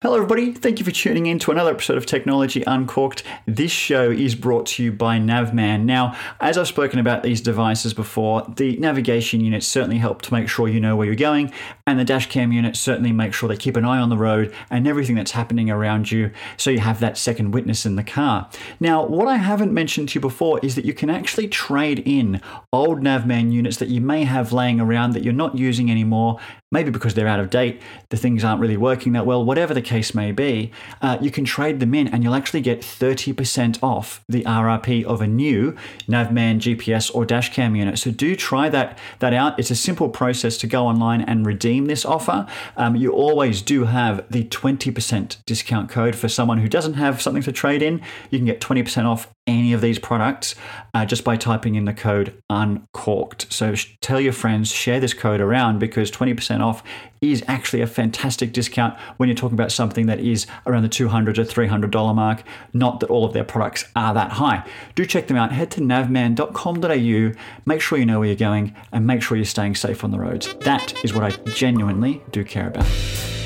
Hello, 0.00 0.14
everybody. 0.16 0.52
Thank 0.52 0.80
you 0.80 0.84
for 0.84 0.90
tuning 0.90 1.26
in 1.26 1.38
to 1.40 1.52
another 1.52 1.70
episode 1.70 1.96
of 1.96 2.06
Technology 2.06 2.64
Uncorked. 2.66 3.22
This 3.46 3.70
show 3.70 4.10
is 4.10 4.34
brought 4.34 4.66
to 4.66 4.82
you 4.82 4.92
by 4.92 5.18
Navman. 5.18 5.84
Now, 5.84 6.16
as 6.40 6.58
I've 6.58 6.66
spoken 6.66 6.98
about 6.98 7.22
these 7.22 7.40
devices 7.40 7.94
before, 7.94 8.42
the 8.56 8.76
navigation 8.78 9.40
units 9.40 9.66
certainly 9.66 9.98
help 9.98 10.22
to 10.22 10.34
make 10.34 10.48
sure 10.48 10.66
you 10.66 10.80
know 10.80 10.96
where 10.96 11.06
you're 11.06 11.14
going, 11.14 11.52
and 11.86 12.00
the 12.00 12.04
dashcam 12.04 12.52
units 12.52 12.80
certainly 12.80 13.12
make 13.12 13.32
sure 13.32 13.48
they 13.48 13.56
keep 13.56 13.76
an 13.76 13.84
eye 13.84 13.98
on 13.98 14.08
the 14.08 14.16
road 14.16 14.52
and 14.70 14.88
everything 14.88 15.14
that's 15.14 15.32
happening 15.32 15.70
around 15.70 16.10
you 16.10 16.32
so 16.56 16.70
you 16.70 16.80
have 16.80 16.98
that 16.98 17.16
second 17.16 17.52
witness 17.52 17.86
in 17.86 17.94
the 17.94 18.02
car. 18.02 18.50
Now, 18.80 19.06
what 19.06 19.28
I 19.28 19.36
haven't 19.36 19.72
mentioned 19.72 20.08
to 20.10 20.14
you 20.16 20.20
before 20.20 20.58
is 20.64 20.74
that 20.74 20.84
you 20.84 20.94
can 20.94 21.10
actually 21.10 21.46
trade 21.46 22.00
in 22.00 22.40
old 22.72 23.02
Navman 23.02 23.52
units 23.52 23.76
that 23.76 23.88
you 23.88 24.00
may 24.00 24.24
have 24.24 24.52
laying 24.52 24.80
around 24.80 25.12
that 25.12 25.22
you're 25.22 25.32
not 25.32 25.56
using 25.56 25.92
anymore 25.92 26.40
maybe 26.72 26.90
because 26.90 27.14
they're 27.14 27.28
out 27.28 27.38
of 27.38 27.50
date, 27.50 27.80
the 28.08 28.16
things 28.16 28.42
aren't 28.42 28.60
really 28.60 28.78
working 28.78 29.12
that 29.12 29.26
well, 29.26 29.44
whatever 29.44 29.74
the 29.74 29.81
case 29.82 30.14
may 30.14 30.32
be, 30.32 30.72
uh, 31.00 31.18
you 31.20 31.30
can 31.30 31.44
trade 31.44 31.80
them 31.80 31.94
in 31.94 32.08
and 32.08 32.22
you'll 32.22 32.34
actually 32.34 32.60
get 32.60 32.80
30% 32.80 33.82
off 33.82 34.24
the 34.28 34.42
RRP 34.44 35.04
of 35.04 35.20
a 35.20 35.26
new 35.26 35.76
Navman 36.08 36.56
GPS 36.58 37.14
or 37.14 37.24
dashcam 37.26 37.76
unit. 37.76 37.98
So 37.98 38.10
do 38.10 38.34
try 38.36 38.68
that, 38.68 38.98
that 39.18 39.32
out. 39.32 39.58
It's 39.58 39.70
a 39.70 39.76
simple 39.76 40.08
process 40.08 40.56
to 40.58 40.66
go 40.66 40.86
online 40.86 41.22
and 41.22 41.46
redeem 41.46 41.86
this 41.86 42.04
offer. 42.04 42.46
Um, 42.76 42.96
you 42.96 43.12
always 43.12 43.62
do 43.62 43.84
have 43.84 44.24
the 44.30 44.44
20% 44.44 45.44
discount 45.44 45.90
code 45.90 46.14
for 46.14 46.28
someone 46.28 46.58
who 46.58 46.68
doesn't 46.68 46.94
have 46.94 47.20
something 47.20 47.42
to 47.42 47.52
trade 47.52 47.82
in. 47.82 48.00
You 48.30 48.38
can 48.38 48.46
get 48.46 48.60
20% 48.60 49.04
off 49.04 49.32
any 49.46 49.72
of 49.72 49.80
these 49.80 49.98
products 49.98 50.54
uh, 50.94 51.04
just 51.04 51.24
by 51.24 51.36
typing 51.36 51.74
in 51.74 51.84
the 51.84 51.92
code 51.92 52.40
uncorked. 52.48 53.52
So 53.52 53.74
sh- 53.74 53.96
tell 54.00 54.20
your 54.20 54.32
friends, 54.32 54.70
share 54.70 55.00
this 55.00 55.14
code 55.14 55.40
around 55.40 55.80
because 55.80 56.10
20% 56.10 56.60
off 56.60 56.82
is 57.20 57.42
actually 57.48 57.80
a 57.80 57.86
fantastic 57.86 58.52
discount 58.52 58.98
when 59.16 59.28
you're 59.28 59.36
talking 59.36 59.54
about 59.54 59.72
something 59.72 60.06
that 60.06 60.20
is 60.20 60.46
around 60.66 60.82
the 60.82 60.88
$200 60.88 61.34
to 61.34 61.42
$300 61.42 62.14
mark. 62.14 62.42
Not 62.72 63.00
that 63.00 63.10
all 63.10 63.24
of 63.24 63.32
their 63.32 63.44
products 63.44 63.84
are 63.96 64.14
that 64.14 64.32
high. 64.32 64.64
Do 64.94 65.04
check 65.04 65.26
them 65.26 65.36
out. 65.36 65.52
Head 65.52 65.70
to 65.72 65.80
navman.com.au, 65.80 67.40
make 67.66 67.80
sure 67.80 67.98
you 67.98 68.06
know 68.06 68.20
where 68.20 68.28
you're 68.28 68.36
going, 68.36 68.76
and 68.92 69.06
make 69.06 69.22
sure 69.22 69.36
you're 69.36 69.44
staying 69.44 69.74
safe 69.74 70.04
on 70.04 70.10
the 70.12 70.18
roads. 70.18 70.54
That 70.60 71.04
is 71.04 71.14
what 71.14 71.24
I 71.24 71.30
genuinely 71.52 72.22
do 72.30 72.44
care 72.44 72.68
about. 72.68 73.41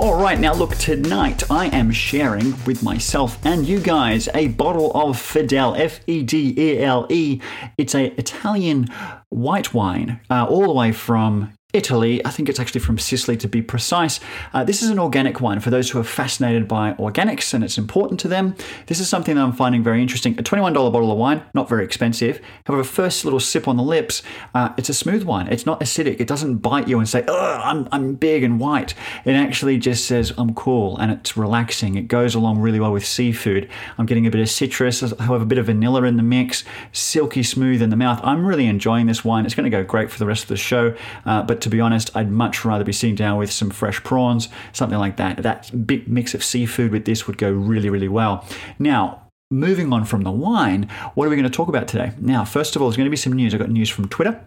All 0.00 0.18
right, 0.18 0.40
now 0.40 0.54
look, 0.54 0.74
tonight 0.76 1.50
I 1.50 1.66
am 1.66 1.90
sharing 1.90 2.54
with 2.64 2.82
myself 2.82 3.38
and 3.44 3.68
you 3.68 3.78
guys 3.78 4.30
a 4.34 4.48
bottle 4.48 4.90
of 4.92 5.18
Fedele, 5.18 5.78
F 5.78 6.00
E 6.06 6.22
D 6.22 6.54
E 6.56 6.82
L 6.82 7.06
E. 7.10 7.38
It's 7.76 7.94
a 7.94 8.06
Italian 8.18 8.86
white 9.28 9.74
wine, 9.74 10.18
uh, 10.30 10.46
all 10.46 10.62
the 10.62 10.72
way 10.72 10.92
from 10.92 11.52
Italy. 11.72 12.24
I 12.24 12.30
think 12.30 12.48
it's 12.48 12.58
actually 12.58 12.80
from 12.80 12.98
Sicily 12.98 13.36
to 13.38 13.48
be 13.48 13.62
precise. 13.62 14.20
Uh, 14.52 14.64
this 14.64 14.82
is 14.82 14.90
an 14.90 14.98
organic 14.98 15.40
wine 15.40 15.60
for 15.60 15.70
those 15.70 15.90
who 15.90 15.98
are 15.98 16.04
fascinated 16.04 16.66
by 16.66 16.94
organics 16.94 17.54
and 17.54 17.62
it's 17.62 17.78
important 17.78 18.18
to 18.20 18.28
them. 18.28 18.56
This 18.86 19.00
is 19.00 19.08
something 19.08 19.36
that 19.36 19.42
I'm 19.42 19.52
finding 19.52 19.82
very 19.82 20.02
interesting. 20.02 20.38
A 20.38 20.42
$21 20.42 20.74
bottle 20.74 21.12
of 21.12 21.18
wine, 21.18 21.42
not 21.54 21.68
very 21.68 21.84
expensive. 21.84 22.40
However, 22.64 22.84
first 22.84 23.24
little 23.24 23.40
sip 23.40 23.68
on 23.68 23.76
the 23.76 23.82
lips, 23.82 24.22
uh, 24.54 24.70
it's 24.76 24.88
a 24.88 24.94
smooth 24.94 25.22
wine. 25.22 25.46
It's 25.48 25.66
not 25.66 25.80
acidic. 25.80 26.20
It 26.20 26.26
doesn't 26.26 26.56
bite 26.56 26.88
you 26.88 26.98
and 26.98 27.08
say, 27.08 27.24
I'm, 27.28 27.88
I'm 27.92 28.14
big 28.14 28.42
and 28.42 28.58
white. 28.58 28.94
It 29.24 29.34
actually 29.34 29.78
just 29.78 30.06
says, 30.06 30.32
I'm 30.36 30.54
cool 30.54 30.96
and 30.98 31.12
it's 31.12 31.36
relaxing. 31.36 31.94
It 31.94 32.08
goes 32.08 32.34
along 32.34 32.58
really 32.58 32.80
well 32.80 32.92
with 32.92 33.06
seafood. 33.06 33.68
I'm 33.96 34.06
getting 34.06 34.26
a 34.26 34.30
bit 34.30 34.40
of 34.40 34.50
citrus, 34.50 35.00
however, 35.00 35.44
a 35.44 35.46
bit 35.46 35.58
of 35.58 35.66
vanilla 35.66 36.02
in 36.04 36.16
the 36.16 36.22
mix, 36.22 36.64
silky 36.92 37.42
smooth 37.42 37.82
in 37.82 37.90
the 37.90 37.96
mouth. 37.96 38.20
I'm 38.22 38.44
really 38.44 38.66
enjoying 38.66 39.06
this 39.06 39.24
wine. 39.24 39.46
It's 39.46 39.54
going 39.54 39.64
to 39.64 39.70
go 39.70 39.84
great 39.84 40.10
for 40.10 40.18
the 40.18 40.26
rest 40.26 40.42
of 40.44 40.48
the 40.48 40.56
show, 40.56 40.94
uh, 41.24 41.42
but 41.42 41.59
to 41.62 41.70
be 41.70 41.80
honest, 41.80 42.14
I'd 42.16 42.30
much 42.30 42.64
rather 42.64 42.84
be 42.84 42.92
sitting 42.92 43.14
down 43.14 43.38
with 43.38 43.50
some 43.50 43.70
fresh 43.70 44.02
prawns, 44.02 44.48
something 44.72 44.98
like 44.98 45.16
that. 45.16 45.38
That 45.42 45.86
big 45.86 46.08
mix 46.08 46.34
of 46.34 46.44
seafood 46.44 46.92
with 46.92 47.04
this 47.04 47.26
would 47.26 47.38
go 47.38 47.50
really, 47.50 47.90
really 47.90 48.08
well. 48.08 48.44
Now, 48.78 49.22
moving 49.50 49.92
on 49.92 50.04
from 50.04 50.22
the 50.22 50.30
wine, 50.30 50.88
what 51.14 51.26
are 51.26 51.30
we 51.30 51.36
going 51.36 51.48
to 51.48 51.54
talk 51.54 51.68
about 51.68 51.88
today? 51.88 52.12
Now, 52.20 52.44
first 52.44 52.76
of 52.76 52.82
all, 52.82 52.88
there's 52.88 52.96
going 52.96 53.06
to 53.06 53.10
be 53.10 53.16
some 53.16 53.32
news. 53.32 53.52
I've 53.52 53.60
got 53.60 53.70
news 53.70 53.88
from 53.88 54.08
Twitter, 54.08 54.40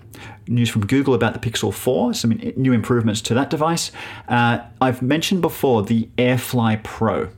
news 0.47 0.69
from 0.69 0.85
Google 0.85 1.13
about 1.13 1.33
the 1.33 1.39
Pixel 1.39 1.73
4, 1.73 2.13
some 2.13 2.31
new 2.55 2.71
improvements 2.71 3.21
to 3.21 3.33
that 3.33 3.49
device. 3.49 3.91
Uh, 4.27 4.59
I've 4.79 5.01
mentioned 5.01 5.41
before 5.41 5.83
the 5.83 6.09
AirFly 6.17 6.83
Pro. 6.83 7.29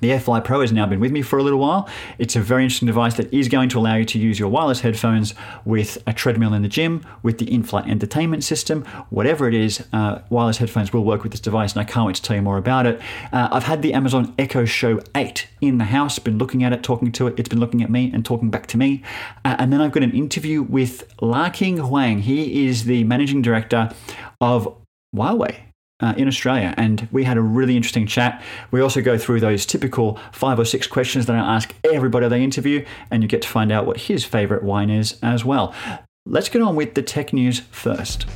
The 0.00 0.08
AirFly 0.08 0.44
Pro 0.44 0.62
has 0.62 0.72
now 0.72 0.86
been 0.86 1.00
with 1.00 1.12
me 1.12 1.20
for 1.20 1.38
a 1.38 1.42
little 1.42 1.58
while. 1.58 1.88
It's 2.18 2.34
a 2.34 2.40
very 2.40 2.62
interesting 2.62 2.86
device 2.86 3.14
that 3.14 3.32
is 3.32 3.48
going 3.48 3.68
to 3.70 3.78
allow 3.78 3.96
you 3.96 4.04
to 4.06 4.18
use 4.18 4.38
your 4.38 4.48
wireless 4.48 4.80
headphones 4.80 5.34
with 5.64 6.02
a 6.06 6.12
treadmill 6.12 6.54
in 6.54 6.62
the 6.62 6.68
gym, 6.68 7.04
with 7.22 7.38
the 7.38 7.52
in 7.52 7.62
flight 7.62 7.86
entertainment 7.86 8.42
system, 8.42 8.84
whatever 9.10 9.46
it 9.46 9.54
is. 9.54 9.84
Uh, 9.92 10.20
wireless 10.30 10.56
headphones 10.56 10.92
will 10.92 11.04
work 11.04 11.22
with 11.22 11.32
this 11.32 11.40
device, 11.40 11.72
and 11.72 11.80
I 11.80 11.84
can't 11.84 12.06
wait 12.06 12.16
to 12.16 12.22
tell 12.22 12.36
you 12.36 12.42
more 12.42 12.56
about 12.56 12.86
it. 12.86 13.00
Uh, 13.32 13.48
I've 13.52 13.64
had 13.64 13.82
the 13.82 13.92
Amazon 13.92 14.34
Echo 14.38 14.64
Show 14.64 15.00
8 15.14 15.46
in 15.60 15.78
the 15.78 15.84
house, 15.84 16.18
been 16.18 16.38
looking 16.38 16.64
at 16.64 16.72
it, 16.72 16.82
talking 16.82 17.12
to 17.12 17.26
it. 17.26 17.38
It's 17.38 17.48
been 17.48 17.60
looking 17.60 17.82
at 17.82 17.90
me 17.90 18.10
and 18.12 18.24
talking 18.24 18.50
back 18.50 18.66
to 18.68 18.78
me. 18.78 19.02
Uh, 19.44 19.56
and 19.58 19.72
then 19.72 19.80
I've 19.80 19.92
got 19.92 20.02
an 20.02 20.12
interview 20.12 20.62
with 20.62 21.12
Larking 21.20 21.78
Huang. 21.78 22.20
He 22.20 22.66
is 22.66 22.84
the 22.84 23.04
managing 23.04 23.42
director 23.42 23.90
of 24.40 24.76
Huawei 25.14 25.69
uh, 26.00 26.14
in 26.16 26.28
Australia. 26.28 26.74
And 26.76 27.08
we 27.12 27.24
had 27.24 27.36
a 27.36 27.42
really 27.42 27.76
interesting 27.76 28.06
chat. 28.06 28.42
We 28.70 28.80
also 28.80 29.00
go 29.00 29.18
through 29.18 29.40
those 29.40 29.66
typical 29.66 30.18
five 30.32 30.58
or 30.58 30.64
six 30.64 30.86
questions 30.86 31.26
that 31.26 31.36
I 31.36 31.56
ask 31.56 31.74
everybody 31.84 32.28
they 32.28 32.42
interview, 32.42 32.84
and 33.10 33.22
you 33.22 33.28
get 33.28 33.42
to 33.42 33.48
find 33.48 33.72
out 33.72 33.86
what 33.86 34.02
his 34.02 34.24
favorite 34.24 34.62
wine 34.62 34.90
is 34.90 35.18
as 35.22 35.44
well. 35.44 35.74
Let's 36.26 36.48
get 36.48 36.62
on 36.62 36.76
with 36.76 36.94
the 36.94 37.02
tech 37.02 37.32
news 37.32 37.60
first. 37.70 38.26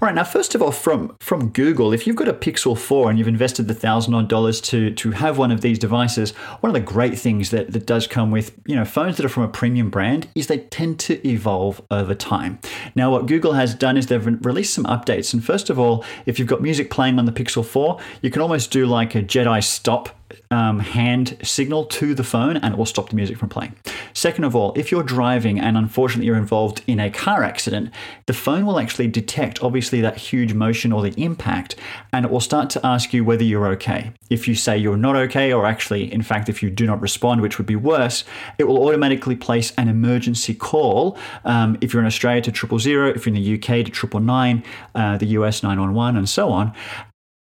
All 0.00 0.06
right, 0.06 0.14
now 0.14 0.22
first 0.22 0.54
of 0.54 0.62
all, 0.62 0.70
from 0.70 1.16
from 1.18 1.48
Google, 1.48 1.92
if 1.92 2.06
you've 2.06 2.14
got 2.14 2.28
a 2.28 2.32
Pixel 2.32 2.78
4 2.78 3.10
and 3.10 3.18
you've 3.18 3.26
invested 3.26 3.66
the 3.66 3.74
thousand 3.74 4.14
odd 4.14 4.28
dollars 4.28 4.60
to 4.60 4.92
to 4.92 5.10
have 5.10 5.38
one 5.38 5.50
of 5.50 5.60
these 5.60 5.76
devices, 5.76 6.30
one 6.60 6.70
of 6.70 6.74
the 6.74 6.92
great 6.92 7.18
things 7.18 7.50
that, 7.50 7.72
that 7.72 7.84
does 7.84 8.06
come 8.06 8.30
with 8.30 8.54
you 8.64 8.76
know 8.76 8.84
phones 8.84 9.16
that 9.16 9.26
are 9.26 9.28
from 9.28 9.42
a 9.42 9.48
premium 9.48 9.90
brand 9.90 10.28
is 10.36 10.46
they 10.46 10.58
tend 10.58 11.00
to 11.00 11.26
evolve 11.26 11.82
over 11.90 12.14
time. 12.14 12.60
Now, 12.94 13.10
what 13.10 13.26
Google 13.26 13.54
has 13.54 13.74
done 13.74 13.96
is 13.96 14.06
they've 14.06 14.24
released 14.46 14.72
some 14.72 14.84
updates, 14.84 15.34
and 15.34 15.44
first 15.44 15.68
of 15.68 15.80
all, 15.80 16.04
if 16.26 16.38
you've 16.38 16.46
got 16.46 16.62
music 16.62 16.90
playing 16.90 17.18
on 17.18 17.24
the 17.24 17.32
Pixel 17.32 17.64
4, 17.64 17.98
you 18.22 18.30
can 18.30 18.40
almost 18.40 18.70
do 18.70 18.86
like 18.86 19.16
a 19.16 19.22
Jedi 19.22 19.64
stop 19.64 20.10
um, 20.50 20.80
hand 20.80 21.36
signal 21.42 21.84
to 21.86 22.14
the 22.14 22.24
phone 22.24 22.56
and 22.56 22.74
it 22.74 22.78
will 22.78 22.86
stop 22.86 23.10
the 23.10 23.16
music 23.16 23.38
from 23.38 23.48
playing. 23.48 23.74
Second 24.12 24.44
of 24.44 24.54
all, 24.54 24.72
if 24.74 24.90
you're 24.90 25.02
driving 25.02 25.58
and 25.58 25.76
unfortunately 25.76 26.26
you're 26.26 26.36
involved 26.36 26.82
in 26.86 27.00
a 27.00 27.10
car 27.10 27.44
accident, 27.44 27.90
the 28.26 28.32
phone 28.32 28.66
will 28.66 28.78
actually 28.78 29.08
detect 29.08 29.62
obviously 29.62 30.00
that 30.00 30.16
huge 30.16 30.54
motion 30.54 30.92
or 30.92 31.02
the 31.02 31.14
impact 31.22 31.76
and 32.12 32.24
it 32.24 32.30
will 32.30 32.40
start 32.40 32.70
to 32.70 32.86
ask 32.86 33.12
you 33.12 33.24
whether 33.24 33.44
you're 33.44 33.68
okay. 33.68 34.12
If 34.30 34.48
you 34.48 34.54
say 34.54 34.76
you're 34.76 34.96
not 34.96 35.16
okay, 35.16 35.52
or 35.52 35.66
actually, 35.66 36.12
in 36.12 36.22
fact, 36.22 36.48
if 36.48 36.62
you 36.62 36.70
do 36.70 36.86
not 36.86 37.00
respond, 37.00 37.40
which 37.40 37.58
would 37.58 37.66
be 37.66 37.76
worse, 37.76 38.24
it 38.58 38.64
will 38.64 38.86
automatically 38.86 39.36
place 39.36 39.72
an 39.76 39.88
emergency 39.88 40.54
call. 40.54 41.16
Um, 41.44 41.78
if 41.80 41.92
you're 41.92 42.02
in 42.02 42.06
Australia 42.06 42.42
to 42.42 42.52
triple 42.52 42.78
zero, 42.78 43.08
if 43.08 43.26
you're 43.26 43.34
in 43.34 43.42
the 43.42 43.54
UK 43.54 43.84
to 43.86 43.90
triple 43.90 44.20
nine, 44.20 44.64
uh, 44.94 45.16
the 45.18 45.26
US 45.26 45.62
911, 45.62 46.16
and 46.16 46.28
so 46.28 46.50
on 46.50 46.74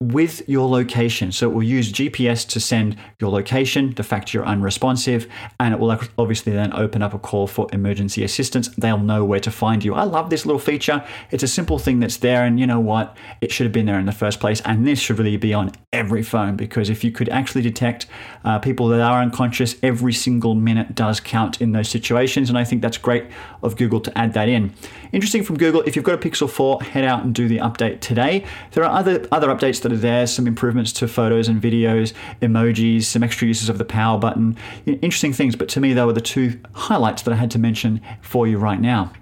with 0.00 0.46
your 0.48 0.68
location. 0.68 1.30
So 1.30 1.48
it 1.48 1.54
will 1.54 1.62
use 1.62 1.92
GPS 1.92 2.46
to 2.48 2.60
send 2.60 2.96
your 3.20 3.30
location, 3.30 3.94
the 3.94 4.02
fact 4.02 4.34
you're 4.34 4.44
unresponsive, 4.44 5.28
and 5.60 5.72
it 5.72 5.80
will 5.80 5.98
obviously 6.18 6.52
then 6.52 6.72
open 6.72 7.00
up 7.00 7.14
a 7.14 7.18
call 7.18 7.46
for 7.46 7.68
emergency 7.72 8.24
assistance. 8.24 8.68
They'll 8.76 8.98
know 8.98 9.24
where 9.24 9.40
to 9.40 9.50
find 9.50 9.84
you. 9.84 9.94
I 9.94 10.02
love 10.02 10.30
this 10.30 10.44
little 10.44 10.58
feature. 10.58 11.04
It's 11.30 11.42
a 11.42 11.48
simple 11.48 11.78
thing 11.78 12.00
that's 12.00 12.16
there, 12.16 12.44
and 12.44 12.58
you 12.58 12.66
know 12.66 12.80
what? 12.80 13.16
It 13.40 13.52
should 13.52 13.64
have 13.64 13.72
been 13.72 13.86
there 13.86 13.98
in 13.98 14.06
the 14.06 14.12
first 14.12 14.40
place. 14.40 14.60
And 14.62 14.86
this 14.86 14.98
should 14.98 15.18
really 15.18 15.36
be 15.36 15.54
on 15.54 15.70
every 15.92 16.22
phone 16.22 16.56
because 16.56 16.90
if 16.90 17.04
you 17.04 17.12
could 17.12 17.28
actually 17.28 17.62
detect 17.62 18.06
uh, 18.44 18.58
people 18.58 18.88
that 18.88 19.00
are 19.00 19.22
unconscious, 19.22 19.76
every 19.82 20.12
single 20.12 20.54
minute 20.54 20.94
does 20.94 21.20
count 21.20 21.60
in 21.60 21.72
those 21.72 21.88
situations. 21.88 22.48
And 22.48 22.58
I 22.58 22.64
think 22.64 22.82
that's 22.82 22.98
great 22.98 23.26
of 23.62 23.76
Google 23.76 24.00
to 24.00 24.18
add 24.18 24.32
that 24.34 24.48
in. 24.48 24.74
Interesting 25.12 25.44
from 25.44 25.56
Google, 25.56 25.82
if 25.82 25.94
you've 25.94 26.04
got 26.04 26.14
a 26.14 26.18
Pixel 26.28 26.50
4, 26.50 26.82
head 26.82 27.04
out 27.04 27.24
and 27.24 27.32
do 27.32 27.46
the 27.46 27.58
update 27.58 28.00
today. 28.00 28.44
There 28.72 28.84
are 28.84 28.98
other, 28.98 29.26
other 29.30 29.48
updates 29.48 29.83
that 29.84 29.92
are 29.92 29.96
there, 29.96 30.26
some 30.26 30.48
improvements 30.48 30.90
to 30.92 31.06
photos 31.06 31.46
and 31.46 31.62
videos, 31.62 32.12
emojis, 32.42 33.04
some 33.04 33.22
extra 33.22 33.46
uses 33.46 33.68
of 33.68 33.78
the 33.78 33.84
power 33.84 34.18
button. 34.18 34.56
Interesting 34.86 35.32
things, 35.32 35.54
but 35.54 35.68
to 35.70 35.80
me, 35.80 35.92
they 35.92 36.04
were 36.04 36.12
the 36.12 36.20
two 36.20 36.60
highlights 36.72 37.22
that 37.22 37.32
I 37.32 37.36
had 37.36 37.52
to 37.52 37.58
mention 37.58 38.00
for 38.20 38.48
you 38.48 38.58
right 38.58 38.80
now. 38.80 39.12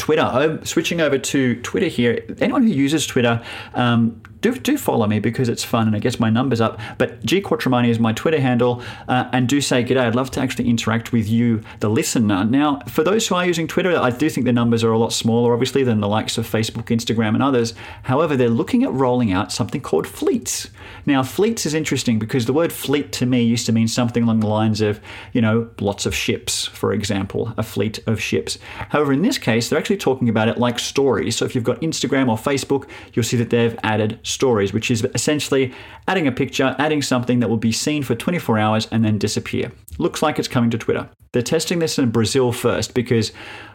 Twitter. 0.00 0.22
I'm 0.22 0.64
switching 0.64 1.02
over 1.02 1.18
to 1.18 1.60
Twitter 1.60 1.86
here. 1.86 2.24
Anyone 2.40 2.62
who 2.62 2.70
uses 2.70 3.06
Twitter, 3.06 3.42
um, 3.74 4.22
do, 4.40 4.54
do 4.54 4.78
follow 4.78 5.06
me 5.06 5.20
because 5.20 5.50
it's 5.50 5.62
fun 5.62 5.86
and 5.86 5.94
it 5.94 6.00
gets 6.00 6.18
my 6.18 6.30
numbers 6.30 6.62
up. 6.62 6.80
But 6.96 7.22
G 7.24 7.42
Quattromani 7.42 7.90
is 7.90 7.98
my 7.98 8.14
Twitter 8.14 8.40
handle, 8.40 8.82
uh, 9.08 9.28
and 9.32 9.46
do 9.46 9.60
say 9.60 9.84
g'day. 9.84 9.98
I'd 9.98 10.14
love 10.14 10.30
to 10.32 10.40
actually 10.40 10.68
interact 10.68 11.12
with 11.12 11.28
you, 11.28 11.60
the 11.80 11.90
listener. 11.90 12.44
Now, 12.44 12.80
for 12.88 13.04
those 13.04 13.28
who 13.28 13.34
are 13.34 13.44
using 13.44 13.68
Twitter, 13.68 13.94
I 13.94 14.08
do 14.08 14.30
think 14.30 14.46
the 14.46 14.52
numbers 14.52 14.82
are 14.82 14.92
a 14.92 14.98
lot 14.98 15.12
smaller, 15.12 15.52
obviously, 15.52 15.84
than 15.84 16.00
the 16.00 16.08
likes 16.08 16.38
of 16.38 16.50
Facebook, 16.50 16.86
Instagram, 16.86 17.34
and 17.34 17.42
others. 17.42 17.74
However, 18.04 18.36
they're 18.36 18.48
looking 18.48 18.82
at 18.82 18.92
rolling 18.92 19.30
out 19.30 19.52
something 19.52 19.82
called 19.82 20.06
fleets. 20.06 20.70
Now, 21.04 21.22
fleets 21.22 21.66
is 21.66 21.74
interesting 21.74 22.18
because 22.18 22.46
the 22.46 22.52
word 22.54 22.72
fleet 22.72 23.12
to 23.12 23.26
me 23.26 23.42
used 23.42 23.66
to 23.66 23.72
mean 23.72 23.88
something 23.88 24.22
along 24.22 24.40
the 24.40 24.46
lines 24.46 24.80
of, 24.80 25.00
you 25.34 25.42
know, 25.42 25.68
lots 25.80 26.06
of 26.06 26.14
ships, 26.14 26.66
for 26.66 26.94
example, 26.94 27.52
a 27.58 27.62
fleet 27.62 27.98
of 28.06 28.20
ships. 28.20 28.58
However, 28.88 29.12
in 29.12 29.22
this 29.22 29.36
case, 29.36 29.68
they're 29.68 29.78
actually 29.78 29.89
talking 29.96 30.28
about 30.28 30.48
it 30.48 30.58
like 30.58 30.78
stories. 30.78 31.36
So 31.36 31.44
if 31.44 31.54
you've 31.54 31.64
got 31.64 31.80
Instagram 31.80 32.28
or 32.28 32.36
Facebook, 32.36 32.88
you'll 33.12 33.24
see 33.24 33.36
that 33.36 33.50
they've 33.50 33.78
added 33.82 34.18
stories, 34.22 34.72
which 34.72 34.90
is 34.90 35.06
essentially 35.14 35.72
adding 36.08 36.26
a 36.26 36.32
picture, 36.32 36.74
adding 36.78 37.02
something 37.02 37.40
that 37.40 37.48
will 37.48 37.56
be 37.56 37.72
seen 37.72 38.02
for 38.02 38.14
24 38.14 38.58
hours 38.58 38.88
and 38.90 39.04
then 39.04 39.18
disappear. 39.18 39.72
Looks 39.98 40.22
like 40.22 40.38
it's 40.38 40.48
coming 40.48 40.70
to 40.70 40.78
Twitter. 40.78 41.08
They're 41.32 41.42
testing 41.42 41.78
this 41.78 41.98
in 41.98 42.10
Brazil 42.10 42.52
first 42.52 42.94
because 42.94 43.32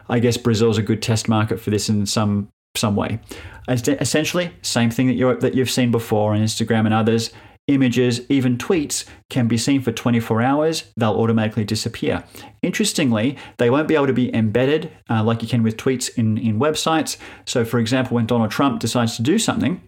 I 0.08 0.18
guess 0.18 0.36
Brazil 0.36 0.70
is 0.70 0.78
a 0.78 0.82
good 0.82 1.02
test 1.02 1.28
market 1.28 1.60
for 1.60 1.70
this 1.70 1.88
in 1.88 2.06
some 2.06 2.48
some 2.76 2.94
way. 2.94 3.18
Essentially, 3.68 4.52
same 4.62 4.90
thing 4.90 5.06
that 5.06 5.14
you 5.14 5.34
that 5.38 5.54
you've 5.54 5.70
seen 5.70 5.90
before 5.90 6.34
on 6.34 6.40
Instagram 6.40 6.84
and 6.84 6.94
others. 6.94 7.32
Images, 7.68 8.20
even 8.28 8.56
tweets, 8.58 9.04
can 9.28 9.48
be 9.48 9.58
seen 9.58 9.80
for 9.80 9.90
24 9.90 10.40
hours. 10.40 10.84
They'll 10.96 11.14
automatically 11.14 11.64
disappear. 11.64 12.22
Interestingly, 12.62 13.36
they 13.58 13.70
won't 13.70 13.88
be 13.88 13.96
able 13.96 14.06
to 14.06 14.12
be 14.12 14.32
embedded 14.32 14.92
uh, 15.10 15.24
like 15.24 15.42
you 15.42 15.48
can 15.48 15.64
with 15.64 15.76
tweets 15.76 16.16
in, 16.16 16.38
in 16.38 16.60
websites. 16.60 17.16
So, 17.44 17.64
for 17.64 17.80
example, 17.80 18.14
when 18.14 18.26
Donald 18.26 18.52
Trump 18.52 18.80
decides 18.80 19.16
to 19.16 19.22
do 19.22 19.38
something, 19.38 19.80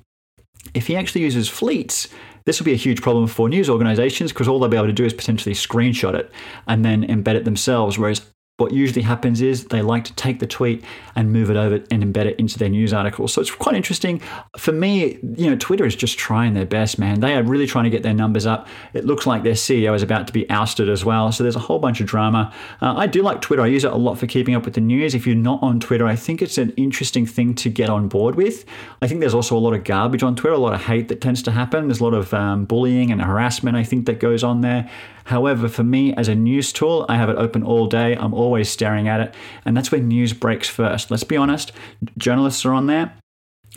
if 0.75 0.89
he 0.89 0.97
actually 0.97 1.23
uses 1.23 1.49
fleets, 1.49 2.09
this 2.45 2.59
will 2.59 2.65
be 2.65 2.73
a 2.73 2.77
huge 2.77 3.01
problem 3.01 3.27
for 3.27 3.49
news 3.49 3.69
organizations 3.69 4.33
because 4.33 4.49
all 4.49 4.59
they'll 4.59 4.69
be 4.69 4.77
able 4.77 4.87
to 4.87 4.93
do 4.93 5.05
is 5.05 5.15
potentially 5.15 5.55
screenshot 5.55 6.15
it 6.15 6.33
and 6.67 6.85
then 6.85 7.07
embed 7.07 7.35
it 7.35 7.45
themselves. 7.45 7.99
Whereas 7.99 8.23
what 8.59 8.73
usually 8.73 9.03
happens 9.03 9.41
is 9.41 9.67
they 9.67 9.83
like 9.83 10.03
to 10.03 10.13
take 10.15 10.41
the 10.41 10.47
tweet 10.47 10.85
and 11.15 11.33
move 11.33 11.49
it 11.49 11.57
over 11.57 11.77
and 11.93 12.03
embed 12.03 12.27
it 12.27 12.39
into 12.41 12.59
their 12.59 12.69
news 12.69 12.93
articles. 12.93 13.33
So 13.33 13.41
it's 13.41 13.53
quite 13.53 13.77
interesting. 13.77 14.21
For 14.57 14.73
me, 14.73 15.17
you 15.37 15.49
know, 15.49 15.57
Twitter 15.57 15.87
is 15.87 15.95
just 15.95 16.19
trying 16.19 16.55
their 16.55 16.67
best, 16.67 16.99
man. 16.99 17.21
They 17.21 17.35
are 17.35 17.43
really 17.45 17.69
trying 17.69 17.85
to 17.85 17.91
get 17.91 18.03
their 18.03 18.15
numbers 18.15 18.47
up. 18.47 18.67
It 18.95 19.05
looks 19.05 19.29
like 19.29 19.45
their 19.45 19.53
CEO 19.53 19.95
is 19.95 20.03
about 20.03 20.27
to 20.27 20.33
be 20.33 20.49
ousted 20.51 20.89
as 20.89 21.05
well. 21.05 21.31
So 21.31 21.45
there's 21.45 21.55
a 21.55 21.61
whole 21.61 21.79
bunch 21.79 22.01
of 22.01 22.09
drama. 22.09 22.53
Uh, 22.83 22.95
I 22.97 23.07
do 23.07 23.23
like 23.23 23.41
Twitter. 23.41 23.63
I 23.63 23.69
use 23.69 23.85
it 23.85 23.93
a 23.93 23.97
lot 23.97 24.19
for 24.19 24.27
keeping 24.27 24.57
up 24.57 24.65
with 24.65 24.75
the 24.75 24.81
news. 24.81 25.15
If 25.15 25.25
you're 25.25 25.37
not 25.37 25.63
on 25.63 25.79
Twitter, 25.79 26.09
I 26.09 26.17
think 26.17 26.43
it's 26.43 26.59
an 26.59 26.71
interesting 26.71 27.27
thing 27.27 27.55
to 27.57 27.71
get 27.71 27.89
on 27.89 28.09
board 28.09 28.35
with. 28.35 28.65
I 29.01 29.07
think 29.07 29.21
there's 29.21 29.35
also 29.35 29.57
a 29.57 29.61
lot 29.61 29.75
of 29.75 29.85
garbage 29.85 30.25
on 30.25 30.35
Twitter, 30.35 30.55
a 30.55 30.59
lot 30.59 30.75
of 30.75 30.83
hate 30.83 31.07
that 31.09 31.21
tends 31.21 31.45
to 31.45 31.53
happen. 31.53 31.87
There's 31.87 32.01
a 32.01 32.05
lot 32.05 32.15
of 32.15 32.35
um, 32.35 32.65
bullying 32.65 33.13
and 33.13 33.23
harassment, 33.23 33.77
I 33.77 33.85
think, 33.85 34.07
that 34.07 34.19
goes 34.19 34.43
on 34.43 34.63
there. 34.63 34.91
However, 35.29 35.69
for 35.69 35.85
me 35.85 36.15
as 36.15 36.29
a 36.29 36.35
news 36.35 36.73
tool, 36.73 37.05
I 37.07 37.17
have 37.17 37.29
it 37.29 37.37
open 37.37 37.63
all 37.63 37.87
day. 37.87 38.17
I'm 38.17 38.33
always 38.33 38.71
staring 38.71 39.09
at 39.09 39.21
it. 39.21 39.35
And 39.67 39.77
that's 39.77 39.93
where 39.93 40.01
news 40.01 40.33
breaks 40.33 40.71
first. 40.71 41.11
Let's 41.11 41.23
be 41.23 41.37
honest, 41.37 41.71
journalists 42.17 42.65
are 42.65 42.73
on 42.73 42.87
there. 42.87 43.13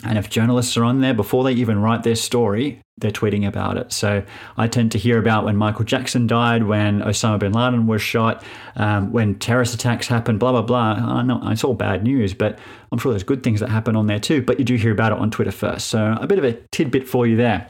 And 0.02 0.16
if 0.16 0.30
journalists 0.30 0.78
are 0.78 0.84
on 0.84 1.02
there 1.02 1.12
before 1.12 1.44
they 1.44 1.52
even 1.52 1.78
write 1.78 2.04
their 2.04 2.16
story, 2.16 2.80
they're 2.96 3.10
tweeting 3.10 3.46
about 3.46 3.76
it. 3.76 3.92
So 3.92 4.22
I 4.56 4.66
tend 4.66 4.92
to 4.92 4.98
hear 4.98 5.18
about 5.18 5.44
when 5.44 5.58
Michael 5.58 5.84
Jackson 5.84 6.26
died, 6.26 6.62
when 6.62 7.00
Osama 7.02 7.38
bin 7.38 7.52
Laden 7.52 7.86
was 7.86 8.00
shot, 8.00 8.42
um, 8.76 9.12
when 9.12 9.34
terrorist 9.34 9.74
attacks 9.74 10.06
happened, 10.06 10.40
blah, 10.40 10.52
blah, 10.52 10.62
blah. 10.62 10.92
I 10.92 11.22
know 11.22 11.38
it's 11.44 11.64
all 11.64 11.74
bad 11.74 12.02
news, 12.02 12.32
but 12.32 12.58
I'm 12.90 12.98
sure 12.98 13.12
there's 13.12 13.24
good 13.24 13.42
things 13.42 13.60
that 13.60 13.68
happen 13.68 13.94
on 13.94 14.06
there 14.06 14.18
too. 14.18 14.40
But 14.40 14.58
you 14.58 14.64
do 14.64 14.76
hear 14.76 14.92
about 14.92 15.12
it 15.12 15.18
on 15.18 15.30
Twitter 15.30 15.52
first. 15.52 15.88
So 15.88 16.16
a 16.18 16.26
bit 16.26 16.38
of 16.38 16.44
a 16.44 16.54
tidbit 16.72 17.06
for 17.06 17.26
you 17.26 17.36
there. 17.36 17.68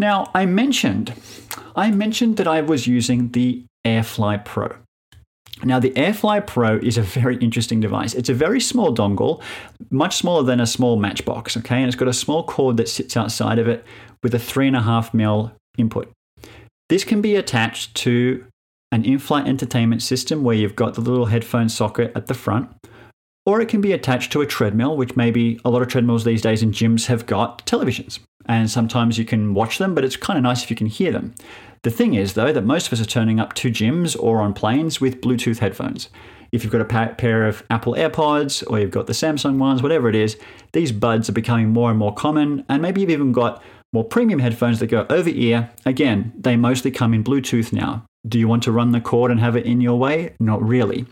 Now, 0.00 0.30
I 0.34 0.46
mentioned, 0.46 1.12
I 1.76 1.90
mentioned 1.90 2.38
that 2.38 2.48
I 2.48 2.62
was 2.62 2.86
using 2.86 3.32
the 3.32 3.66
AirFly 3.86 4.46
Pro. 4.46 4.74
Now, 5.62 5.78
the 5.78 5.90
AirFly 5.90 6.46
Pro 6.46 6.78
is 6.78 6.96
a 6.96 7.02
very 7.02 7.36
interesting 7.36 7.80
device. 7.80 8.14
It's 8.14 8.30
a 8.30 8.34
very 8.34 8.62
small 8.62 8.94
dongle, 8.94 9.42
much 9.90 10.16
smaller 10.16 10.42
than 10.42 10.58
a 10.58 10.66
small 10.66 10.96
matchbox, 10.96 11.54
okay? 11.58 11.76
And 11.76 11.86
it's 11.86 11.96
got 11.96 12.08
a 12.08 12.14
small 12.14 12.44
cord 12.44 12.78
that 12.78 12.88
sits 12.88 13.14
outside 13.14 13.58
of 13.58 13.68
it 13.68 13.84
with 14.22 14.34
a 14.34 14.38
3.5 14.38 15.12
mil 15.12 15.52
input. 15.76 16.10
This 16.88 17.04
can 17.04 17.20
be 17.20 17.36
attached 17.36 17.94
to 17.96 18.46
an 18.90 19.04
in 19.04 19.18
flight 19.18 19.46
entertainment 19.46 20.02
system 20.02 20.42
where 20.42 20.56
you've 20.56 20.76
got 20.76 20.94
the 20.94 21.02
little 21.02 21.26
headphone 21.26 21.68
socket 21.68 22.10
at 22.14 22.26
the 22.26 22.32
front, 22.32 22.70
or 23.44 23.60
it 23.60 23.68
can 23.68 23.82
be 23.82 23.92
attached 23.92 24.32
to 24.32 24.40
a 24.40 24.46
treadmill, 24.46 24.96
which 24.96 25.14
maybe 25.14 25.60
a 25.62 25.68
lot 25.68 25.82
of 25.82 25.88
treadmills 25.88 26.24
these 26.24 26.40
days 26.40 26.62
in 26.62 26.72
gyms 26.72 27.04
have 27.04 27.26
got 27.26 27.66
televisions 27.66 28.18
and 28.50 28.68
sometimes 28.68 29.16
you 29.16 29.24
can 29.24 29.54
watch 29.54 29.78
them, 29.78 29.94
but 29.94 30.04
it's 30.04 30.16
kind 30.16 30.36
of 30.36 30.42
nice 30.42 30.64
if 30.64 30.70
you 30.70 30.76
can 30.76 30.88
hear 30.88 31.12
them. 31.12 31.32
The 31.84 31.90
thing 31.90 32.14
is, 32.14 32.34
though, 32.34 32.52
that 32.52 32.64
most 32.64 32.88
of 32.88 32.92
us 32.92 33.00
are 33.00 33.08
turning 33.08 33.38
up 33.38 33.54
to 33.54 33.70
gyms 33.70 34.20
or 34.20 34.40
on 34.40 34.54
planes 34.54 35.00
with 35.00 35.20
Bluetooth 35.20 35.58
headphones. 35.58 36.08
If 36.50 36.64
you've 36.64 36.72
got 36.72 36.80
a 36.80 37.14
pair 37.14 37.46
of 37.46 37.62
Apple 37.70 37.94
AirPods 37.94 38.68
or 38.68 38.80
you've 38.80 38.90
got 38.90 39.06
the 39.06 39.12
Samsung 39.12 39.58
ones, 39.58 39.84
whatever 39.84 40.08
it 40.08 40.16
is, 40.16 40.36
these 40.72 40.90
buds 40.90 41.28
are 41.28 41.32
becoming 41.32 41.68
more 41.68 41.90
and 41.90 41.98
more 41.98 42.12
common, 42.12 42.64
and 42.68 42.82
maybe 42.82 43.00
you've 43.00 43.10
even 43.10 43.30
got 43.30 43.62
more 43.92 44.02
premium 44.02 44.40
headphones 44.40 44.80
that 44.80 44.88
go 44.88 45.06
over 45.08 45.30
ear. 45.30 45.70
Again, 45.86 46.32
they 46.36 46.56
mostly 46.56 46.90
come 46.90 47.14
in 47.14 47.22
Bluetooth 47.22 47.72
now. 47.72 48.04
Do 48.26 48.36
you 48.36 48.48
want 48.48 48.64
to 48.64 48.72
run 48.72 48.90
the 48.90 49.00
cord 49.00 49.30
and 49.30 49.38
have 49.38 49.54
it 49.54 49.64
in 49.64 49.80
your 49.80 49.96
way? 49.96 50.34
Not 50.40 50.60
really. 50.60 51.06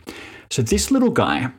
So, 0.51 0.63
this 0.63 0.91
little 0.91 1.11
guy 1.11 1.53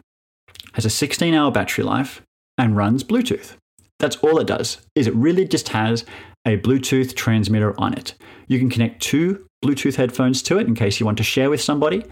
has 0.74 0.84
a 0.84 0.90
16 0.90 1.34
hour 1.34 1.52
battery 1.52 1.86
life 1.86 2.22
and 2.58 2.76
runs 2.76 3.06
Bluetooth. 3.06 3.56
That's 4.00 4.16
all 4.18 4.40
it 4.40 4.48
does, 4.48 4.80
is 4.96 5.08
it 5.08 5.16
really 5.16 5.46
just 5.46 5.70
has 5.70 6.06
a 6.46 6.58
Bluetooth 6.58 7.16
transmitter 7.16 7.80
on 7.80 7.94
it. 7.94 8.16
You 8.48 8.58
can 8.58 8.70
connect 8.70 9.02
two 9.02 9.46
Bluetooth 9.64 9.96
headphones 9.96 10.42
to 10.44 10.58
it 10.58 10.68
in 10.68 10.76
case 10.76 11.00
you 11.00 11.06
want 11.06 11.18
to 11.18 11.24
share 11.24 11.50
with 11.50 11.62
somebody, 11.62 12.06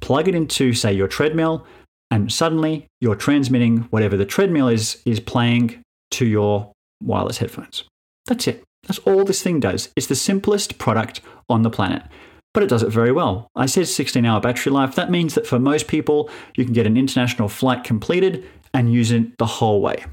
plug 0.00 0.28
it 0.28 0.34
into, 0.34 0.72
say, 0.72 0.92
your 0.92 1.08
treadmill, 1.08 1.66
and 2.10 2.32
suddenly 2.32 2.86
you're 3.00 3.16
transmitting 3.16 3.78
whatever 3.90 4.16
the 4.16 4.24
treadmill 4.24 4.68
is 4.68 5.02
is 5.04 5.18
playing 5.18 5.82
to 6.12 6.26
your 6.26 6.72
wireless 7.02 7.38
headphones. 7.38 7.84
That's 8.26 8.46
it. 8.46 8.62
That's 8.86 9.00
all 9.00 9.24
this 9.24 9.42
thing 9.42 9.60
does. 9.60 9.88
It's 9.96 10.06
the 10.06 10.14
simplest 10.14 10.78
product 10.78 11.20
on 11.48 11.62
the 11.62 11.70
planet, 11.70 12.02
but 12.54 12.62
it 12.62 12.68
does 12.68 12.82
it 12.82 12.90
very 12.90 13.10
well. 13.10 13.48
I 13.56 13.66
said 13.66 13.88
16 13.88 14.24
hour 14.24 14.40
battery 14.40 14.72
life. 14.72 14.94
That 14.94 15.10
means 15.10 15.34
that 15.34 15.46
for 15.46 15.58
most 15.58 15.88
people, 15.88 16.30
you 16.56 16.64
can 16.64 16.72
get 16.72 16.86
an 16.86 16.96
international 16.96 17.48
flight 17.48 17.82
completed 17.82 18.48
and 18.74 18.92
use 18.92 19.10
it 19.10 19.38
the 19.38 19.46
whole 19.46 19.80
way 19.80 20.04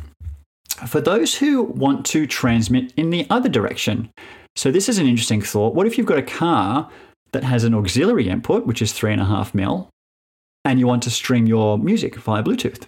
for 0.88 1.02
those 1.02 1.36
who 1.36 1.64
want 1.64 2.06
to 2.08 2.28
transmit 2.28 2.94
in 2.96 3.10
the 3.10 3.28
other 3.30 3.50
direction. 3.50 4.12
So, 4.56 4.72
this 4.72 4.90
is 4.90 4.98
an 4.98 5.08
interesting 5.08 5.42
thought. 5.42 5.76
What 5.76 5.88
if 5.88 5.98
you've 5.98 6.08
got 6.08 6.18
a 6.18 6.24
car 6.24 6.90
that 7.32 7.44
has 7.44 7.64
an 7.64 7.74
auxiliary 7.74 8.28
input, 8.30 8.66
which 8.66 8.82
is 8.82 8.92
3.5 8.92 9.54
mil, 9.54 9.90
and 10.66 10.80
you 10.80 10.88
want 10.88 11.04
to 11.04 11.10
stream 11.10 11.46
your 11.46 11.78
music 11.78 12.16
via 12.16 12.44
Bluetooth? 12.44 12.88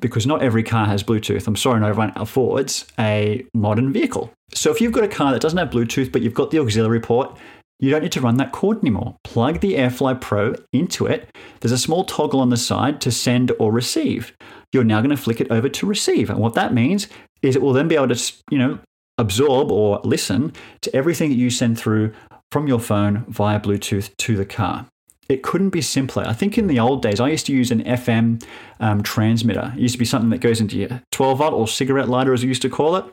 Because 0.00 0.26
not 0.26 0.42
every 0.42 0.62
car 0.62 0.86
has 0.86 1.02
Bluetooth. 1.02 1.46
I'm 1.46 1.56
sorry, 1.56 1.80
not 1.80 1.90
everyone 1.90 2.12
affords 2.16 2.86
a 2.98 3.44
modern 3.54 3.92
vehicle. 3.92 4.32
So, 4.54 4.70
if 4.70 4.80
you've 4.80 4.92
got 4.92 5.04
a 5.04 5.08
car 5.08 5.32
that 5.32 5.42
doesn't 5.42 5.58
have 5.58 5.70
Bluetooth, 5.70 6.10
but 6.10 6.22
you've 6.22 6.34
got 6.34 6.50
the 6.50 6.58
auxiliary 6.58 7.00
port, 7.00 7.36
you 7.78 7.90
don't 7.90 8.02
need 8.02 8.12
to 8.12 8.20
run 8.20 8.36
that 8.36 8.52
cord 8.52 8.78
anymore. 8.78 9.16
Plug 9.24 9.58
the 9.58 9.74
AirFly 9.74 10.20
Pro 10.20 10.54
into 10.72 11.04
it. 11.06 11.28
There's 11.60 11.72
a 11.72 11.78
small 11.78 12.04
toggle 12.04 12.40
on 12.40 12.50
the 12.50 12.56
side 12.56 13.00
to 13.00 13.10
send 13.10 13.50
or 13.58 13.72
receive. 13.72 14.32
You're 14.72 14.84
now 14.84 15.00
going 15.00 15.10
to 15.10 15.22
flick 15.22 15.40
it 15.40 15.50
over 15.50 15.68
to 15.68 15.86
receive. 15.86 16.30
And 16.30 16.38
what 16.38 16.54
that 16.54 16.72
means 16.72 17.08
is 17.42 17.56
it 17.56 17.62
will 17.62 17.72
then 17.72 17.88
be 17.88 17.96
able 17.96 18.14
to, 18.14 18.32
you 18.50 18.58
know, 18.58 18.78
absorb 19.18 19.70
or 19.70 20.00
listen 20.04 20.52
to 20.80 20.94
everything 20.94 21.30
that 21.30 21.36
you 21.36 21.50
send 21.50 21.78
through 21.78 22.12
from 22.50 22.66
your 22.66 22.80
phone 22.80 23.24
via 23.28 23.60
Bluetooth 23.60 24.14
to 24.18 24.36
the 24.36 24.44
car. 24.44 24.86
It 25.28 25.42
couldn't 25.42 25.70
be 25.70 25.80
simpler. 25.80 26.24
I 26.26 26.32
think 26.32 26.58
in 26.58 26.66
the 26.66 26.80
old 26.80 27.02
days, 27.02 27.20
I 27.20 27.28
used 27.28 27.46
to 27.46 27.52
use 27.52 27.70
an 27.70 27.82
FM 27.84 28.44
um, 28.80 29.02
transmitter. 29.02 29.72
It 29.74 29.80
used 29.80 29.94
to 29.94 29.98
be 29.98 30.04
something 30.04 30.30
that 30.30 30.40
goes 30.40 30.60
into 30.60 30.76
your 30.76 31.00
12 31.12 31.38
volt 31.38 31.54
or 31.54 31.68
cigarette 31.68 32.08
lighter, 32.08 32.32
as 32.32 32.42
we 32.42 32.48
used 32.48 32.62
to 32.62 32.68
call 32.68 32.96
it. 32.96 33.04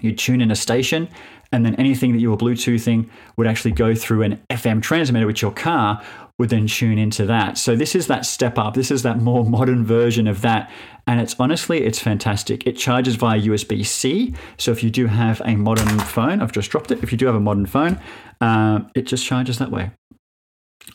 You'd 0.00 0.18
tune 0.18 0.40
in 0.40 0.50
a 0.50 0.56
station, 0.56 1.08
and 1.50 1.66
then 1.66 1.74
anything 1.74 2.12
that 2.12 2.20
you 2.20 2.30
were 2.30 2.36
Bluetoothing 2.36 3.10
would 3.36 3.46
actually 3.46 3.72
go 3.72 3.94
through 3.94 4.22
an 4.22 4.40
FM 4.48 4.80
transmitter, 4.80 5.26
which 5.26 5.42
your 5.42 5.52
car 5.52 6.02
would 6.42 6.50
then 6.50 6.66
tune 6.66 6.98
into 6.98 7.24
that. 7.24 7.56
So 7.56 7.76
this 7.76 7.94
is 7.94 8.08
that 8.08 8.26
step 8.26 8.58
up. 8.58 8.74
This 8.74 8.90
is 8.90 9.04
that 9.04 9.20
more 9.20 9.44
modern 9.44 9.84
version 9.84 10.26
of 10.26 10.40
that. 10.40 10.68
And 11.06 11.20
it's 11.20 11.36
honestly, 11.38 11.84
it's 11.84 12.00
fantastic. 12.00 12.66
It 12.66 12.72
charges 12.76 13.14
via 13.14 13.40
USB 13.40 13.86
C. 13.86 14.34
So 14.58 14.72
if 14.72 14.82
you 14.82 14.90
do 14.90 15.06
have 15.06 15.40
a 15.44 15.54
modern 15.54 16.00
phone, 16.00 16.42
I've 16.42 16.50
just 16.50 16.68
dropped 16.68 16.90
it. 16.90 17.00
If 17.00 17.12
you 17.12 17.16
do 17.16 17.26
have 17.26 17.36
a 17.36 17.40
modern 17.40 17.66
phone, 17.66 18.00
uh, 18.40 18.80
it 18.96 19.02
just 19.02 19.24
charges 19.24 19.58
that 19.58 19.70
way. 19.70 19.92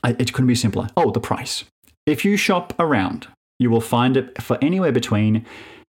It 0.03 0.33
couldn't 0.33 0.47
be 0.47 0.55
simpler. 0.55 0.89
Oh, 0.97 1.11
the 1.11 1.21
price. 1.21 1.63
If 2.05 2.25
you 2.25 2.35
shop 2.35 2.73
around, 2.77 3.29
you 3.57 3.69
will 3.69 3.79
find 3.79 4.17
it 4.17 4.41
for 4.41 4.57
anywhere 4.61 4.91
between 4.91 5.45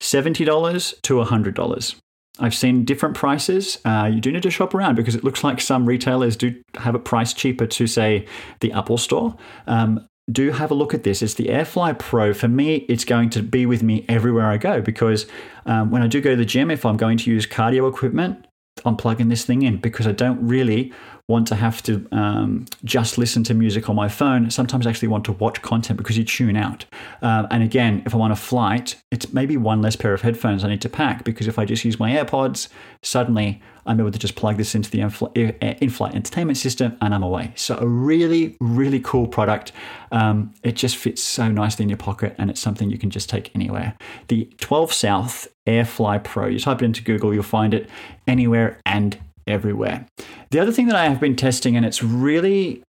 $70 0.02 1.00
to 1.02 1.14
$100. 1.14 1.96
I've 2.40 2.54
seen 2.54 2.84
different 2.84 3.14
prices. 3.14 3.78
Uh, 3.84 4.10
you 4.12 4.20
do 4.20 4.32
need 4.32 4.42
to 4.42 4.50
shop 4.50 4.74
around 4.74 4.96
because 4.96 5.14
it 5.14 5.22
looks 5.22 5.44
like 5.44 5.60
some 5.60 5.86
retailers 5.86 6.36
do 6.36 6.60
have 6.76 6.94
it 6.94 7.04
priced 7.04 7.36
cheaper 7.36 7.66
to, 7.66 7.86
say, 7.86 8.26
the 8.60 8.72
Apple 8.72 8.98
Store. 8.98 9.36
Um, 9.66 10.06
do 10.30 10.50
have 10.50 10.70
a 10.70 10.74
look 10.74 10.94
at 10.94 11.04
this. 11.04 11.22
It's 11.22 11.34
the 11.34 11.46
AirFly 11.46 11.98
Pro. 11.98 12.32
For 12.32 12.48
me, 12.48 12.86
it's 12.88 13.04
going 13.04 13.30
to 13.30 13.42
be 13.42 13.66
with 13.66 13.82
me 13.82 14.04
everywhere 14.08 14.46
I 14.46 14.56
go 14.56 14.80
because 14.80 15.26
um, 15.66 15.90
when 15.90 16.02
I 16.02 16.06
do 16.06 16.20
go 16.20 16.30
to 16.30 16.36
the 16.36 16.44
gym, 16.44 16.70
if 16.70 16.84
I'm 16.84 16.96
going 16.96 17.18
to 17.18 17.30
use 17.30 17.46
cardio 17.46 17.88
equipment, 17.88 18.46
I'm 18.84 18.96
plugging 18.96 19.28
this 19.28 19.44
thing 19.44 19.62
in 19.62 19.76
because 19.76 20.06
I 20.06 20.12
don't 20.12 20.46
really 20.46 20.92
want 21.26 21.49
to 21.49 21.54
have 21.54 21.83
to 21.83 22.07
um, 22.12 22.66
just 22.85 23.16
listen 23.16 23.43
to 23.45 23.54
music 23.54 23.88
on 23.88 23.97
my 23.97 24.09
phone. 24.09 24.50
Sometimes 24.50 24.87
I 24.87 24.90
actually 24.90 25.09
want 25.09 25.25
to 25.25 25.33
watch 25.33 25.62
content 25.62 25.97
because 25.97 26.19
you 26.19 26.25
tune 26.25 26.54
out. 26.54 26.85
Uh, 27.23 27.47
and 27.50 27.62
again, 27.62 28.02
if 28.04 28.14
I'm 28.14 28.21
on 28.21 28.31
a 28.31 28.37
flight, 28.37 28.97
it's 29.11 29.33
maybe 29.33 29.57
one 29.57 29.81
less 29.81 29.97
pair 29.97 30.12
of 30.12 30.21
headphones 30.21 30.64
I 30.64 30.69
need 30.69 30.83
to 30.83 30.90
pack 30.90 31.25
because 31.25 31.49
if 31.49 31.59
I 31.59 31.64
just 31.64 31.83
use 31.83 31.99
my 31.99 32.11
AirPods, 32.11 32.69
suddenly 33.02 33.62
I'm 33.87 33.99
able 34.00 34.11
to 34.11 34.19
just 34.19 34.35
plug 34.35 34.59
this 34.59 34.75
into 34.75 34.90
the 34.90 35.00
in 35.00 35.90
flight 35.90 36.14
entertainment 36.14 36.59
system 36.59 36.99
and 37.00 37.14
I'm 37.14 37.23
away. 37.23 37.52
So, 37.54 37.78
a 37.78 37.87
really, 37.87 38.57
really 38.61 39.00
cool 39.00 39.26
product. 39.26 39.73
Um, 40.12 40.52
it 40.62 40.73
just 40.73 40.97
fits 40.97 41.23
so 41.23 41.50
nicely 41.50 41.85
in 41.85 41.88
your 41.88 41.99
pocket 41.99 42.35
and 42.37 42.50
it's 42.50 42.61
something 42.61 42.90
you 42.90 42.99
can 42.99 43.11
just 43.11 43.31
take 43.31 43.50
anywhere. 43.54 43.97
The 44.28 44.45
12 44.59 44.93
South 44.93 45.49
AirFly 45.66 46.23
Pro, 46.23 46.49
you 46.49 46.59
type 46.59 46.83
it 46.83 46.85
into 46.85 47.02
Google, 47.02 47.33
you'll 47.33 47.43
find 47.43 47.73
it 47.73 47.88
anywhere 48.26 48.78
and 48.85 49.19
everywhere. 49.46 50.06
The 50.50 50.60
other 50.60 50.72
thing 50.72 50.86
that 50.86 50.96
I 50.96 51.08
have 51.08 51.20
been 51.20 51.36
testing, 51.36 51.76
and 51.76 51.84
it's 51.84 52.02
really 52.02 52.82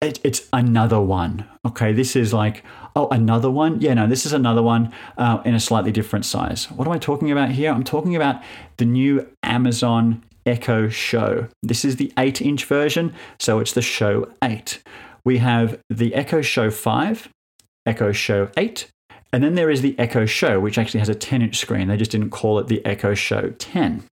it, 0.00 0.20
it's 0.22 0.48
another 0.52 1.00
one. 1.00 1.44
Okay, 1.66 1.92
this 1.92 2.14
is 2.14 2.32
like, 2.32 2.62
oh, 2.94 3.08
another 3.08 3.50
one? 3.50 3.80
Yeah, 3.80 3.94
no, 3.94 4.06
this 4.06 4.24
is 4.26 4.32
another 4.32 4.62
one 4.62 4.92
uh, 5.16 5.42
in 5.44 5.54
a 5.54 5.60
slightly 5.60 5.90
different 5.90 6.24
size. 6.24 6.70
What 6.70 6.86
am 6.86 6.92
I 6.92 6.98
talking 6.98 7.32
about 7.32 7.50
here? 7.50 7.72
I'm 7.72 7.84
talking 7.84 8.14
about 8.14 8.40
the 8.76 8.84
new 8.84 9.26
Amazon 9.42 10.22
Echo 10.46 10.88
Show. 10.88 11.48
This 11.62 11.84
is 11.84 11.96
the 11.96 12.12
8 12.16 12.40
inch 12.40 12.64
version, 12.64 13.12
so 13.40 13.58
it's 13.58 13.72
the 13.72 13.82
Show 13.82 14.30
8. 14.42 14.82
We 15.24 15.38
have 15.38 15.80
the 15.90 16.14
Echo 16.14 16.42
Show 16.42 16.70
5, 16.70 17.28
Echo 17.84 18.12
Show 18.12 18.50
8, 18.56 18.88
and 19.32 19.42
then 19.42 19.56
there 19.56 19.70
is 19.70 19.82
the 19.82 19.98
Echo 19.98 20.26
Show, 20.26 20.60
which 20.60 20.78
actually 20.78 21.00
has 21.00 21.08
a 21.08 21.14
10 21.14 21.42
inch 21.42 21.58
screen. 21.58 21.88
They 21.88 21.96
just 21.96 22.12
didn't 22.12 22.30
call 22.30 22.58
it 22.60 22.68
the 22.68 22.84
Echo 22.86 23.14
Show 23.14 23.50
10. 23.50 24.04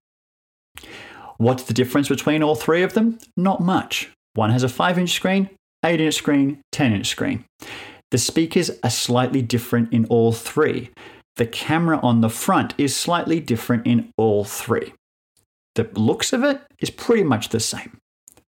What's 1.37 1.63
the 1.63 1.73
difference 1.73 2.09
between 2.09 2.43
all 2.43 2.55
three 2.55 2.83
of 2.83 2.93
them? 2.93 3.19
Not 3.35 3.61
much. 3.61 4.11
One 4.33 4.49
has 4.49 4.63
a 4.63 4.69
5 4.69 4.97
inch 4.97 5.11
screen, 5.11 5.49
8 5.85 6.01
inch 6.01 6.15
screen, 6.15 6.61
10 6.71 6.93
inch 6.93 7.07
screen. 7.07 7.45
The 8.11 8.17
speakers 8.17 8.71
are 8.83 8.89
slightly 8.89 9.41
different 9.41 9.91
in 9.91 10.05
all 10.05 10.31
three. 10.31 10.91
The 11.35 11.45
camera 11.45 11.99
on 12.01 12.21
the 12.21 12.29
front 12.29 12.73
is 12.77 12.95
slightly 12.95 13.39
different 13.39 13.85
in 13.85 14.11
all 14.17 14.43
three. 14.43 14.93
The 15.75 15.89
looks 15.93 16.33
of 16.33 16.43
it 16.43 16.61
is 16.79 16.89
pretty 16.89 17.23
much 17.23 17.49
the 17.49 17.59
same. 17.59 17.97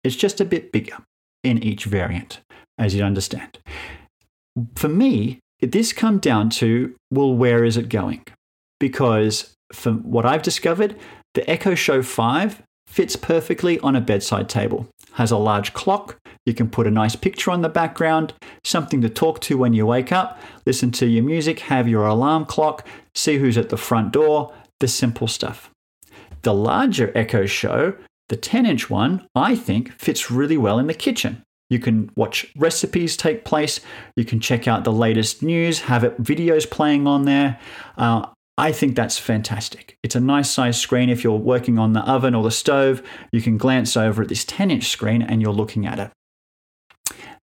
It's 0.02 0.16
just 0.16 0.40
a 0.40 0.44
bit 0.44 0.72
bigger 0.72 0.98
in 1.42 1.62
each 1.62 1.84
variant, 1.84 2.40
as 2.78 2.94
you 2.94 3.02
understand. 3.02 3.58
For 4.76 4.88
me, 4.88 5.40
this 5.60 5.92
come 5.92 6.18
down 6.18 6.50
to 6.50 6.94
well, 7.10 7.34
where 7.34 7.64
is 7.64 7.76
it 7.76 7.88
going? 7.88 8.24
Because 8.78 9.54
from 9.72 10.00
what 10.00 10.26
I've 10.26 10.42
discovered, 10.42 10.96
the 11.34 11.48
Echo 11.48 11.74
Show 11.74 12.02
5 12.02 12.62
fits 12.86 13.16
perfectly 13.16 13.78
on 13.80 13.96
a 13.96 14.00
bedside 14.00 14.48
table. 14.48 14.88
Has 15.12 15.30
a 15.30 15.36
large 15.36 15.72
clock, 15.72 16.18
you 16.46 16.54
can 16.54 16.68
put 16.68 16.86
a 16.86 16.90
nice 16.90 17.16
picture 17.16 17.50
on 17.50 17.62
the 17.62 17.68
background, 17.68 18.34
something 18.64 19.00
to 19.00 19.08
talk 19.08 19.40
to 19.42 19.56
when 19.56 19.72
you 19.72 19.86
wake 19.86 20.12
up, 20.12 20.38
listen 20.66 20.90
to 20.92 21.06
your 21.06 21.24
music, 21.24 21.60
have 21.60 21.88
your 21.88 22.06
alarm 22.06 22.44
clock, 22.44 22.86
see 23.14 23.38
who's 23.38 23.56
at 23.56 23.70
the 23.70 23.76
front 23.76 24.12
door, 24.12 24.52
the 24.80 24.88
simple 24.88 25.28
stuff. 25.28 25.70
The 26.42 26.52
larger 26.52 27.10
Echo 27.14 27.46
Show, 27.46 27.94
the 28.28 28.36
10 28.36 28.66
inch 28.66 28.90
one, 28.90 29.26
I 29.34 29.56
think 29.56 29.92
fits 29.98 30.30
really 30.30 30.58
well 30.58 30.78
in 30.78 30.86
the 30.86 30.94
kitchen. 30.94 31.42
You 31.70 31.78
can 31.78 32.10
watch 32.14 32.52
recipes 32.56 33.16
take 33.16 33.44
place. 33.44 33.80
You 34.16 34.24
can 34.24 34.38
check 34.38 34.68
out 34.68 34.84
the 34.84 34.92
latest 34.92 35.42
news, 35.42 35.80
have 35.80 36.04
it, 36.04 36.22
videos 36.22 36.70
playing 36.70 37.06
on 37.06 37.24
there. 37.24 37.58
Uh, 37.96 38.26
I 38.56 38.70
think 38.70 38.94
that's 38.94 39.18
fantastic. 39.18 39.98
It's 40.02 40.14
a 40.14 40.20
nice 40.20 40.48
size 40.48 40.80
screen. 40.80 41.08
If 41.08 41.24
you're 41.24 41.32
working 41.36 41.78
on 41.78 41.92
the 41.92 42.00
oven 42.00 42.34
or 42.34 42.44
the 42.44 42.52
stove, 42.52 43.02
you 43.32 43.42
can 43.42 43.58
glance 43.58 43.96
over 43.96 44.22
at 44.22 44.28
this 44.28 44.44
10 44.44 44.70
inch 44.70 44.88
screen 44.88 45.22
and 45.22 45.42
you're 45.42 45.52
looking 45.52 45.86
at 45.86 45.98
it. 45.98 46.10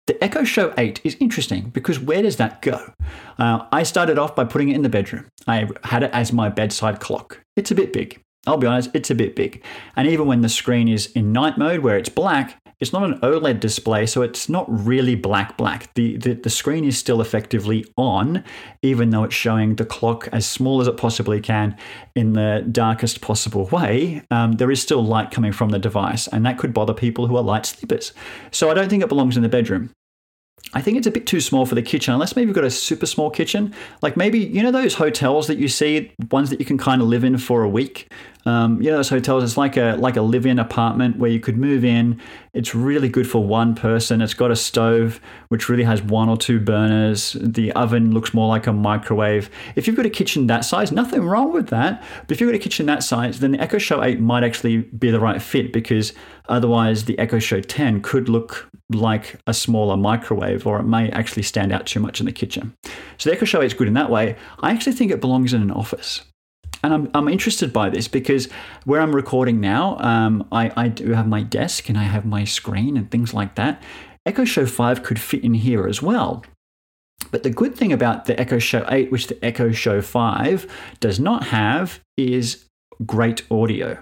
The 0.08 0.22
Echo 0.24 0.44
Show 0.44 0.74
8 0.78 1.02
is 1.04 1.18
interesting 1.20 1.70
because 1.70 2.00
where 2.00 2.22
does 2.22 2.38
that 2.38 2.62
go? 2.62 2.94
Uh, 3.38 3.66
I 3.72 3.84
started 3.84 4.18
off 4.18 4.36
by 4.36 4.46
putting 4.46 4.70
it 4.70 4.76
in 4.76 4.82
the 4.82 4.90
bedroom. 4.90 5.28
I 5.48 5.70
had 5.84 6.04
it 6.04 6.12
as 6.14 6.32
my 6.32 6.50
bedside 6.50 7.00
clock. 7.00 7.42
It's 7.56 7.72
a 7.72 7.76
bit 7.76 7.92
big. 7.92 8.22
I'll 8.46 8.58
be 8.58 8.68
honest, 8.68 8.90
it's 8.94 9.12
a 9.12 9.16
bit 9.16 9.36
big. 9.36 9.62
And 9.98 10.08
even 10.08 10.26
when 10.26 10.42
the 10.42 10.50
screen 10.50 10.88
is 10.88 11.08
in 11.08 11.34
night 11.34 11.58
mode 11.58 11.82
where 11.82 11.98
it's 11.98 12.08
black, 12.08 12.58
it's 12.80 12.94
not 12.94 13.04
an 13.04 13.20
OLED 13.22 13.60
display, 13.60 14.06
so 14.06 14.22
it's 14.22 14.48
not 14.48 14.66
really 14.70 15.16
black 15.16 15.58
black. 15.58 15.94
The, 15.96 16.18
the, 16.18 16.34
the 16.34 16.50
screen 16.50 16.86
is 16.86 16.98
still 16.98 17.22
effectively 17.22 17.86
on, 17.98 18.44
even 18.82 19.10
though 19.10 19.24
it's 19.24 19.36
showing 19.36 19.76
the 19.76 19.86
clock 19.86 20.28
as 20.32 20.46
small 20.46 20.80
as 20.80 20.88
it 20.88 20.98
possibly 20.98 21.42
can 21.42 21.76
in 22.16 22.34
the 22.34 22.66
darkest 22.72 23.22
possible 23.22 23.66
way. 23.66 24.22
Um, 24.30 24.54
there 24.54 24.70
is 24.70 24.82
still 24.82 25.04
light 25.04 25.32
coming 25.32 25.52
from 25.52 25.70
the 25.70 25.80
device, 25.80 26.28
and 26.28 26.46
that 26.46 26.58
could 26.60 26.74
bother 26.74 26.94
people 26.94 27.28
who 27.28 27.36
are 27.36 27.44
light 27.44 27.66
sleepers. 27.66 28.14
So 28.52 28.70
I 28.70 28.76
don't 28.76 28.90
think 28.90 29.02
it 29.02 29.10
belongs 29.10 29.38
in 29.38 29.44
the 29.44 29.50
bedroom. 29.50 29.90
I 30.74 30.82
think 30.82 30.98
it's 30.98 31.08
a 31.08 31.12
bit 31.12 31.26
too 31.26 31.40
small 31.40 31.66
for 31.66 31.76
the 31.76 31.82
kitchen, 31.82 32.14
unless 32.14 32.36
maybe 32.36 32.48
you've 32.48 32.56
got 32.56 32.66
a 32.66 32.70
super 32.70 33.06
small 33.06 33.30
kitchen. 33.30 33.74
Like 34.02 34.18
maybe, 34.18 34.40
you 34.40 34.62
know, 34.62 34.72
those 34.72 34.96
hotels 34.96 35.48
that 35.48 35.58
you 35.58 35.68
see, 35.68 36.12
ones 36.30 36.50
that 36.50 36.60
you 36.60 36.66
can 36.66 36.78
kind 36.78 37.02
of 37.02 37.08
live 37.08 37.24
in 37.24 37.38
for 37.38 37.64
a 37.64 37.70
week. 37.70 38.12
Um, 38.48 38.80
know, 38.80 38.96
those 38.96 39.10
hotels, 39.10 39.44
it's 39.44 39.58
like 39.58 39.76
a 39.76 39.98
like 40.00 40.16
a 40.16 40.22
live-in 40.22 40.58
apartment 40.58 41.18
where 41.18 41.30
you 41.30 41.42
could 41.42 41.58
move 41.58 41.84
in. 41.84 42.22
It's 42.54 42.74
really 42.74 43.10
good 43.10 43.30
for 43.30 43.46
one 43.46 43.76
person. 43.76 44.22
It's 44.22 44.34
got 44.34 44.52
a 44.52 44.56
stove 44.56 45.20
which 45.50 45.68
really 45.68 45.84
has 45.84 46.02
one 46.02 46.30
or 46.30 46.38
two 46.38 46.58
burners. 46.58 47.36
The 47.42 47.74
oven 47.74 48.14
looks 48.14 48.34
more 48.34 48.48
like 48.48 48.66
a 48.66 48.72
microwave. 48.72 49.50
If 49.76 49.86
you've 49.86 49.98
got 49.98 50.06
a 50.06 50.10
kitchen 50.10 50.48
that 50.48 50.64
size, 50.64 50.94
nothing 50.94 51.26
wrong 51.26 51.52
with 51.52 51.68
that. 51.68 52.02
But 52.22 52.32
if 52.32 52.40
you've 52.40 52.48
got 52.48 52.56
a 52.56 52.60
kitchen 52.60 52.86
that 52.86 53.04
size, 53.04 53.42
then 53.42 53.52
the 53.52 53.60
Echo 53.60 53.80
Show 53.80 54.02
8 54.02 54.22
might 54.22 54.46
actually 54.46 54.78
be 54.78 55.12
the 55.12 55.20
right 55.20 55.42
fit 55.42 55.74
because 55.74 56.14
otherwise 56.48 57.04
the 57.04 57.20
Echo 57.20 57.40
Show 57.40 57.60
10 57.60 58.02
could 58.02 58.30
look 58.30 58.70
like 58.94 59.42
a 59.46 59.54
smaller 59.54 59.98
microwave 59.98 60.66
or 60.66 60.80
it 60.80 60.84
may 60.84 61.10
actually 61.10 61.44
stand 61.44 61.74
out 61.74 61.86
too 61.86 62.00
much 62.00 62.22
in 62.22 62.26
the 62.26 62.32
kitchen. 62.32 62.74
So 63.18 63.30
the 63.30 63.36
Echo 63.36 63.46
Show 63.46 63.62
8 63.62 63.66
is 63.66 63.74
good 63.74 63.90
in 63.90 63.94
that 63.96 64.10
way. 64.10 64.38
I 64.62 64.72
actually 64.72 64.94
think 64.94 65.12
it 65.12 65.20
belongs 65.20 65.54
in 65.54 65.62
an 65.62 65.72
office. 65.72 66.22
And 66.84 66.94
I'm, 66.94 67.12
I'm 67.14 67.28
interested 67.28 67.74
by 67.74 67.90
this 67.90 68.08
because 68.08 68.50
where 68.86 69.02
I'm 69.02 69.16
recording 69.16 69.60
now, 69.60 69.98
um, 70.00 70.48
I, 70.52 70.72
I 70.76 70.88
do 70.88 71.14
have 71.14 71.28
my 71.28 71.42
desk 71.42 71.90
and 71.90 71.98
I 71.98 72.04
have 72.04 72.26
my 72.26 72.44
screen 72.44 72.98
and 72.98 73.10
things 73.10 73.34
like 73.34 73.56
that. 73.56 73.82
Echo 74.26 74.46
Show 74.46 74.66
5 74.66 75.04
could 75.04 75.20
fit 75.20 75.44
in 75.44 75.54
here 75.54 75.88
as 75.88 76.02
well. 76.02 76.44
But 77.32 77.44
the 77.44 77.50
good 77.50 77.76
thing 77.76 77.92
about 77.92 78.26
the 78.26 78.40
Echo 78.40 78.60
Show 78.60 78.86
8, 78.88 79.12
which 79.12 79.28
the 79.28 79.44
Echo 79.44 79.72
Show 79.72 80.02
5 80.02 80.68
does 81.00 81.20
not 81.20 81.46
have, 81.46 82.00
is 82.16 82.66
great 83.06 83.44
audio. 83.52 83.98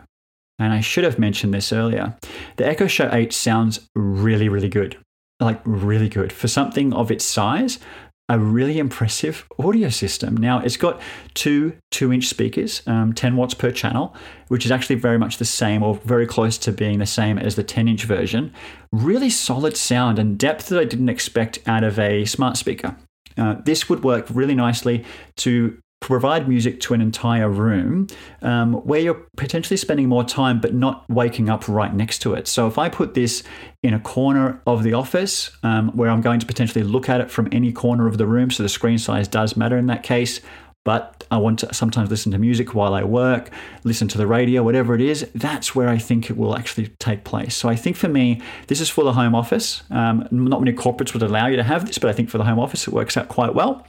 And 0.59 0.73
I 0.73 0.81
should 0.81 1.03
have 1.03 1.19
mentioned 1.19 1.53
this 1.53 1.73
earlier. 1.73 2.15
The 2.57 2.67
Echo 2.67 2.87
Show 2.87 3.09
8 3.11 3.33
sounds 3.33 3.87
really, 3.95 4.49
really 4.49 4.69
good. 4.69 4.97
Like, 5.39 5.61
really 5.65 6.07
good. 6.07 6.31
For 6.31 6.47
something 6.47 6.93
of 6.93 7.11
its 7.11 7.25
size, 7.25 7.79
a 8.27 8.39
really 8.39 8.79
impressive 8.79 9.47
audio 9.59 9.89
system. 9.89 10.35
Now, 10.35 10.59
it's 10.59 10.77
got 10.77 10.99
two 11.35 11.75
two 11.91 12.11
inch 12.11 12.27
speakers, 12.27 12.81
um, 12.87 13.13
10 13.13 13.35
watts 13.35 13.53
per 13.53 13.71
channel, 13.71 14.15
which 14.47 14.65
is 14.65 14.71
actually 14.71 14.95
very 14.95 15.19
much 15.19 15.37
the 15.37 15.45
same 15.45 15.83
or 15.83 15.95
very 15.95 16.25
close 16.25 16.57
to 16.59 16.71
being 16.71 16.99
the 16.99 17.05
same 17.05 17.37
as 17.37 17.55
the 17.55 17.63
10 17.63 17.87
inch 17.87 18.03
version. 18.03 18.51
Really 18.91 19.29
solid 19.29 19.77
sound 19.77 20.17
and 20.17 20.37
depth 20.37 20.67
that 20.69 20.79
I 20.79 20.85
didn't 20.85 21.09
expect 21.09 21.59
out 21.67 21.83
of 21.83 21.99
a 21.99 22.25
smart 22.25 22.57
speaker. 22.57 22.95
Uh, 23.37 23.55
this 23.63 23.89
would 23.89 24.03
work 24.03 24.25
really 24.29 24.55
nicely 24.55 25.03
to 25.37 25.77
provide 26.05 26.47
music 26.47 26.79
to 26.79 26.93
an 26.93 27.01
entire 27.01 27.49
room 27.49 28.05
um, 28.43 28.73
where 28.73 28.99
you're 28.99 29.25
potentially 29.37 29.75
spending 29.75 30.07
more 30.07 30.23
time 30.23 30.61
but 30.61 30.71
not 30.71 31.03
waking 31.09 31.49
up 31.49 31.67
right 31.67 31.95
next 31.95 32.19
to 32.19 32.35
it. 32.35 32.47
So 32.47 32.67
if 32.67 32.77
I 32.77 32.89
put 32.89 33.15
this 33.15 33.41
in 33.81 33.93
a 33.93 33.99
corner 33.99 34.61
of 34.67 34.83
the 34.83 34.93
office 34.93 35.49
um, 35.63 35.89
where 35.95 36.09
I'm 36.11 36.21
going 36.21 36.39
to 36.39 36.45
potentially 36.45 36.83
look 36.83 37.09
at 37.09 37.21
it 37.21 37.31
from 37.31 37.49
any 37.51 37.71
corner 37.71 38.07
of 38.07 38.19
the 38.19 38.27
room, 38.27 38.51
so 38.51 38.61
the 38.61 38.69
screen 38.69 38.99
size 38.99 39.27
does 39.27 39.57
matter 39.57 39.77
in 39.77 39.87
that 39.87 40.03
case. 40.03 40.41
But 40.83 41.23
I 41.31 41.37
want 41.37 41.57
to 41.59 41.73
sometimes 41.73 42.11
listen 42.11 42.31
to 42.33 42.37
music 42.37 42.75
while 42.75 42.93
I 42.93 43.03
work, 43.03 43.49
listen 43.83 44.07
to 44.09 44.19
the 44.19 44.27
radio, 44.27 44.61
whatever 44.61 44.93
it 44.93 45.01
is. 45.01 45.27
That's 45.33 45.73
where 45.73 45.89
I 45.89 45.97
think 45.97 46.29
it 46.29 46.37
will 46.37 46.55
actually 46.55 46.89
take 46.99 47.23
place. 47.23 47.55
So 47.55 47.67
I 47.67 47.75
think 47.75 47.95
for 47.95 48.07
me, 48.07 48.39
this 48.67 48.79
is 48.79 48.91
for 48.91 49.03
the 49.03 49.13
home 49.13 49.33
office. 49.33 49.81
Um, 49.89 50.27
not 50.29 50.61
many 50.61 50.77
corporates 50.77 51.13
would 51.13 51.23
allow 51.23 51.47
you 51.47 51.55
to 51.55 51.63
have 51.63 51.87
this, 51.87 51.97
but 51.97 52.11
I 52.11 52.13
think 52.13 52.29
for 52.29 52.37
the 52.37 52.43
home 52.43 52.59
office, 52.59 52.87
it 52.87 52.93
works 52.93 53.17
out 53.17 53.29
quite 53.29 53.55
well 53.55 53.87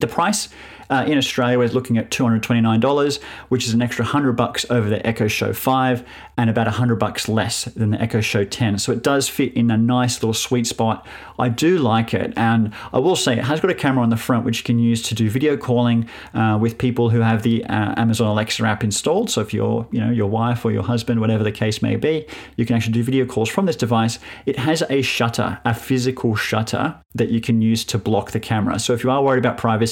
The 0.00 0.08
price 0.08 0.48
uh, 0.90 1.04
in 1.06 1.16
Australia 1.16 1.60
is 1.60 1.72
looking 1.72 1.98
at 1.98 2.10
$229, 2.10 3.22
which 3.48 3.64
is 3.64 3.74
an 3.74 3.80
extra 3.80 4.04
100 4.04 4.32
bucks 4.32 4.66
over 4.68 4.88
the 4.88 5.04
Echo 5.06 5.28
Show 5.28 5.52
5 5.52 6.04
and 6.36 6.50
about 6.50 6.66
100 6.66 6.96
bucks 6.96 7.28
less 7.28 7.66
than 7.66 7.90
the 7.90 8.02
Echo 8.02 8.20
Show 8.20 8.44
10. 8.44 8.78
So 8.78 8.90
it 8.90 9.04
does 9.04 9.28
fit 9.28 9.54
in 9.54 9.70
a 9.70 9.76
nice 9.76 10.20
little 10.20 10.34
sweet 10.34 10.66
spot. 10.66 11.06
I 11.38 11.48
do 11.48 11.78
like 11.78 12.12
it, 12.12 12.32
and 12.36 12.72
I 12.92 12.98
will 12.98 13.16
say 13.16 13.34
it 13.34 13.44
has 13.44 13.60
got 13.60 13.70
a 13.70 13.74
camera 13.74 14.02
on 14.02 14.10
the 14.10 14.16
front 14.16 14.44
which 14.44 14.58
you 14.58 14.64
can 14.64 14.80
use 14.80 15.00
to 15.02 15.14
do 15.14 15.30
video 15.30 15.56
calling 15.56 16.08
uh, 16.34 16.58
with 16.60 16.76
people 16.76 17.10
who 17.10 17.20
have 17.20 17.42
the 17.44 17.64
uh, 17.64 17.94
Amazon 17.96 18.26
Alexa 18.26 18.64
app 18.64 18.82
installed. 18.82 19.30
So 19.30 19.40
if 19.40 19.54
you're, 19.54 19.86
you 19.92 20.00
know, 20.00 20.10
your 20.10 20.28
wife 20.28 20.64
or 20.64 20.72
your 20.72 20.82
husband, 20.82 21.20
whatever 21.20 21.44
the 21.44 21.52
case 21.52 21.82
may 21.82 21.96
be, 21.96 22.26
you 22.56 22.66
can 22.66 22.74
actually 22.74 22.94
do 22.94 23.04
video 23.04 23.26
calls 23.26 23.48
from 23.48 23.66
this 23.66 23.76
device. 23.76 24.18
It 24.44 24.58
has 24.58 24.82
a 24.90 25.02
shutter, 25.02 25.60
a 25.64 25.72
physical 25.72 26.34
shutter 26.34 26.96
that 27.14 27.28
you 27.28 27.40
can 27.40 27.62
use 27.62 27.84
to 27.84 27.96
block 27.96 28.32
the 28.32 28.40
camera. 28.40 28.78
So 28.80 28.92
if 28.92 29.04
you 29.04 29.10
are 29.10 29.22
worried 29.22 29.38
about 29.38 29.56
privacy, 29.56 29.83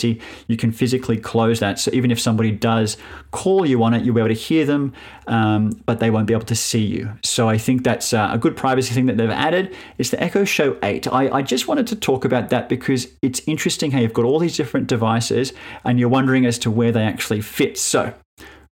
you 0.49 0.57
can 0.57 0.73
physically 0.73 1.17
close 1.17 1.61
that. 1.61 1.79
So 1.79 1.91
even 1.93 2.11
if 2.11 2.21
somebody 2.21 2.51
does 2.51 2.97
call 3.31 3.67
you 3.67 3.83
on 3.83 3.95
it, 3.95 4.05
you'll 4.05 4.15
be 4.15 4.21
able 4.21 4.29
to 4.29 4.35
hear 4.35 4.65
them, 4.65 4.93
um, 5.27 5.71
but 5.87 6.01
they 6.01 6.11
won't 6.11 6.27
be 6.27 6.35
able 6.35 6.47
to 6.47 6.55
see 6.55 6.85
you. 6.85 7.13
So 7.23 7.49
I 7.49 7.59
think 7.59 7.85
that's 7.85 8.13
uh, 8.13 8.31
a 8.33 8.39
good 8.39 8.57
privacy 8.57 8.95
thing 8.95 9.07
that 9.07 9.17
they've 9.17 9.31
added. 9.31 9.75
It's 9.99 10.11
the 10.11 10.23
Echo 10.23 10.45
Show 10.45 10.77
8. 10.83 11.13
I, 11.13 11.29
I 11.31 11.43
just 11.43 11.69
wanted 11.69 11.87
to 11.89 11.97
talk 11.97 12.25
about 12.25 12.51
that 12.51 12.69
because 12.69 13.09
it's 13.23 13.41
interesting 13.47 13.91
how 13.91 14.01
you've 14.01 14.13
got 14.13 14.25
all 14.25 14.39
these 14.39 14.57
different 14.57 14.87
devices 14.87 15.53
and 15.85 15.99
you're 15.99 16.09
wondering 16.09 16.47
as 16.47 16.59
to 16.61 16.71
where 16.71 16.93
they 16.93 17.05
actually 17.05 17.41
fit. 17.41 17.79
So 17.79 18.15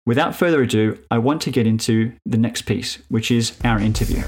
without 0.06 0.34
further 0.34 0.62
ado, 0.62 0.98
I 1.10 1.18
want 1.18 1.42
to 1.42 1.50
get 1.50 1.66
into 1.66 2.12
the 2.24 2.38
next 2.38 2.62
piece, 2.62 2.98
which 3.08 3.30
is 3.30 3.58
our 3.64 3.78
interview. 3.78 4.22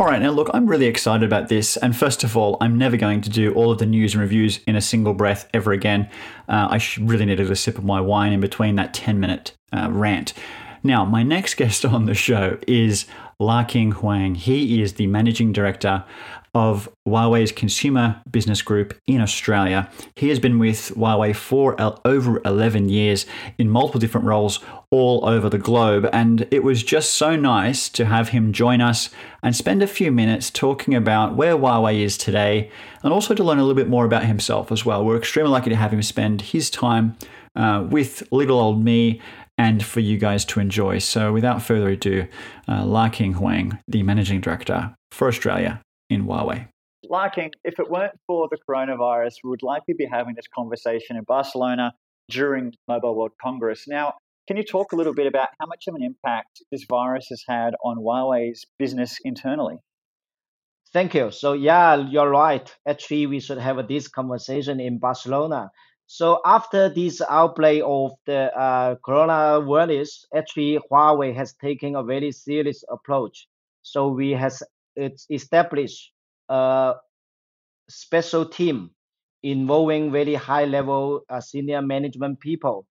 All 0.00 0.06
right, 0.06 0.22
now 0.22 0.30
look, 0.30 0.48
I'm 0.54 0.68
really 0.68 0.86
excited 0.86 1.26
about 1.26 1.48
this. 1.48 1.76
And 1.76 1.96
first 1.96 2.22
of 2.22 2.36
all, 2.36 2.56
I'm 2.60 2.78
never 2.78 2.96
going 2.96 3.20
to 3.22 3.28
do 3.28 3.52
all 3.54 3.72
of 3.72 3.78
the 3.78 3.86
news 3.86 4.14
and 4.14 4.20
reviews 4.20 4.60
in 4.64 4.76
a 4.76 4.80
single 4.80 5.12
breath 5.12 5.48
ever 5.52 5.72
again. 5.72 6.08
Uh, 6.48 6.68
I 6.70 6.80
really 7.00 7.24
needed 7.24 7.50
a 7.50 7.56
sip 7.56 7.78
of 7.78 7.84
my 7.84 8.00
wine 8.00 8.32
in 8.32 8.40
between 8.40 8.76
that 8.76 8.94
10 8.94 9.18
minute 9.18 9.56
uh, 9.72 9.88
rant. 9.90 10.34
Now, 10.84 11.04
my 11.04 11.24
next 11.24 11.54
guest 11.56 11.84
on 11.84 12.06
the 12.06 12.14
show 12.14 12.58
is 12.68 13.06
Larking 13.40 13.90
Huang. 13.90 14.36
He 14.36 14.80
is 14.80 14.92
the 14.92 15.08
managing 15.08 15.52
director 15.52 16.04
of 16.54 16.88
Huawei's 17.06 17.52
consumer 17.52 18.20
business 18.30 18.62
group 18.62 18.94
in 19.06 19.20
Australia. 19.20 19.90
He 20.16 20.28
has 20.28 20.38
been 20.38 20.58
with 20.58 20.92
Huawei 20.96 21.34
for 21.34 21.76
over 22.04 22.40
11 22.44 22.88
years 22.88 23.26
in 23.58 23.68
multiple 23.68 24.00
different 24.00 24.26
roles 24.26 24.60
all 24.90 25.26
over 25.26 25.48
the 25.48 25.58
globe. 25.58 26.08
And 26.12 26.48
it 26.50 26.62
was 26.62 26.82
just 26.82 27.14
so 27.14 27.36
nice 27.36 27.88
to 27.90 28.06
have 28.06 28.30
him 28.30 28.52
join 28.52 28.80
us 28.80 29.10
and 29.42 29.54
spend 29.54 29.82
a 29.82 29.86
few 29.86 30.10
minutes 30.10 30.50
talking 30.50 30.94
about 30.94 31.36
where 31.36 31.56
Huawei 31.56 32.00
is 32.00 32.16
today 32.16 32.70
and 33.02 33.12
also 33.12 33.34
to 33.34 33.44
learn 33.44 33.58
a 33.58 33.62
little 33.62 33.74
bit 33.74 33.88
more 33.88 34.04
about 34.04 34.24
himself 34.24 34.72
as 34.72 34.84
well. 34.84 35.04
We're 35.04 35.18
extremely 35.18 35.50
lucky 35.50 35.70
to 35.70 35.76
have 35.76 35.92
him 35.92 36.02
spend 36.02 36.42
his 36.42 36.70
time 36.70 37.16
uh, 37.54 37.86
with 37.88 38.22
little 38.32 38.58
old 38.58 38.82
me 38.82 39.20
and 39.58 39.84
for 39.84 40.00
you 40.00 40.16
guys 40.16 40.44
to 40.46 40.60
enjoy. 40.60 40.98
So, 40.98 41.32
without 41.32 41.62
further 41.62 41.88
ado, 41.88 42.28
uh, 42.68 42.84
Larking 42.84 43.34
Huang, 43.34 43.80
the 43.88 44.04
managing 44.04 44.40
director 44.40 44.94
for 45.10 45.26
Australia 45.26 45.80
in 46.10 46.26
Huawei. 46.26 46.68
Larking, 47.08 47.52
if 47.64 47.78
it 47.78 47.90
weren't 47.90 48.18
for 48.26 48.48
the 48.50 48.58
coronavirus, 48.68 49.34
we 49.44 49.50
would 49.50 49.62
likely 49.62 49.94
be 49.94 50.06
having 50.10 50.34
this 50.34 50.46
conversation 50.52 51.16
in 51.16 51.22
Barcelona 51.24 51.92
during 52.28 52.74
Mobile 52.86 53.16
World 53.16 53.32
Congress. 53.40 53.84
Now, 53.86 54.14
can 54.46 54.56
you 54.56 54.64
talk 54.64 54.92
a 54.92 54.96
little 54.96 55.14
bit 55.14 55.26
about 55.26 55.48
how 55.60 55.66
much 55.66 55.84
of 55.88 55.94
an 55.94 56.02
impact 56.02 56.62
this 56.72 56.84
virus 56.88 57.26
has 57.28 57.42
had 57.46 57.74
on 57.84 57.98
Huawei's 57.98 58.64
business 58.78 59.18
internally? 59.24 59.76
Thank 60.92 61.14
you. 61.14 61.30
So, 61.30 61.52
yeah, 61.52 61.96
you're 61.96 62.30
right. 62.30 62.66
Actually, 62.86 63.26
we 63.26 63.40
should 63.40 63.58
have 63.58 63.86
this 63.88 64.08
conversation 64.08 64.80
in 64.80 64.98
Barcelona. 64.98 65.70
So, 66.06 66.40
after 66.46 66.88
this 66.88 67.20
outbreak 67.20 67.82
of 67.84 68.12
the 68.24 68.50
uh, 68.58 68.94
coronavirus, 69.06 70.24
actually, 70.34 70.78
Huawei 70.90 71.34
has 71.36 71.52
taken 71.52 71.94
a 71.94 72.02
very 72.02 72.32
serious 72.32 72.82
approach. 72.90 73.46
So, 73.82 74.08
we 74.08 74.30
has 74.30 74.62
it's 74.98 75.26
established 75.30 76.12
a 76.48 76.94
special 77.88 78.44
team 78.44 78.90
involving 79.42 80.10
very 80.10 80.34
high 80.34 80.64
level 80.64 81.22
uh, 81.30 81.40
senior 81.40 81.80
management 81.80 82.40
people 82.40 82.86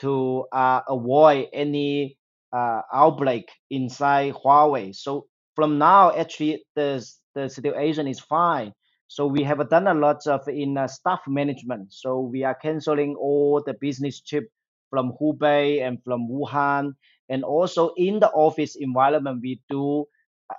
to 0.00 0.46
uh, 0.52 0.80
avoid 0.88 1.48
any 1.52 2.16
uh, 2.52 2.80
outbreak 2.92 3.50
inside 3.70 4.34
Huawei. 4.34 4.94
So 4.96 5.26
from 5.54 5.78
now, 5.78 6.10
actually, 6.16 6.64
the, 6.74 7.04
the 7.34 7.48
situation 7.48 8.08
is 8.08 8.18
fine. 8.18 8.72
So 9.08 9.26
we 9.26 9.42
have 9.42 9.68
done 9.68 9.88
a 9.88 9.94
lot 9.94 10.26
of 10.26 10.48
in 10.48 10.78
uh, 10.78 10.86
staff 10.88 11.20
management. 11.26 11.92
So 11.92 12.20
we 12.20 12.44
are 12.44 12.54
canceling 12.54 13.16
all 13.16 13.62
the 13.64 13.74
business 13.74 14.20
trip 14.20 14.48
from 14.88 15.12
Hubei 15.20 15.86
and 15.86 15.98
from 16.02 16.28
Wuhan. 16.28 16.94
And 17.28 17.44
also 17.44 17.92
in 17.96 18.20
the 18.20 18.30
office 18.30 18.76
environment, 18.76 19.40
we 19.42 19.60
do 19.68 20.06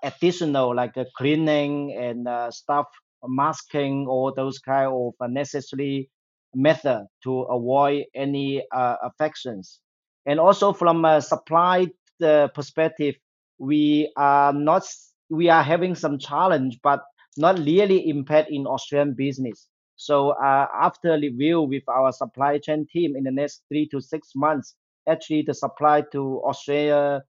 additional 0.04 0.76
like 0.76 0.96
cleaning 1.18 1.96
and 1.98 2.28
uh, 2.28 2.52
stuff 2.52 2.88
masking 3.28 4.08
all 4.08 4.34
those 4.34 4.60
kind 4.60 4.92
of 4.92 5.14
necessary 5.30 6.10
method 6.56 7.06
to 7.24 7.42
avoid 7.42 8.06
any 8.16 8.64
uh, 8.74 8.96
affections. 9.04 9.80
And 10.26 10.40
also 10.40 10.74
from 10.74 11.06
a 11.06 11.22
supply 11.22 11.88
uh, 12.24 12.48
perspective 12.50 13.16
we 13.58 14.12
are 14.18 14.54
not 14.54 14.84
we 15.30 15.50
are 15.50 15.64
having 15.64 15.96
some 15.96 16.18
challenge 16.20 16.80
but 16.84 17.02
not 17.38 17.58
really 17.60 18.10
impact 18.10 18.52
in 18.52 18.68
australian 18.68 19.14
business. 19.14 19.68
So 19.96 20.32
uh, 20.32 20.68
after 20.80 21.14
review 21.14 21.62
with 21.62 21.84
our 21.88 22.12
supply 22.12 22.58
chain 22.58 22.88
team 22.92 23.16
in 23.16 23.24
the 23.24 23.32
next 23.32 23.64
three 23.70 23.88
to 23.90 24.02
six 24.02 24.32
months 24.36 24.76
actually 25.08 25.44
the 25.44 25.54
supply 25.54 26.04
to 26.12 26.42
australia 26.46 27.22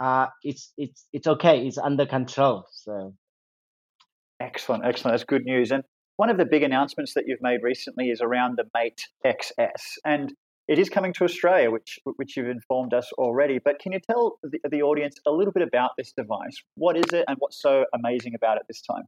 uh, 0.00 0.26
it's 0.42 0.72
it's 0.76 1.06
it's 1.12 1.26
okay. 1.26 1.66
It's 1.66 1.78
under 1.78 2.06
control. 2.06 2.66
So 2.72 3.14
excellent, 4.40 4.84
excellent. 4.84 5.14
That's 5.14 5.24
good 5.24 5.44
news. 5.44 5.70
And 5.70 5.84
one 6.16 6.30
of 6.30 6.36
the 6.36 6.44
big 6.44 6.62
announcements 6.62 7.14
that 7.14 7.24
you've 7.26 7.42
made 7.42 7.60
recently 7.62 8.10
is 8.10 8.20
around 8.20 8.58
the 8.58 8.64
Mate 8.74 9.02
XS, 9.24 9.82
and 10.04 10.32
it 10.68 10.78
is 10.78 10.88
coming 10.88 11.12
to 11.14 11.24
Australia, 11.24 11.70
which 11.70 11.98
which 12.16 12.36
you've 12.36 12.48
informed 12.48 12.94
us 12.94 13.10
already. 13.14 13.58
But 13.58 13.78
can 13.78 13.92
you 13.92 14.00
tell 14.00 14.38
the, 14.42 14.58
the 14.70 14.82
audience 14.82 15.16
a 15.26 15.30
little 15.30 15.52
bit 15.52 15.66
about 15.66 15.90
this 15.96 16.12
device? 16.12 16.56
What 16.76 16.96
is 16.96 17.12
it, 17.12 17.24
and 17.28 17.36
what's 17.38 17.60
so 17.60 17.84
amazing 17.94 18.34
about 18.34 18.58
it 18.58 18.64
this 18.68 18.82
time? 18.82 19.04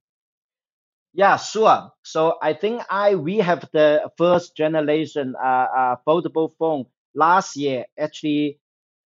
Yeah, 1.13 1.37
sure. 1.37 1.91
So 2.03 2.35
I 2.43 2.55
think 2.55 2.83
I 2.91 3.15
we 3.15 3.39
have 3.39 3.69
the 3.73 4.11
first 4.19 4.57
generation 4.57 5.35
uh, 5.43 5.67
uh, 5.77 5.97
foldable 6.07 6.51
phone 6.59 6.87
last 7.15 7.57
year. 7.57 7.85
Actually, 7.99 8.59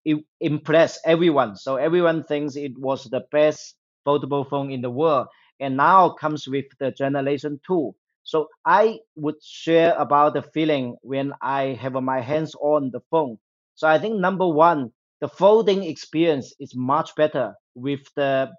it 0.08 0.24
impressed 0.40 1.00
everyone. 1.04 1.54
So 1.56 1.76
everyone 1.76 2.24
thinks 2.24 2.56
it 2.56 2.72
was 2.78 3.04
the 3.04 3.24
best 3.30 3.74
foldable 4.06 4.48
phone 4.48 4.70
in 4.70 4.80
the 4.80 4.90
world. 4.90 5.26
And 5.60 5.76
now 5.76 6.10
comes 6.10 6.48
with 6.48 6.64
the 6.80 6.92
generation 6.92 7.60
two. 7.66 7.94
So 8.24 8.48
I 8.64 9.00
would 9.16 9.42
share 9.42 9.94
about 9.98 10.32
the 10.32 10.42
feeling 10.42 10.96
when 11.02 11.32
I 11.42 11.78
have 11.82 11.92
my 11.92 12.20
hands 12.20 12.54
on 12.54 12.90
the 12.90 13.00
phone. 13.10 13.36
So 13.74 13.86
I 13.86 13.98
think 13.98 14.18
number 14.18 14.48
one, 14.48 14.92
the 15.20 15.28
folding 15.28 15.84
experience 15.84 16.54
is 16.58 16.72
much 16.74 17.14
better 17.14 17.54
with 17.74 18.00
the 18.16 18.50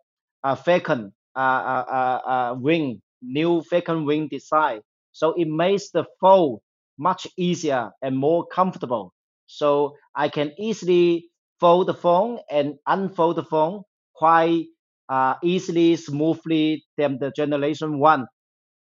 uh, 0.43 0.55
Falcon 0.55 1.13
uh, 1.35 1.39
uh, 1.39 1.85
uh, 1.89 2.29
uh 2.29 2.55
wing, 2.59 3.01
new 3.21 3.61
Falcon 3.61 4.05
wing 4.05 4.27
design. 4.27 4.81
So 5.13 5.33
it 5.33 5.47
makes 5.47 5.89
the 5.89 6.05
fold 6.19 6.61
much 6.97 7.25
easier 7.37 7.91
and 8.01 8.15
more 8.15 8.45
comfortable. 8.45 9.13
So 9.47 9.95
I 10.15 10.29
can 10.29 10.51
easily 10.59 11.29
fold 11.59 11.87
the 11.87 11.93
phone 11.93 12.39
and 12.49 12.75
unfold 12.87 13.35
the 13.37 13.43
phone 13.43 13.83
quite 14.15 14.65
uh, 15.09 15.35
easily, 15.43 15.95
smoothly 15.95 16.85
than 16.97 17.19
the 17.19 17.31
generation 17.31 17.99
one. 17.99 18.27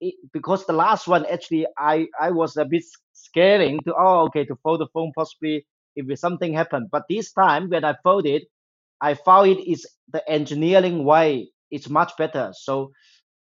It, 0.00 0.14
because 0.32 0.66
the 0.66 0.72
last 0.74 1.08
one 1.08 1.26
actually 1.26 1.66
I, 1.78 2.06
I 2.20 2.30
was 2.30 2.56
a 2.56 2.64
bit 2.64 2.84
scaring 3.12 3.80
to 3.86 3.94
oh 3.98 4.26
okay 4.26 4.44
to 4.46 4.56
fold 4.62 4.80
the 4.80 4.88
phone 4.94 5.12
possibly 5.16 5.66
if 5.96 6.18
something 6.18 6.52
happened. 6.54 6.88
But 6.92 7.04
this 7.08 7.32
time 7.32 7.68
when 7.70 7.84
I 7.84 7.94
fold 8.04 8.26
it, 8.26 8.44
I 9.00 9.14
found 9.14 9.50
it 9.50 9.70
is 9.70 9.86
the 10.12 10.28
engineering 10.30 11.04
way 11.04 11.50
it's 11.70 11.88
much 11.88 12.16
better. 12.16 12.52
So 12.54 12.92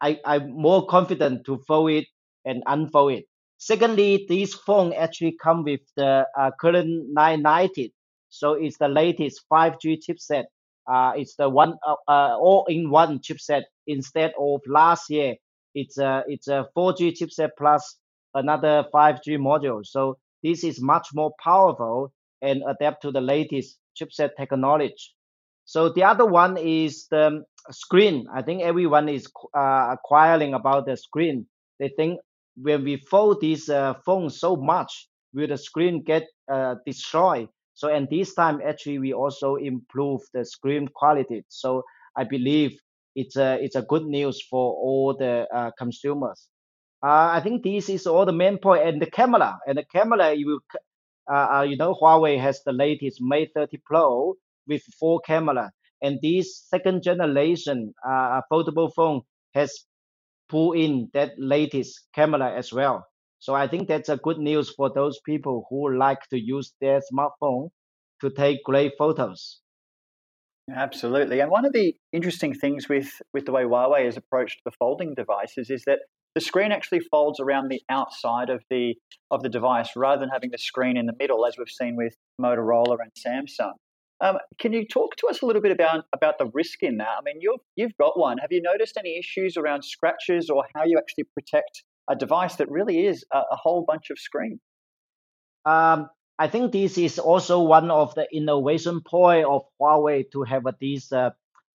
I, 0.00 0.20
I'm 0.24 0.50
more 0.52 0.86
confident 0.86 1.46
to 1.46 1.58
fold 1.68 1.90
it 1.92 2.06
and 2.44 2.62
unfold 2.66 3.12
it. 3.12 3.24
Secondly, 3.58 4.26
this 4.28 4.54
phone 4.54 4.92
actually 4.92 5.36
come 5.42 5.64
with 5.64 5.80
the 5.96 6.26
uh, 6.38 6.50
Kirin 6.62 7.06
990 7.12 7.94
so 8.28 8.52
it's 8.54 8.78
the 8.78 8.88
latest 8.88 9.42
5G 9.48 9.98
chipset. 9.98 10.44
Uh, 10.90 11.12
it's 11.16 11.34
the 11.36 11.48
one 11.48 11.74
uh, 11.86 11.94
uh, 12.08 12.36
all-in-one 12.38 13.18
chipset 13.20 13.62
instead 13.86 14.32
of 14.38 14.60
last 14.68 15.10
year. 15.10 15.34
It's 15.74 15.98
a 15.98 16.24
it's 16.28 16.48
a 16.48 16.66
4G 16.76 17.12
chipset 17.20 17.50
plus 17.58 17.98
another 18.34 18.84
5G 18.92 19.36
module. 19.38 19.84
So 19.84 20.18
this 20.42 20.64
is 20.64 20.80
much 20.80 21.08
more 21.14 21.32
powerful 21.42 22.12
and 22.42 22.62
adapt 22.68 23.02
to 23.02 23.10
the 23.10 23.20
latest 23.20 23.78
chipset 24.00 24.30
technology. 24.38 24.94
So 25.64 25.90
the 25.90 26.04
other 26.04 26.26
one 26.26 26.56
is 26.56 27.06
the 27.10 27.42
screen. 27.70 28.26
I 28.32 28.42
think 28.42 28.62
everyone 28.62 29.08
is 29.08 29.26
uh, 29.56 29.88
acquiring 29.98 30.54
about 30.54 30.86
the 30.86 30.96
screen. 30.96 31.46
They 31.80 31.88
think 31.96 32.20
when 32.56 32.84
we 32.84 32.96
fold 33.10 33.40
this 33.40 33.68
uh, 33.68 33.94
phone 34.04 34.30
so 34.30 34.56
much, 34.56 35.08
will 35.34 35.48
the 35.48 35.58
screen 35.58 36.02
get 36.02 36.28
uh, 36.50 36.76
destroyed? 36.86 37.48
So 37.76 37.88
and 37.90 38.08
this 38.10 38.34
time 38.34 38.60
actually 38.66 38.98
we 38.98 39.12
also 39.12 39.56
improve 39.56 40.22
the 40.32 40.44
screen 40.46 40.88
quality. 40.88 41.44
So 41.48 41.84
I 42.16 42.24
believe 42.24 42.78
it's 43.14 43.36
a 43.36 43.62
it's 43.62 43.76
a 43.76 43.82
good 43.82 44.06
news 44.06 44.42
for 44.50 44.72
all 44.74 45.14
the 45.18 45.46
uh, 45.54 45.70
consumers. 45.78 46.48
Uh, 47.04 47.28
I 47.36 47.40
think 47.40 47.62
this 47.62 47.90
is 47.90 48.06
all 48.06 48.24
the 48.24 48.32
main 48.32 48.58
point. 48.58 48.82
And 48.88 49.00
the 49.00 49.10
camera 49.10 49.58
and 49.66 49.76
the 49.78 49.84
camera 49.84 50.34
you 50.34 50.60
uh, 51.30 51.58
uh, 51.58 51.66
you 51.68 51.76
know 51.76 51.94
Huawei 51.94 52.40
has 52.40 52.62
the 52.64 52.72
latest 52.72 53.20
Mate 53.20 53.50
30 53.54 53.78
Pro 53.84 54.34
with 54.66 54.82
four 54.98 55.20
camera, 55.20 55.70
and 56.02 56.18
this 56.22 56.64
second 56.68 57.02
generation 57.02 57.94
uh, 58.08 58.40
foldable 58.50 58.90
phone 58.94 59.20
has 59.54 59.84
pulled 60.48 60.76
in 60.76 61.10
that 61.12 61.32
latest 61.38 62.08
camera 62.14 62.56
as 62.56 62.72
well. 62.72 63.06
So 63.38 63.54
I 63.54 63.68
think 63.68 63.88
that's 63.88 64.08
a 64.08 64.16
good 64.16 64.38
news 64.38 64.72
for 64.76 64.90
those 64.92 65.20
people 65.24 65.66
who 65.70 65.96
like 65.96 66.20
to 66.30 66.38
use 66.38 66.72
their 66.80 67.00
smartphone 67.12 67.68
to 68.20 68.30
take 68.30 68.64
great 68.64 68.92
photos. 68.98 69.60
Absolutely. 70.74 71.40
And 71.40 71.50
one 71.50 71.64
of 71.64 71.72
the 71.72 71.94
interesting 72.12 72.52
things 72.54 72.88
with, 72.88 73.08
with 73.32 73.46
the 73.46 73.52
way 73.52 73.62
Huawei 73.62 74.04
has 74.04 74.16
approached 74.16 74.60
the 74.64 74.72
folding 74.78 75.14
devices 75.14 75.70
is 75.70 75.84
that 75.86 76.00
the 76.34 76.40
screen 76.40 76.70
actually 76.70 77.00
folds 77.00 77.40
around 77.40 77.68
the 77.70 77.80
outside 77.88 78.50
of 78.50 78.62
the 78.68 78.94
of 79.30 79.42
the 79.42 79.48
device 79.48 79.90
rather 79.96 80.20
than 80.20 80.28
having 80.28 80.50
the 80.50 80.58
screen 80.58 80.98
in 80.98 81.06
the 81.06 81.14
middle, 81.18 81.46
as 81.46 81.56
we've 81.56 81.66
seen 81.66 81.96
with 81.96 82.14
Motorola 82.38 82.98
and 83.00 83.10
Samsung. 83.48 83.72
Um, 84.20 84.36
can 84.58 84.74
you 84.74 84.86
talk 84.86 85.16
to 85.16 85.28
us 85.28 85.40
a 85.40 85.46
little 85.46 85.62
bit 85.62 85.72
about 85.72 86.04
about 86.12 86.36
the 86.38 86.50
risk 86.52 86.82
in 86.82 86.98
that? 86.98 87.08
I 87.18 87.22
mean, 87.24 87.36
you've 87.40 87.60
you've 87.74 87.96
got 87.98 88.18
one. 88.18 88.36
Have 88.36 88.52
you 88.52 88.60
noticed 88.60 88.98
any 88.98 89.18
issues 89.18 89.56
around 89.56 89.82
scratches 89.82 90.50
or 90.50 90.66
how 90.74 90.84
you 90.84 90.98
actually 90.98 91.24
protect 91.34 91.84
a 92.08 92.16
device 92.16 92.56
that 92.56 92.70
really 92.70 93.06
is 93.06 93.24
a, 93.32 93.38
a 93.38 93.56
whole 93.56 93.84
bunch 93.86 94.10
of 94.10 94.18
screen? 94.18 94.60
Um, 95.64 96.08
I 96.38 96.48
think 96.48 96.72
this 96.72 96.98
is 96.98 97.18
also 97.18 97.62
one 97.62 97.90
of 97.90 98.14
the 98.14 98.26
innovation 98.32 99.00
point 99.00 99.46
of 99.46 99.62
Huawei 99.80 100.30
to 100.32 100.42
have 100.42 100.64
this 100.80 101.10
uh, 101.12 101.30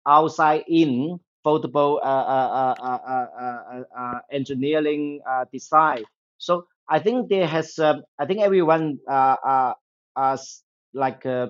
outside 0.08 0.64
in 0.68 1.20
foldable 1.46 2.00
uh, 2.02 2.06
uh, 2.06 3.84
uh, 3.98 4.20
engineering 4.32 5.22
design. 5.52 6.04
So 6.38 6.68
I 6.88 7.00
think 7.00 7.30
there 7.30 7.48
has, 7.48 7.80
um, 7.80 8.04
I 8.20 8.26
think 8.26 8.42
everyone 8.42 9.00
uh, 9.10 9.74
like 10.94 11.26
a 11.26 11.50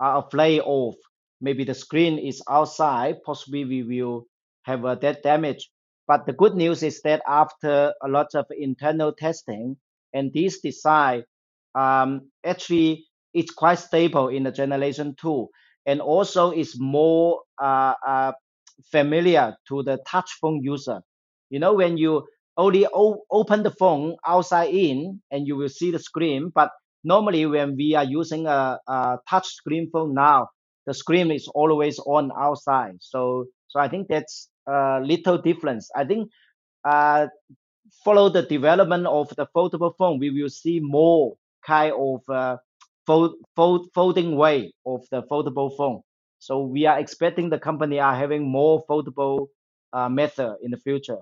afraid 0.00 0.60
of 0.60 0.94
maybe 1.40 1.64
the 1.64 1.74
screen 1.74 2.18
is 2.18 2.42
outside, 2.48 3.22
possibly 3.24 3.64
we 3.64 3.82
will 3.82 4.26
have 4.64 4.82
that 5.00 5.22
damage. 5.22 5.70
But 6.12 6.26
the 6.26 6.34
good 6.34 6.54
news 6.54 6.82
is 6.82 7.00
that 7.02 7.22
after 7.26 7.94
a 8.04 8.08
lot 8.08 8.34
of 8.34 8.46
internal 8.50 9.12
testing 9.14 9.78
and 10.12 10.32
this 10.34 10.60
design 10.60 11.24
um, 11.74 12.30
actually 12.44 13.06
it's 13.34 13.50
quite 13.52 13.78
stable 13.80 14.28
in 14.28 14.42
the 14.44 14.52
generation 14.52 15.14
two 15.20 15.48
and 15.86 16.00
also 16.02 16.52
is 16.52 16.76
more 16.78 17.42
uh, 17.60 17.94
uh, 18.06 18.32
familiar 18.90 19.56
to 19.68 19.82
the 19.82 19.98
touch 20.06 20.30
phone 20.40 20.60
user. 20.62 21.00
You 21.50 21.60
know, 21.60 21.74
when 21.74 21.96
you 21.96 22.26
only 22.56 22.86
o- 22.92 23.22
open 23.30 23.62
the 23.62 23.70
phone 23.70 24.16
outside 24.26 24.74
in 24.74 25.22
and 25.30 25.46
you 25.46 25.56
will 25.56 25.68
see 25.68 25.90
the 25.90 25.98
screen, 25.98 26.50
but 26.54 26.70
normally 27.04 27.46
when 27.46 27.76
we 27.76 27.94
are 27.94 28.04
using 28.04 28.46
a, 28.46 28.78
a 28.86 29.18
touch 29.28 29.48
screen 29.48 29.90
phone 29.92 30.14
now, 30.14 30.48
the 30.86 30.94
screen 30.94 31.30
is 31.30 31.48
always 31.54 31.98
on 32.00 32.30
outside. 32.38 32.96
So, 33.00 33.46
so 33.68 33.80
I 33.80 33.88
think 33.88 34.08
that's 34.08 34.48
a 34.66 35.00
little 35.02 35.38
difference. 35.38 35.90
I 35.94 36.04
think 36.04 36.30
uh, 36.84 37.26
follow 38.04 38.28
the 38.28 38.42
development 38.42 39.06
of 39.06 39.28
the 39.36 39.46
foldable 39.54 39.92
phone, 39.96 40.18
we 40.18 40.30
will 40.30 40.48
see 40.48 40.80
more 40.80 41.34
kind 41.66 41.92
of 41.98 42.28
uh, 42.28 42.56
fold, 43.06 43.34
fold, 43.54 43.88
folding 43.94 44.36
way 44.36 44.72
of 44.86 45.02
the 45.10 45.22
foldable 45.22 45.76
phone. 45.76 46.02
So 46.38 46.60
we 46.60 46.86
are 46.86 46.98
expecting 46.98 47.50
the 47.50 47.58
company 47.58 48.00
are 48.00 48.16
having 48.16 48.50
more 48.50 48.84
foldable 48.88 49.48
uh, 49.92 50.08
method 50.08 50.56
in 50.62 50.70
the 50.70 50.76
future. 50.76 51.18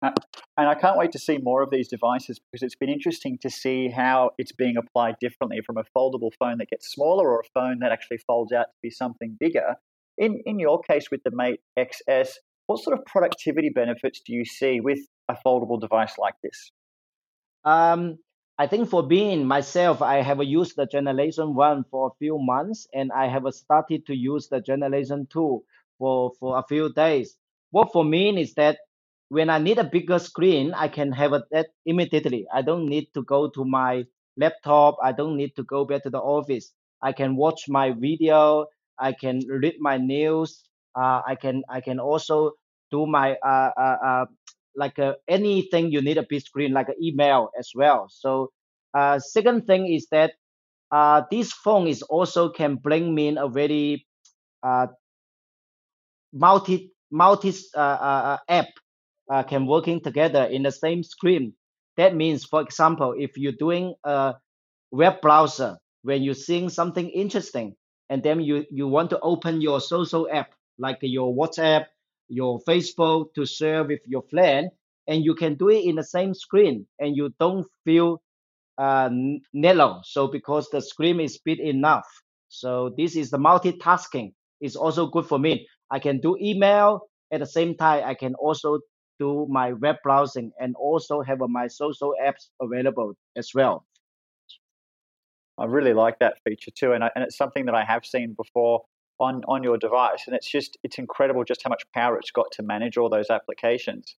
Uh, 0.00 0.10
and 0.56 0.68
I 0.68 0.74
can't 0.74 0.96
wait 0.96 1.12
to 1.12 1.18
see 1.18 1.38
more 1.38 1.62
of 1.62 1.70
these 1.70 1.88
devices 1.88 2.38
because 2.38 2.62
it's 2.62 2.76
been 2.76 2.88
interesting 2.88 3.38
to 3.38 3.50
see 3.50 3.88
how 3.88 4.30
it's 4.38 4.52
being 4.52 4.76
applied 4.76 5.16
differently 5.20 5.60
from 5.64 5.76
a 5.76 5.84
foldable 5.96 6.30
phone 6.38 6.58
that 6.58 6.70
gets 6.70 6.88
smaller 6.88 7.28
or 7.28 7.40
a 7.40 7.48
phone 7.52 7.80
that 7.80 7.90
actually 7.90 8.18
folds 8.18 8.52
out 8.52 8.64
to 8.64 8.78
be 8.82 8.90
something 8.90 9.36
bigger. 9.40 9.76
In 10.18 10.42
in 10.46 10.58
your 10.58 10.80
case 10.80 11.10
with 11.10 11.22
the 11.22 11.30
Mate 11.30 11.60
XS, 11.78 12.30
what 12.66 12.82
sort 12.82 12.98
of 12.98 13.04
productivity 13.06 13.70
benefits 13.70 14.20
do 14.20 14.32
you 14.32 14.44
see 14.44 14.80
with 14.80 14.98
a 15.28 15.36
foldable 15.46 15.80
device 15.80 16.18
like 16.18 16.34
this? 16.42 16.72
Um, 17.64 18.18
I 18.58 18.66
think 18.66 18.88
for 18.88 19.06
being 19.06 19.46
myself, 19.46 20.02
I 20.02 20.20
have 20.22 20.42
used 20.42 20.74
the 20.76 20.86
generation 20.86 21.54
one 21.54 21.84
for 21.90 22.08
a 22.08 22.16
few 22.18 22.38
months 22.40 22.88
and 22.92 23.12
I 23.12 23.28
have 23.28 23.44
started 23.50 24.04
to 24.06 24.14
use 24.14 24.48
the 24.48 24.60
generation 24.60 25.28
two 25.30 25.62
for, 25.98 26.32
for 26.40 26.58
a 26.58 26.64
few 26.68 26.92
days. 26.92 27.36
What 27.70 27.92
for 27.92 28.04
me 28.04 28.40
is 28.40 28.54
that 28.54 28.78
when 29.28 29.48
I 29.48 29.58
need 29.58 29.78
a 29.78 29.84
bigger 29.84 30.18
screen, 30.18 30.74
I 30.74 30.88
can 30.88 31.12
have 31.12 31.32
that 31.52 31.68
immediately. 31.86 32.46
I 32.52 32.62
don't 32.62 32.86
need 32.86 33.08
to 33.14 33.22
go 33.22 33.48
to 33.50 33.64
my 33.64 34.04
laptop. 34.36 34.96
I 35.02 35.12
don't 35.12 35.36
need 35.36 35.54
to 35.56 35.62
go 35.62 35.84
back 35.84 36.02
to 36.04 36.10
the 36.10 36.18
office. 36.18 36.72
I 37.00 37.12
can 37.12 37.36
watch 37.36 37.68
my 37.68 37.92
video. 37.92 38.66
I 39.00 39.12
can 39.12 39.40
read 39.48 39.76
my 39.80 39.96
news. 39.96 40.64
Uh, 40.94 41.22
I 41.26 41.36
can 41.40 41.62
I 41.68 41.80
can 41.80 42.00
also 42.00 42.52
do 42.90 43.06
my 43.06 43.36
uh, 43.44 43.70
uh, 43.76 43.96
uh 44.04 44.26
like 44.76 44.98
uh, 44.98 45.14
anything 45.26 45.90
you 45.90 46.00
need 46.00 46.18
a 46.18 46.26
big 46.28 46.42
screen, 46.42 46.72
like 46.72 46.88
an 46.88 46.94
email 47.02 47.50
as 47.58 47.70
well. 47.74 48.08
So 48.10 48.50
uh, 48.94 49.18
second 49.18 49.66
thing 49.66 49.92
is 49.92 50.06
that 50.10 50.32
uh, 50.90 51.22
this 51.30 51.52
phone 51.52 51.86
is 51.88 52.02
also 52.02 52.48
can 52.48 52.76
bring 52.76 53.14
me 53.14 53.28
in 53.28 53.38
a 53.38 53.48
very 53.48 54.06
uh, 54.62 54.86
multi 56.32 56.92
multi 57.10 57.52
uh, 57.74 57.80
uh, 57.80 58.22
uh, 58.24 58.38
app 58.48 58.68
uh, 59.30 59.42
can 59.42 59.66
working 59.66 60.00
together 60.00 60.44
in 60.44 60.62
the 60.62 60.72
same 60.72 61.02
screen. 61.02 61.54
That 61.96 62.14
means, 62.14 62.44
for 62.44 62.62
example, 62.62 63.14
if 63.18 63.36
you're 63.36 63.58
doing 63.58 63.94
a 64.04 64.34
web 64.90 65.20
browser 65.20 65.78
when 66.02 66.22
you're 66.22 66.34
seeing 66.34 66.68
something 66.68 67.08
interesting, 67.08 67.74
and 68.10 68.22
then 68.22 68.40
you 68.40 68.66
you 68.70 68.88
want 68.88 69.10
to 69.10 69.20
open 69.20 69.60
your 69.60 69.80
social 69.80 70.28
app 70.32 70.52
like 70.78 70.98
your 71.02 71.34
WhatsApp 71.34 71.86
your 72.28 72.60
Facebook 72.68 73.34
to 73.34 73.46
share 73.46 73.84
with 73.84 74.00
your 74.06 74.22
friend, 74.30 74.70
and 75.06 75.24
you 75.24 75.34
can 75.34 75.54
do 75.56 75.70
it 75.70 75.84
in 75.84 75.96
the 75.96 76.04
same 76.04 76.34
screen, 76.34 76.86
and 77.00 77.16
you 77.16 77.34
don't 77.40 77.66
feel 77.84 78.22
uh, 78.78 79.10
narrow. 79.54 80.00
So 80.04 80.28
because 80.28 80.68
the 80.70 80.82
screen 80.82 81.20
is 81.20 81.38
big 81.44 81.60
enough. 81.60 82.06
So 82.48 82.94
this 82.98 83.16
is 83.16 83.30
the 83.30 83.38
multitasking. 83.38 84.32
It's 84.60 84.76
also 84.76 85.08
good 85.08 85.26
for 85.26 85.38
me. 85.38 85.68
I 85.90 86.00
can 86.00 86.20
do 86.20 86.36
email 86.40 87.02
at 87.32 87.40
the 87.40 87.46
same 87.46 87.76
time. 87.76 88.04
I 88.06 88.14
can 88.14 88.34
also 88.36 88.80
do 89.20 89.46
my 89.50 89.74
web 89.74 89.96
browsing 90.04 90.52
and 90.60 90.76
also 90.76 91.22
have 91.22 91.40
my 91.40 91.68
social 91.68 92.14
apps 92.24 92.48
available 92.60 93.14
as 93.36 93.50
well. 93.54 93.86
I 95.58 95.64
really 95.64 95.92
like 95.92 96.18
that 96.20 96.38
feature 96.44 96.70
too, 96.70 96.92
and 96.92 97.04
I, 97.04 97.10
and 97.14 97.24
it's 97.24 97.36
something 97.36 97.66
that 97.66 97.74
I 97.74 97.84
have 97.84 98.04
seen 98.04 98.34
before 98.36 98.82
on 99.18 99.42
on 99.48 99.62
your 99.62 99.76
device, 99.76 100.24
and 100.26 100.36
it's 100.36 100.50
just 100.50 100.78
it's 100.84 100.98
incredible 100.98 101.44
just 101.44 101.62
how 101.64 101.68
much 101.70 101.82
power 101.94 102.16
it's 102.18 102.30
got 102.30 102.46
to 102.52 102.62
manage 102.62 102.96
all 102.96 103.08
those 103.08 103.30
applications. 103.30 104.16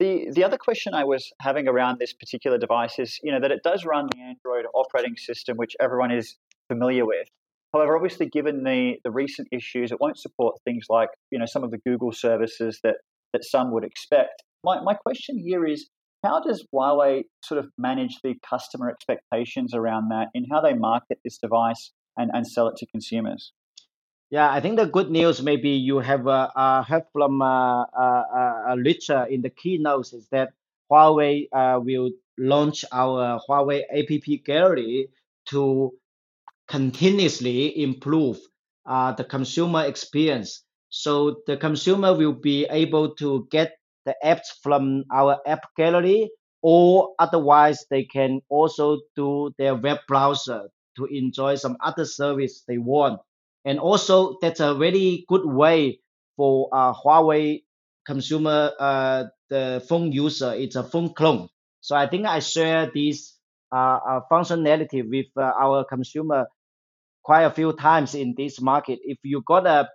The 0.00 0.30
the 0.32 0.44
other 0.44 0.58
question 0.58 0.94
I 0.94 1.04
was 1.04 1.32
having 1.40 1.68
around 1.68 1.98
this 1.98 2.12
particular 2.12 2.58
device 2.58 2.98
is, 2.98 3.20
you 3.22 3.30
know, 3.30 3.40
that 3.40 3.52
it 3.52 3.62
does 3.62 3.84
run 3.84 4.08
the 4.12 4.20
Android 4.20 4.64
operating 4.74 5.16
system, 5.16 5.56
which 5.56 5.76
everyone 5.80 6.10
is 6.10 6.36
familiar 6.68 7.06
with. 7.06 7.28
However, 7.72 7.94
obviously, 7.96 8.26
given 8.26 8.64
the 8.64 8.96
the 9.04 9.10
recent 9.10 9.48
issues, 9.52 9.92
it 9.92 10.00
won't 10.00 10.18
support 10.18 10.56
things 10.64 10.86
like 10.88 11.10
you 11.30 11.38
know 11.38 11.46
some 11.46 11.62
of 11.62 11.70
the 11.70 11.78
Google 11.78 12.12
services 12.12 12.80
that 12.82 12.96
that 13.32 13.44
some 13.44 13.70
would 13.72 13.84
expect. 13.84 14.42
My 14.64 14.80
my 14.80 14.94
question 14.94 15.38
here 15.38 15.64
is. 15.64 15.88
How 16.22 16.40
does 16.40 16.66
Huawei 16.72 17.24
sort 17.42 17.58
of 17.58 17.70
manage 17.78 18.18
the 18.22 18.34
customer 18.48 18.90
expectations 18.90 19.74
around 19.74 20.10
that 20.10 20.28
in 20.34 20.44
how 20.50 20.60
they 20.60 20.74
market 20.74 21.18
this 21.24 21.38
device 21.38 21.92
and, 22.16 22.30
and 22.34 22.46
sell 22.46 22.68
it 22.68 22.76
to 22.76 22.86
consumers? 22.86 23.52
Yeah, 24.30 24.48
I 24.50 24.60
think 24.60 24.76
the 24.76 24.86
good 24.86 25.10
news 25.10 25.42
maybe 25.42 25.70
you 25.70 25.98
have 25.98 26.28
uh, 26.28 26.50
uh, 26.54 26.82
heard 26.84 27.04
from 27.12 27.42
uh, 27.42 27.82
uh, 27.82 28.22
uh, 28.68 28.76
Richard 28.76 29.28
in 29.30 29.42
the 29.42 29.50
keynotes 29.50 30.12
is 30.12 30.28
that 30.30 30.50
Huawei 30.90 31.48
uh, 31.52 31.80
will 31.82 32.10
launch 32.38 32.84
our 32.92 33.40
Huawei 33.48 33.82
App 33.90 34.44
Gallery 34.44 35.08
to 35.46 35.92
continuously 36.68 37.82
improve 37.82 38.38
uh, 38.86 39.12
the 39.12 39.24
consumer 39.24 39.84
experience. 39.86 40.62
So 40.90 41.42
the 41.46 41.56
consumer 41.56 42.16
will 42.16 42.32
be 42.32 42.66
able 42.70 43.14
to 43.16 43.48
get 43.50 43.79
the 44.10 44.16
apps 44.26 44.50
from 44.62 45.04
our 45.12 45.38
app 45.46 45.62
gallery, 45.76 46.30
or 46.62 47.14
otherwise 47.18 47.86
they 47.90 48.04
can 48.04 48.40
also 48.48 48.98
do 49.16 49.52
their 49.58 49.74
web 49.76 49.98
browser 50.08 50.68
to 50.96 51.06
enjoy 51.06 51.54
some 51.54 51.76
other 51.84 52.04
service 52.04 52.64
they 52.66 52.78
want 52.78 53.20
and 53.64 53.78
also, 53.78 54.38
that's 54.40 54.60
a 54.60 54.74
very 54.74 55.24
good 55.28 55.44
way 55.44 56.00
for 56.36 56.68
uh, 56.72 56.92
Huawei 56.94 57.62
consumer 58.06 58.72
uh, 58.80 59.24
the 59.50 59.84
phone 59.88 60.12
user. 60.12 60.54
It's 60.54 60.76
a 60.76 60.84
phone 60.84 61.12
clone. 61.14 61.48
So 61.80 61.96
I 61.96 62.08
think 62.08 62.26
I 62.26 62.38
share 62.40 62.90
this 62.94 63.36
uh, 63.72 63.98
uh, 64.08 64.20
functionality 64.32 65.08
with 65.08 65.26
uh, 65.36 65.52
our 65.60 65.84
consumer 65.84 66.46
quite 67.24 67.44
a 67.44 67.50
few 67.50 67.72
times 67.74 68.14
in 68.14 68.34
this 68.36 68.60
market. 68.60 69.00
If 69.04 69.18
you 69.24 69.42
got 69.46 69.66
a, 69.66 69.88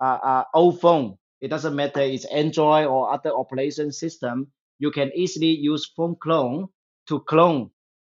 a, 0.00 0.06
a 0.06 0.46
old 0.54 0.80
phone, 0.80 1.18
it 1.40 1.48
doesn't 1.48 1.76
matter 1.76 2.00
it's 2.00 2.24
Android 2.26 2.86
or 2.86 3.12
other 3.12 3.30
operation 3.30 3.92
system, 3.92 4.48
you 4.78 4.90
can 4.90 5.10
easily 5.14 5.56
use 5.58 5.90
phone 5.96 6.16
clone 6.20 6.68
to 7.08 7.20
clone 7.20 7.70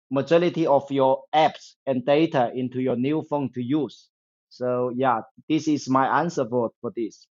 majority 0.10 0.65
of 0.65 0.89
your 0.91 1.23
apps 1.36 1.73
and 1.86 2.06
data 2.06 2.51
into 2.56 2.80
your 2.80 2.95
new 2.95 3.23
phone 3.30 3.51
to 3.53 3.62
use. 3.62 4.10
So 4.49 4.91
yeah, 4.95 5.21
this 5.49 5.67
is 5.67 5.89
my 5.89 6.21
answer 6.21 6.45
for, 6.49 6.71
for 6.82 6.91
this. 6.95 7.27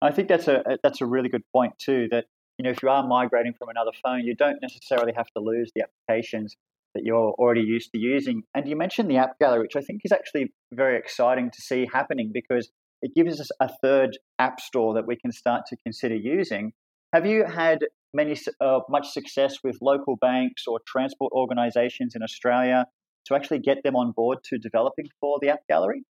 I 0.00 0.10
think 0.10 0.28
that's 0.28 0.48
a 0.48 0.78
that's 0.82 1.00
a 1.00 1.06
really 1.06 1.28
good 1.28 1.44
point 1.52 1.78
too. 1.78 2.08
That 2.10 2.26
you 2.58 2.64
know, 2.64 2.70
if 2.70 2.82
you 2.82 2.88
are 2.88 3.06
migrating 3.06 3.54
from 3.58 3.68
another 3.68 3.92
phone, 4.02 4.24
you 4.24 4.34
don't 4.34 4.58
necessarily 4.60 5.12
have 5.16 5.26
to 5.36 5.42
lose 5.42 5.70
the 5.74 5.84
applications 5.84 6.56
that 6.94 7.04
you're 7.04 7.32
already 7.38 7.62
used 7.62 7.92
to 7.92 7.98
using. 7.98 8.42
And 8.54 8.68
you 8.68 8.76
mentioned 8.76 9.10
the 9.10 9.16
app 9.16 9.38
gallery, 9.38 9.62
which 9.62 9.76
I 9.76 9.80
think 9.80 10.02
is 10.04 10.12
actually 10.12 10.52
very 10.72 10.98
exciting 10.98 11.50
to 11.50 11.60
see 11.60 11.88
happening 11.90 12.30
because 12.34 12.70
it 13.02 13.14
gives 13.14 13.40
us 13.40 13.50
a 13.60 13.68
third 13.82 14.16
app 14.38 14.60
store 14.60 14.94
that 14.94 15.06
we 15.06 15.16
can 15.16 15.32
start 15.32 15.62
to 15.66 15.76
consider 15.84 16.14
using. 16.14 16.72
Have 17.12 17.26
you 17.26 17.44
had 17.44 17.80
many 18.14 18.36
uh, 18.60 18.80
much 18.88 19.08
success 19.10 19.56
with 19.62 19.76
local 19.82 20.16
banks 20.16 20.64
or 20.66 20.80
transport 20.86 21.32
organizations 21.32 22.14
in 22.14 22.22
Australia 22.22 22.86
to 23.26 23.34
actually 23.34 23.58
get 23.58 23.82
them 23.82 23.96
on 23.96 24.12
board 24.12 24.38
to 24.44 24.58
developing 24.58 25.06
for 25.20 25.38
the 25.40 25.48
app 25.50 25.60
gallery? 25.68 26.04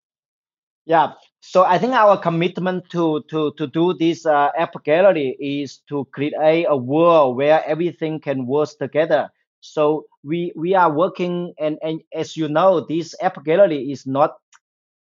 Yeah, 0.87 1.13
so 1.41 1.65
I 1.65 1.79
think 1.79 1.93
our 1.93 2.17
commitment 2.17 2.89
to 2.91 3.23
to 3.29 3.53
to 3.59 3.67
do 3.67 3.93
this 3.93 4.25
uh, 4.25 4.49
app 4.57 4.73
gallery 4.85 5.37
is 5.39 5.83
to 5.91 6.07
create 6.15 6.67
a 6.67 6.77
world 6.77 7.37
where 7.37 7.63
everything 7.67 8.21
can 8.21 8.47
work 8.47 8.71
together. 8.81 9.29
So 9.61 10.07
we 10.25 10.53
we 10.57 10.75
are 10.75 10.91
working, 10.91 11.53
and 11.61 11.77
and 11.83 12.01
as 12.15 12.39
you 12.39 12.49
know, 12.49 12.87
this 12.89 13.15
app 13.21 13.45
gallery 13.45 13.93
is 13.93 14.07
not 14.07 14.37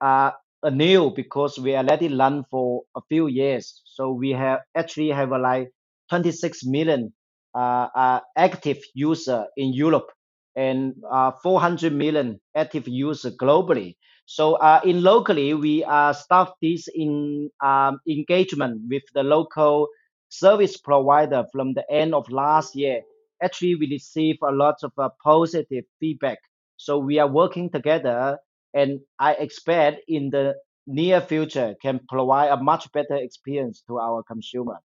uh, 0.01 0.31
a 0.63 0.71
new 0.71 1.11
because 1.15 1.57
we 1.59 1.75
already 1.75 2.13
run 2.13 2.43
for 2.51 2.83
a 2.95 3.01
few 3.09 3.27
years. 3.27 3.81
So 3.85 4.11
we 4.11 4.31
have 4.31 4.59
actually 4.75 5.09
have 5.09 5.31
like 5.31 5.71
26 6.09 6.65
million 6.65 7.13
uh, 7.55 7.87
uh, 7.95 8.19
active 8.37 8.79
user 8.93 9.45
in 9.57 9.73
Europe 9.73 10.07
and 10.55 10.93
uh, 11.11 11.31
400 11.43 11.93
million 11.93 12.39
active 12.55 12.87
user 12.87 13.31
globally. 13.31 13.95
So 14.25 14.55
uh, 14.55 14.81
in 14.83 15.01
locally, 15.03 15.53
we 15.53 15.83
uh, 15.83 16.13
start 16.13 16.51
this 16.61 16.87
in 16.93 17.49
um, 17.63 17.99
engagement 18.07 18.81
with 18.89 19.03
the 19.13 19.23
local 19.23 19.87
service 20.29 20.77
provider 20.77 21.45
from 21.51 21.73
the 21.73 21.83
end 21.91 22.13
of 22.13 22.29
last 22.29 22.75
year. 22.75 23.01
Actually, 23.41 23.75
we 23.75 23.87
receive 23.89 24.35
a 24.43 24.51
lot 24.51 24.75
of 24.83 24.91
uh, 24.97 25.09
positive 25.23 25.85
feedback. 25.99 26.39
So 26.77 26.97
we 26.99 27.19
are 27.19 27.27
working 27.27 27.69
together, 27.71 28.37
and 28.73 28.99
I 29.19 29.33
expect 29.33 30.01
in 30.07 30.29
the 30.31 30.55
near 30.87 31.21
future 31.21 31.75
can 31.81 31.99
provide 32.09 32.49
a 32.49 32.61
much 32.61 32.91
better 32.91 33.15
experience 33.15 33.83
to 33.87 33.99
our 33.99 34.23
consumer. 34.23 34.79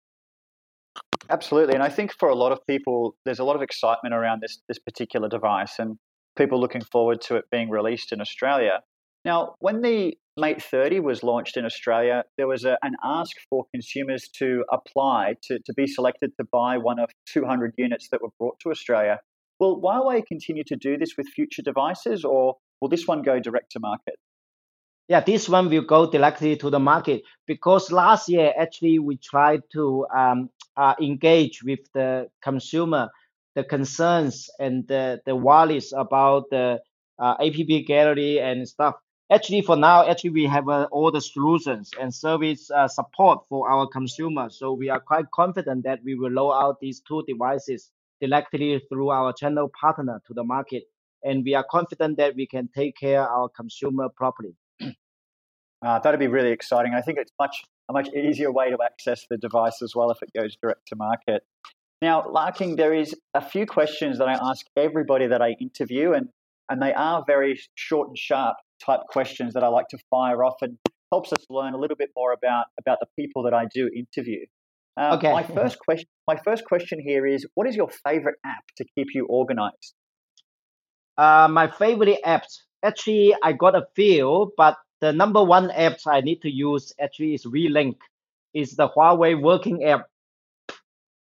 Absolutely, 1.29 1.75
and 1.75 1.83
I 1.83 1.89
think 1.89 2.13
for 2.17 2.29
a 2.29 2.35
lot 2.35 2.51
of 2.51 2.59
people, 2.67 3.15
there's 3.25 3.39
a 3.39 3.43
lot 3.43 3.55
of 3.55 3.61
excitement 3.61 4.13
around 4.13 4.41
this 4.41 4.59
this 4.67 4.79
particular 4.79 5.29
device, 5.29 5.75
and 5.79 5.97
people 6.37 6.59
looking 6.59 6.81
forward 6.81 7.21
to 7.21 7.35
it 7.35 7.45
being 7.51 7.69
released 7.69 8.11
in 8.11 8.21
Australia. 8.21 8.81
Now, 9.23 9.55
when 9.59 9.81
the 9.81 10.17
Mate 10.37 10.63
30 10.63 11.01
was 11.01 11.23
launched 11.23 11.57
in 11.57 11.65
Australia, 11.65 12.23
there 12.37 12.47
was 12.47 12.63
a, 12.63 12.77
an 12.81 12.95
ask 13.03 13.35
for 13.49 13.65
consumers 13.73 14.29
to 14.39 14.63
apply 14.71 15.35
to, 15.43 15.59
to 15.59 15.73
be 15.73 15.85
selected 15.85 16.31
to 16.39 16.45
buy 16.51 16.77
one 16.77 16.99
of 16.99 17.09
200 17.27 17.73
units 17.77 18.07
that 18.11 18.21
were 18.21 18.29
brought 18.39 18.57
to 18.61 18.69
Australia. 18.69 19.19
Will 19.59 19.79
Huawei 19.79 20.25
continue 20.25 20.63
to 20.65 20.75
do 20.75 20.97
this 20.97 21.15
with 21.17 21.27
future 21.27 21.61
devices, 21.61 22.23
or 22.23 22.55
will 22.81 22.89
this 22.89 23.07
one 23.07 23.21
go 23.21 23.39
direct 23.39 23.71
to 23.71 23.79
market? 23.79 24.15
Yeah, 25.07 25.21
this 25.21 25.47
one 25.47 25.69
will 25.69 25.83
go 25.83 26.09
directly 26.09 26.55
to 26.57 26.69
the 26.69 26.79
market 26.79 27.23
because 27.45 27.91
last 27.91 28.27
year 28.29 28.53
actually 28.57 28.97
we 28.99 29.17
tried 29.17 29.61
to 29.73 30.07
um, 30.15 30.49
uh, 30.77 30.95
engage 31.01 31.63
with 31.63 31.79
the 31.93 32.29
consumer, 32.41 33.09
the 33.55 33.63
concerns 33.63 34.49
and 34.59 34.87
the, 34.87 35.21
the 35.25 35.35
worries 35.35 35.93
about 35.95 36.49
the 36.49 36.79
uh, 37.19 37.35
app 37.39 37.85
gallery 37.85 38.39
and 38.39 38.67
stuff. 38.67 38.95
Actually 39.29 39.61
for 39.61 39.75
now 39.75 40.07
actually 40.09 40.31
we 40.31 40.45
have 40.45 40.67
uh, 40.69 40.87
all 40.91 41.11
the 41.11 41.21
solutions 41.21 41.91
and 41.99 42.13
service 42.13 42.71
uh, 42.71 42.87
support 42.87 43.39
for 43.49 43.69
our 43.69 43.87
consumers 43.87 44.57
so 44.59 44.73
we 44.73 44.89
are 44.89 44.99
quite 44.99 45.29
confident 45.31 45.83
that 45.83 45.99
we 46.03 46.15
will 46.15 46.29
roll 46.29 46.53
out 46.53 46.79
these 46.81 47.01
two 47.01 47.23
devices 47.27 47.91
directly 48.19 48.81
through 48.89 49.09
our 49.09 49.31
channel 49.33 49.69
partner 49.79 50.21
to 50.27 50.33
the 50.33 50.43
market 50.43 50.83
and 51.23 51.43
we 51.45 51.53
are 51.53 51.65
confident 51.69 52.17
that 52.17 52.35
we 52.35 52.47
can 52.47 52.69
take 52.75 52.95
care 52.97 53.21
our 53.21 53.49
consumer 53.49 54.09
properly 54.15 54.55
uh, 55.85 55.99
that'd 56.03 56.19
be 56.19 56.27
really 56.27 56.51
exciting 56.51 56.93
i 56.93 57.01
think 57.01 57.17
it's 57.17 57.33
much 57.39 57.63
a 57.89 57.93
much 57.93 58.09
easier 58.13 58.51
way 58.51 58.69
to 58.69 58.77
access 58.83 59.25
the 59.29 59.37
device 59.37 59.81
as 59.81 59.93
well 59.95 60.11
if 60.11 60.17
it 60.21 60.29
goes 60.37 60.55
direct 60.61 60.87
to 60.87 60.95
market 60.95 61.43
now 62.01 62.23
larking 62.29 62.75
there 62.75 62.93
is 62.93 63.15
a 63.33 63.41
few 63.41 63.65
questions 63.65 64.17
that 64.17 64.27
i 64.27 64.33
ask 64.33 64.65
everybody 64.75 65.27
that 65.27 65.41
i 65.41 65.55
interview 65.59 66.13
and 66.13 66.29
and 66.71 66.81
they 66.81 66.93
are 66.93 67.23
very 67.27 67.59
short 67.75 68.07
and 68.07 68.17
sharp 68.17 68.55
type 68.83 69.01
questions 69.09 69.53
that 69.53 69.63
I 69.63 69.67
like 69.67 69.89
to 69.89 69.97
fire 70.09 70.43
off 70.43 70.55
and 70.61 70.77
helps 71.11 71.33
us 71.33 71.45
learn 71.49 71.73
a 71.73 71.77
little 71.77 71.97
bit 71.97 72.09
more 72.15 72.31
about 72.31 72.65
about 72.79 72.99
the 73.01 73.07
people 73.19 73.43
that 73.43 73.53
I 73.53 73.65
do 73.73 73.89
interview. 73.95 74.45
Um, 74.97 75.17
okay. 75.17 75.31
My 75.31 75.43
first 75.43 75.79
question, 75.79 76.07
my 76.27 76.37
first 76.43 76.65
question 76.65 76.99
here 77.05 77.27
is: 77.27 77.45
What 77.55 77.67
is 77.67 77.75
your 77.75 77.89
favorite 77.89 78.37
app 78.45 78.63
to 78.77 78.85
keep 78.95 79.07
you 79.13 79.25
organized? 79.27 79.93
Uh, 81.17 81.47
my 81.49 81.67
favorite 81.69 82.19
apps, 82.25 82.59
actually, 82.83 83.35
I 83.43 83.53
got 83.53 83.75
a 83.75 83.87
few, 83.95 84.53
but 84.57 84.77
the 85.01 85.13
number 85.13 85.43
one 85.43 85.69
apps 85.69 86.07
I 86.07 86.21
need 86.21 86.41
to 86.43 86.49
use 86.51 86.93
actually 86.99 87.35
is 87.35 87.45
WeLink. 87.45 87.97
It's 88.53 88.75
the 88.75 88.89
Huawei 88.89 89.41
working 89.41 89.83
app. 89.85 90.07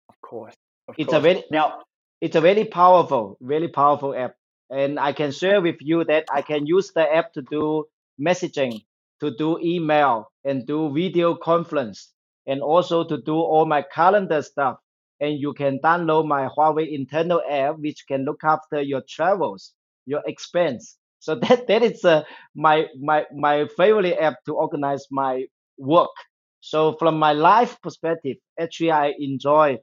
Of 0.09 0.21
course. 0.21 0.55
Of 0.87 0.95
it's 0.97 1.09
course. 1.09 1.17
a 1.17 1.21
very 1.21 1.43
now. 1.51 1.81
It's 2.21 2.35
a 2.35 2.41
very 2.41 2.65
powerful, 2.65 3.37
very 3.41 3.69
powerful 3.69 4.15
app 4.15 4.35
and 4.69 4.99
I 4.99 5.13
can 5.13 5.31
share 5.31 5.61
with 5.61 5.77
you 5.81 6.03
that 6.05 6.25
I 6.31 6.41
can 6.41 6.67
use 6.67 6.91
the 6.91 7.01
app 7.13 7.33
to 7.33 7.41
do 7.43 7.85
messaging, 8.21 8.85
to 9.21 9.31
do 9.35 9.59
email, 9.63 10.31
and 10.45 10.65
do 10.67 10.93
video 10.93 11.35
conference, 11.35 12.13
and 12.47 12.61
also 12.61 13.03
to 13.05 13.17
do 13.21 13.35
all 13.35 13.65
my 13.65 13.83
calendar 13.83 14.41
stuff. 14.41 14.77
And 15.21 15.39
you 15.39 15.53
can 15.53 15.79
download 15.79 16.27
my 16.27 16.47
Huawei 16.47 16.91
internal 16.93 17.41
app, 17.49 17.79
which 17.79 18.05
can 18.07 18.25
look 18.25 18.41
after 18.43 18.81
your 18.81 19.03
travels, 19.09 19.73
your 20.09 20.21
expense. 20.25 20.97
So 21.19 21.35
that 21.43 21.67
that 21.67 21.83
is 21.83 22.03
uh, 22.03 22.23
my 22.55 22.87
my 22.99 23.25
my 23.35 23.67
favorite 23.77 24.17
app 24.19 24.43
to 24.45 24.55
organize 24.55 25.05
my 25.11 25.45
work. 25.77 26.15
So 26.61 26.95
from 26.99 27.17
my 27.17 27.33
life 27.33 27.77
perspective, 27.81 28.37
actually 28.59 28.91
I 28.91 29.13
enjoy 29.17 29.77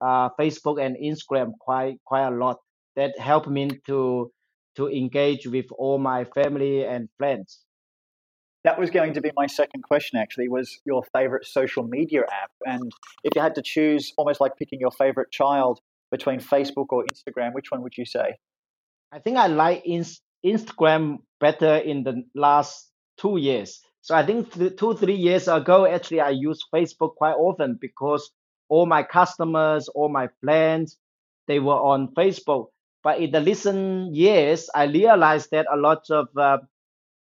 uh, 0.00 0.28
Facebook 0.40 0.80
and 0.80 0.96
Instagram 0.96 1.52
quite 1.60 1.96
quite 2.04 2.26
a 2.28 2.36
lot 2.36 2.58
that 2.96 3.18
helped 3.18 3.48
me 3.48 3.70
to 3.86 4.30
to 4.76 4.88
engage 4.88 5.46
with 5.46 5.66
all 5.78 5.98
my 5.98 6.24
family 6.24 6.84
and 6.84 7.08
friends. 7.18 7.60
That 8.64 8.78
was 8.78 8.90
going 8.90 9.12
to 9.14 9.20
be 9.20 9.30
my 9.36 9.46
second 9.46 9.82
question 9.82 10.18
actually 10.18 10.48
was 10.48 10.80
your 10.86 11.02
favorite 11.12 11.46
social 11.46 11.84
media 11.84 12.22
app 12.22 12.50
and 12.64 12.90
if 13.22 13.36
you 13.36 13.42
had 13.42 13.54
to 13.56 13.62
choose 13.62 14.12
almost 14.16 14.40
like 14.40 14.56
picking 14.56 14.80
your 14.80 14.90
favorite 14.90 15.30
child 15.30 15.80
between 16.10 16.40
Facebook 16.40 16.86
or 16.88 17.04
Instagram 17.04 17.52
which 17.52 17.70
one 17.70 17.82
would 17.82 17.96
you 17.98 18.06
say? 18.06 18.36
I 19.14 19.20
think 19.20 19.36
I 19.38 19.46
like 19.46 19.84
Instagram 20.44 21.18
better 21.40 21.76
in 21.76 22.02
the 22.02 22.24
last 22.34 22.90
2 23.18 23.36
years. 23.38 23.80
So 24.02 24.14
I 24.14 24.26
think 24.26 24.52
th- 24.52 24.76
2 24.76 24.94
3 24.94 25.14
years 25.14 25.46
ago 25.48 25.86
actually 25.86 26.20
I 26.20 26.30
used 26.30 26.66
Facebook 26.74 27.14
quite 27.14 27.36
often 27.36 27.78
because 27.80 28.30
all 28.68 28.86
my 28.86 29.04
customers, 29.04 29.88
all 29.88 30.08
my 30.08 30.28
friends 30.42 30.98
they 31.46 31.60
were 31.60 31.80
on 31.92 32.12
Facebook 32.14 32.66
but 33.04 33.20
in 33.20 33.30
the 33.30 33.42
recent 33.42 34.14
years, 34.16 34.68
I 34.74 34.84
realized 34.84 35.50
that 35.52 35.66
a 35.70 35.76
lot 35.76 36.10
of 36.10 36.28
uh, 36.36 36.58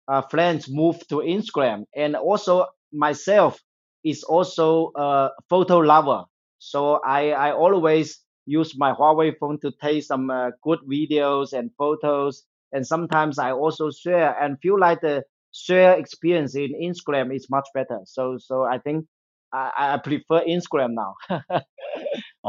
uh, 0.08 0.22
friends 0.24 0.70
moved 0.70 1.10
to 1.10 1.18
Instagram, 1.18 1.86
and 1.96 2.16
also 2.16 2.68
myself 2.94 3.60
is 4.04 4.24
also 4.24 4.92
a 4.96 5.30
photo 5.50 5.78
lover. 5.80 6.26
So 6.60 7.02
I, 7.06 7.32
I 7.32 7.52
always 7.54 8.20
use 8.52 8.78
my 8.78 8.92
Huawei 8.94 9.32
phone 9.40 9.60
to 9.62 9.72
take 9.82 10.04
some 10.04 10.30
uh, 10.30 10.52
good 10.62 10.80
videos 10.90 11.54
and 11.54 11.72
photos. 11.78 12.44
And 12.74 12.86
sometimes 12.86 13.40
I 13.40 13.52
also 13.52 13.92
share 13.92 14.36
and 14.42 14.58
feel 14.62 14.80
like 14.80 15.02
the 15.02 15.24
share 15.54 15.98
experience 15.98 16.56
in 16.56 16.72
Instagram 16.82 17.36
is 17.36 17.48
much 17.50 17.68
better. 17.74 18.00
So 18.06 18.38
so 18.40 18.64
I 18.64 18.78
think 18.78 19.06
I, 19.54 19.72
I 19.94 19.98
prefer 19.98 20.42
Instagram 20.48 20.92
now. 20.94 21.16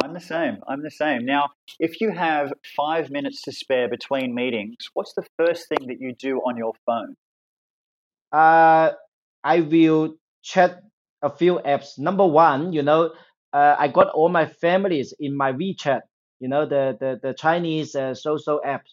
I'm 0.02 0.14
the 0.14 0.20
same. 0.20 0.58
I'm 0.68 0.82
the 0.82 0.90
same. 0.90 1.26
Now, 1.26 1.50
if 1.78 2.00
you 2.00 2.10
have 2.12 2.52
five 2.76 3.10
minutes 3.10 3.42
to 3.42 3.52
spare 3.52 3.88
between 3.88 4.34
meetings, 4.34 4.76
what's 4.94 5.12
the 5.14 5.26
first 5.38 5.68
thing 5.68 5.86
that 5.88 6.00
you 6.00 6.14
do 6.14 6.38
on 6.38 6.56
your 6.56 6.72
phone? 6.86 7.14
Uh, 8.32 8.92
I 9.44 9.60
will 9.60 10.14
check 10.42 10.76
a 11.22 11.30
few 11.30 11.60
apps. 11.64 11.98
Number 11.98 12.26
one, 12.26 12.72
you 12.72 12.82
know, 12.82 13.12
uh, 13.52 13.76
I 13.78 13.88
got 13.88 14.08
all 14.10 14.28
my 14.28 14.46
families 14.46 15.14
in 15.20 15.36
my 15.36 15.52
WeChat. 15.52 16.02
You 16.40 16.48
know, 16.48 16.66
the 16.66 16.96
the, 17.00 17.20
the 17.22 17.34
Chinese 17.34 17.94
uh, 17.96 18.14
social 18.14 18.60
app. 18.64 18.84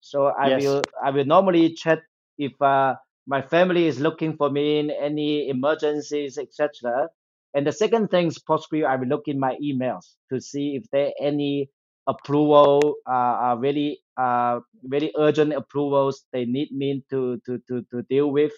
So 0.00 0.26
I 0.26 0.48
Yes. 0.48 0.64
will 0.64 0.88
I 1.04 1.10
will 1.10 1.26
normally 1.26 1.74
chat 1.74 2.00
if 2.38 2.60
uh, 2.62 2.96
my 3.26 3.42
family 3.42 3.86
is 3.86 4.00
looking 4.00 4.36
for 4.36 4.50
me 4.50 4.80
in 4.80 4.90
any 4.90 5.48
emergencies, 5.50 6.38
etc. 6.38 7.08
And 7.54 7.66
the 7.66 7.72
second 7.72 8.08
thing 8.10 8.28
is 8.28 8.38
possibly 8.38 8.84
I 8.84 8.96
will 8.96 9.08
look 9.08 9.28
in 9.28 9.40
my 9.40 9.56
emails 9.62 10.14
to 10.32 10.40
see 10.40 10.76
if 10.76 10.90
there 10.92 11.12
any 11.20 11.70
approval, 12.08 12.96
uh, 13.06 13.56
very 13.56 14.00
uh, 14.18 14.60
very 14.84 15.12
urgent 15.18 15.54
approvals 15.54 16.24
they 16.32 16.44
need 16.46 16.70
me 16.72 17.04
to 17.10 17.40
to 17.46 17.58
to 17.68 17.82
to 17.92 18.02
deal 18.10 18.30
with, 18.32 18.52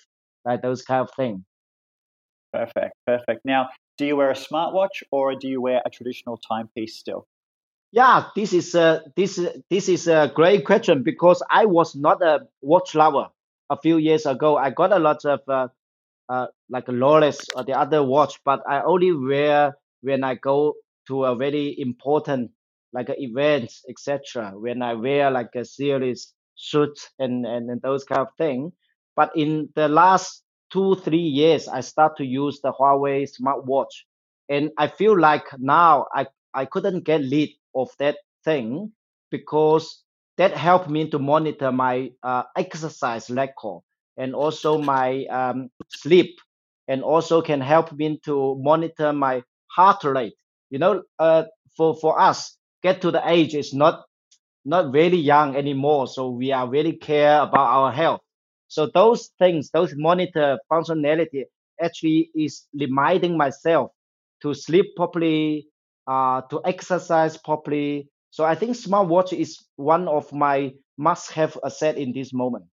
like 0.44 0.62
those 0.62 0.82
kind 0.82 1.02
of 1.02 1.10
things. 1.16 1.42
Perfect, 2.56 2.94
perfect. 3.06 3.44
Now, 3.44 3.68
do 3.98 4.06
you 4.06 4.16
wear 4.16 4.30
a 4.30 4.34
smartwatch 4.34 5.02
or 5.10 5.34
do 5.34 5.46
you 5.46 5.60
wear 5.60 5.82
a 5.84 5.90
traditional 5.90 6.38
timepiece 6.38 6.96
still? 6.96 7.26
Yeah, 7.92 8.28
this 8.34 8.54
is 8.54 8.74
a 8.74 9.02
this 9.14 9.38
this 9.68 9.88
is 9.88 10.08
a 10.08 10.32
great 10.34 10.64
question 10.64 11.02
because 11.02 11.42
I 11.50 11.66
was 11.66 11.94
not 11.94 12.22
a 12.22 12.40
watch 12.62 12.94
lover 12.94 13.28
a 13.68 13.76
few 13.76 13.98
years 13.98 14.24
ago. 14.24 14.56
I 14.56 14.70
got 14.70 14.92
a 14.92 14.98
lot 14.98 15.24
of 15.26 15.40
uh, 15.48 15.68
uh, 16.30 16.46
like 16.70 16.86
Rolex 16.86 17.46
or 17.54 17.64
the 17.64 17.78
other 17.78 18.02
watch, 18.02 18.40
but 18.44 18.60
I 18.68 18.80
only 18.82 19.12
wear 19.12 19.76
when 20.00 20.24
I 20.24 20.34
go 20.36 20.74
to 21.08 21.24
a 21.24 21.36
very 21.36 21.74
important 21.78 22.52
like 22.94 23.08
events, 23.10 23.82
etc. 23.88 24.52
When 24.56 24.80
I 24.80 24.94
wear 24.94 25.30
like 25.30 25.54
a 25.54 25.64
serious 25.64 26.32
suit 26.54 26.98
and, 27.18 27.44
and 27.44 27.70
and 27.70 27.82
those 27.82 28.04
kind 28.04 28.22
of 28.22 28.28
thing. 28.38 28.72
But 29.14 29.32
in 29.36 29.68
the 29.74 29.88
last 29.88 30.42
two 30.72 30.96
three 30.96 31.18
years, 31.40 31.68
I 31.68 31.80
start 31.80 32.16
to 32.18 32.24
use 32.24 32.60
the 32.62 32.72
Huawei 32.72 33.28
smartwatch, 33.28 34.04
and 34.48 34.70
I 34.78 34.88
feel 34.88 35.18
like 35.18 35.44
now 35.58 36.06
I 36.14 36.26
I 36.54 36.64
couldn't 36.66 37.04
get 37.04 37.20
rid 37.30 37.50
of 37.74 37.90
that 37.98 38.18
thing 38.44 38.92
because 39.30 40.02
that 40.38 40.52
helped 40.56 40.88
me 40.90 41.08
to 41.10 41.18
monitor 41.18 41.72
my 41.72 42.10
uh, 42.22 42.44
exercise 42.56 43.30
record 43.30 43.82
and 44.16 44.34
also 44.34 44.78
my 44.78 45.24
um, 45.26 45.70
sleep 45.88 46.36
and 46.88 47.02
also 47.02 47.42
can 47.42 47.60
help 47.60 47.92
me 47.92 48.18
to 48.24 48.56
monitor 48.60 49.12
my 49.12 49.42
heart 49.68 50.04
rate. 50.04 50.34
You 50.70 50.78
know 50.78 51.02
uh, 51.18 51.44
for 51.76 51.94
for 51.96 52.20
us 52.20 52.56
get 52.82 53.00
to 53.02 53.10
the 53.10 53.22
age 53.28 53.54
is 53.54 53.72
not 53.74 54.04
not 54.64 54.92
very 54.92 55.16
young 55.18 55.56
anymore. 55.56 56.06
So 56.08 56.30
we 56.30 56.52
are 56.52 56.68
really 56.68 56.94
care 56.96 57.42
about 57.42 57.68
our 57.68 57.92
health 57.92 58.20
so 58.68 58.86
those 58.94 59.30
things 59.38 59.70
those 59.70 59.94
monitor 59.96 60.58
functionality 60.70 61.44
actually 61.82 62.30
is 62.34 62.64
reminding 62.78 63.36
myself 63.36 63.90
to 64.42 64.54
sleep 64.54 64.86
properly 64.96 65.66
uh, 66.06 66.40
to 66.50 66.60
exercise 66.64 67.36
properly 67.36 68.08
so 68.30 68.44
i 68.44 68.54
think 68.54 68.76
smartwatch 68.76 69.32
is 69.32 69.64
one 69.76 70.08
of 70.08 70.32
my 70.32 70.72
must 70.98 71.32
have 71.32 71.56
asset 71.64 71.96
in 71.96 72.12
this 72.12 72.32
moment 72.32 72.64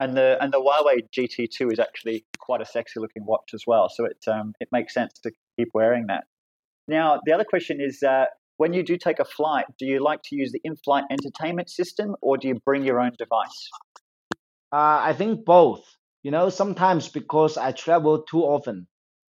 And 0.00 0.16
the 0.16 0.36
and 0.42 0.52
the 0.52 0.60
Huawei 0.60 1.08
GT2 1.16 1.72
is 1.72 1.78
actually 1.78 2.24
quite 2.38 2.60
a 2.60 2.66
sexy 2.66 3.00
looking 3.00 3.24
watch 3.24 3.54
as 3.54 3.62
well. 3.66 3.88
So 3.88 4.04
it 4.04 4.18
um, 4.26 4.52
it 4.60 4.68
makes 4.72 4.92
sense 4.92 5.12
to 5.22 5.30
keep 5.56 5.68
wearing 5.72 6.06
that. 6.08 6.24
Now, 6.88 7.20
the 7.24 7.32
other 7.32 7.44
question 7.44 7.80
is 7.80 8.02
uh, 8.02 8.26
when 8.56 8.72
you 8.72 8.82
do 8.82 8.96
take 8.96 9.20
a 9.20 9.24
flight, 9.24 9.66
do 9.78 9.86
you 9.86 10.02
like 10.02 10.20
to 10.24 10.36
use 10.36 10.52
the 10.52 10.60
in 10.64 10.76
flight 10.76 11.04
entertainment 11.10 11.70
system 11.70 12.16
or 12.20 12.36
do 12.36 12.48
you 12.48 12.56
bring 12.64 12.84
your 12.84 13.00
own 13.00 13.12
device? 13.18 13.70
Uh, 14.74 15.00
I 15.02 15.14
think 15.14 15.44
both. 15.46 15.84
You 16.24 16.32
know, 16.32 16.50
sometimes 16.50 17.08
because 17.08 17.56
I 17.58 17.72
travel 17.72 18.22
too 18.22 18.42
often. 18.42 18.88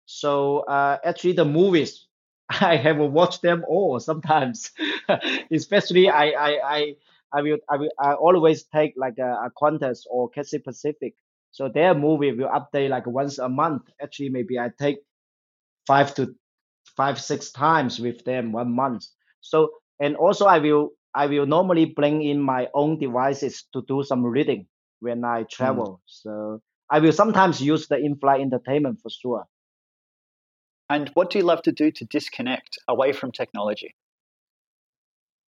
So 0.06 0.62
uh, 0.62 0.97
actually, 1.06 1.34
the 1.34 1.45
movies 1.45 2.08
I 2.49 2.78
have 2.78 2.97
watched 2.99 3.41
them 3.43 3.65
all 3.67 3.99
sometimes. 4.02 4.71
Especially, 5.54 6.10
I 6.10 6.25
I 6.32 6.52
I 6.78 6.95
I 7.34 7.41
will 7.43 7.60
I 7.69 7.78
will 7.78 7.91
I 7.99 8.13
always 8.15 8.65
take 8.65 8.95
like 8.97 9.19
a, 9.19 9.32
a 9.47 9.52
Qantas 9.62 10.02
or 10.12 10.30
Cathay 10.32 10.60
Pacific. 10.60 11.15
So 11.52 11.69
their 11.69 11.95
movie 11.95 12.34
will 12.34 12.49
update 12.49 12.89
like 12.91 13.08
once 13.08 13.39
a 13.39 13.49
month. 13.49 13.84
Actually, 14.02 14.30
maybe 14.30 14.60
I 14.60 14.71
take 14.80 14.99
five 15.88 16.15
to 16.15 16.36
five 16.97 17.21
six 17.21 17.52
times 17.52 17.99
with 17.99 18.25
them 18.25 18.54
one 18.54 18.71
month. 18.75 19.06
So 19.41 19.71
and 20.02 20.17
also 20.17 20.47
I 20.47 20.60
will 20.60 20.91
I 21.15 21.28
will 21.28 21.47
normally 21.47 21.86
bring 21.88 22.23
in 22.23 22.41
my 22.41 22.69
own 22.75 22.99
devices 22.99 23.65
to 23.73 23.84
do 23.88 24.04
some 24.04 24.25
reading 24.25 24.68
when 24.99 25.23
I 25.25 25.43
Mm. 25.62 25.88
travel. 25.88 26.01
So 26.05 26.62
I 26.89 26.99
will 26.99 27.13
sometimes 27.13 27.62
use 27.62 27.88
the 27.88 27.97
in-flight 27.97 28.41
entertainment 28.41 28.99
for 29.01 29.09
sure. 29.09 29.47
And 30.89 31.09
what 31.15 31.31
do 31.31 31.39
you 31.39 31.45
love 31.45 31.63
to 31.63 31.71
do 31.71 31.89
to 31.91 32.05
disconnect 32.05 32.77
away 32.88 33.12
from 33.13 33.31
technology? 33.31 33.95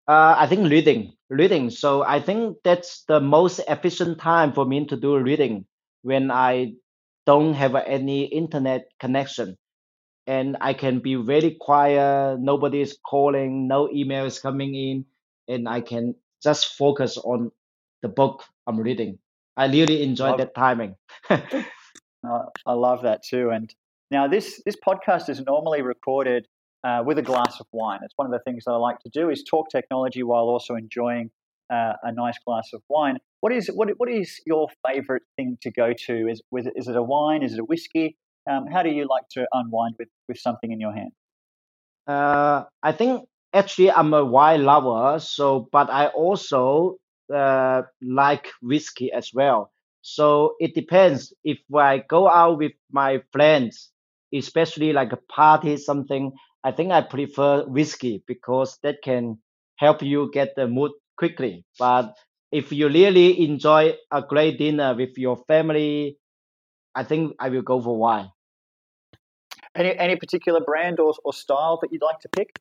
Uh, 0.08 0.34
I 0.38 0.46
think 0.46 0.68
reading, 0.70 1.14
reading. 1.28 1.70
So 1.70 2.02
I 2.02 2.20
think 2.20 2.58
that's 2.64 3.04
the 3.04 3.20
most 3.20 3.60
efficient 3.68 4.18
time 4.18 4.52
for 4.52 4.64
me 4.64 4.86
to 4.86 4.96
do 4.96 5.16
reading 5.18 5.66
when 6.02 6.30
I 6.30 6.74
don't 7.26 7.54
have 7.54 7.74
any 7.76 8.24
internet 8.24 8.88
connection 8.98 9.56
and 10.26 10.56
I 10.60 10.74
can 10.74 11.00
be 11.00 11.16
very 11.16 11.56
quiet. 11.60 12.40
Nobody 12.40 12.80
is 12.82 12.98
calling, 13.06 13.68
no 13.68 13.90
email 13.92 14.26
is 14.26 14.40
coming 14.40 14.74
in, 14.74 15.06
and 15.48 15.68
I 15.68 15.80
can 15.82 16.14
just 16.42 16.76
focus 16.76 17.18
on 17.18 17.52
the 18.02 18.08
book 18.08 18.44
I'm 18.66 18.78
reading. 18.80 19.18
I 19.60 19.66
really 19.66 20.02
enjoy 20.02 20.30
Love 20.30 20.38
that 20.38 20.54
timing. 20.54 20.96
I 21.28 22.72
love 22.72 23.02
that 23.02 23.22
too. 23.22 23.50
And 23.50 23.72
now 24.10 24.26
this 24.26 24.62
this 24.64 24.74
podcast 24.74 25.28
is 25.28 25.42
normally 25.42 25.82
recorded 25.82 26.48
uh, 26.82 27.02
with 27.04 27.18
a 27.18 27.22
glass 27.22 27.60
of 27.60 27.66
wine. 27.70 28.00
It's 28.02 28.14
one 28.16 28.26
of 28.26 28.32
the 28.32 28.38
things 28.38 28.64
that 28.64 28.72
I 28.72 28.76
like 28.76 29.00
to 29.00 29.10
do 29.10 29.28
is 29.28 29.44
talk 29.44 29.68
technology 29.68 30.22
while 30.22 30.44
also 30.44 30.76
enjoying 30.76 31.30
uh, 31.70 31.92
a 32.02 32.10
nice 32.10 32.38
glass 32.46 32.70
of 32.72 32.80
wine. 32.88 33.18
What 33.40 33.52
is 33.52 33.66
what 33.74 33.90
what 33.98 34.08
is 34.08 34.40
your 34.46 34.68
favorite 34.86 35.24
thing 35.36 35.58
to 35.60 35.70
go 35.70 35.92
to? 36.06 36.28
Is 36.28 36.40
is 36.74 36.88
it 36.88 36.96
a 36.96 37.02
wine? 37.02 37.42
Is 37.42 37.52
it 37.52 37.60
a 37.60 37.64
whiskey? 37.64 38.16
Um, 38.50 38.66
how 38.66 38.82
do 38.82 38.88
you 38.88 39.06
like 39.06 39.28
to 39.32 39.46
unwind 39.52 39.96
with 39.98 40.08
with 40.26 40.38
something 40.38 40.72
in 40.72 40.80
your 40.80 40.94
hand? 40.94 41.12
Uh, 42.06 42.64
I 42.82 42.92
think 42.92 43.28
actually 43.52 43.90
I'm 43.90 44.14
a 44.14 44.24
wine 44.24 44.64
lover, 44.64 45.18
so 45.18 45.68
but 45.70 45.90
I 45.90 46.06
also 46.06 46.96
uh, 47.34 47.82
like 48.02 48.48
whiskey 48.62 49.12
as 49.12 49.30
well. 49.32 49.72
So 50.02 50.54
it 50.60 50.74
depends. 50.74 51.32
If 51.44 51.58
I 51.74 51.98
go 51.98 52.28
out 52.28 52.58
with 52.58 52.72
my 52.90 53.22
friends, 53.32 53.90
especially 54.34 54.92
like 54.92 55.12
a 55.12 55.18
party 55.32 55.76
something, 55.76 56.32
I 56.64 56.72
think 56.72 56.92
I 56.92 57.02
prefer 57.02 57.64
whiskey 57.66 58.22
because 58.26 58.78
that 58.82 59.02
can 59.02 59.38
help 59.76 60.02
you 60.02 60.30
get 60.32 60.54
the 60.56 60.68
mood 60.68 60.92
quickly. 61.16 61.64
But 61.78 62.14
if 62.52 62.72
you 62.72 62.88
really 62.88 63.42
enjoy 63.44 63.94
a 64.10 64.22
great 64.22 64.58
dinner 64.58 64.94
with 64.94 65.16
your 65.16 65.36
family, 65.48 66.18
I 66.94 67.04
think 67.04 67.34
I 67.38 67.48
will 67.48 67.62
go 67.62 67.80
for 67.80 67.96
wine. 67.96 68.30
Any 69.74 69.96
any 69.96 70.16
particular 70.16 70.60
brand 70.60 70.98
or, 70.98 71.14
or 71.24 71.32
style 71.32 71.78
that 71.80 71.92
you'd 71.92 72.02
like 72.02 72.20
to 72.20 72.28
pick? 72.28 72.58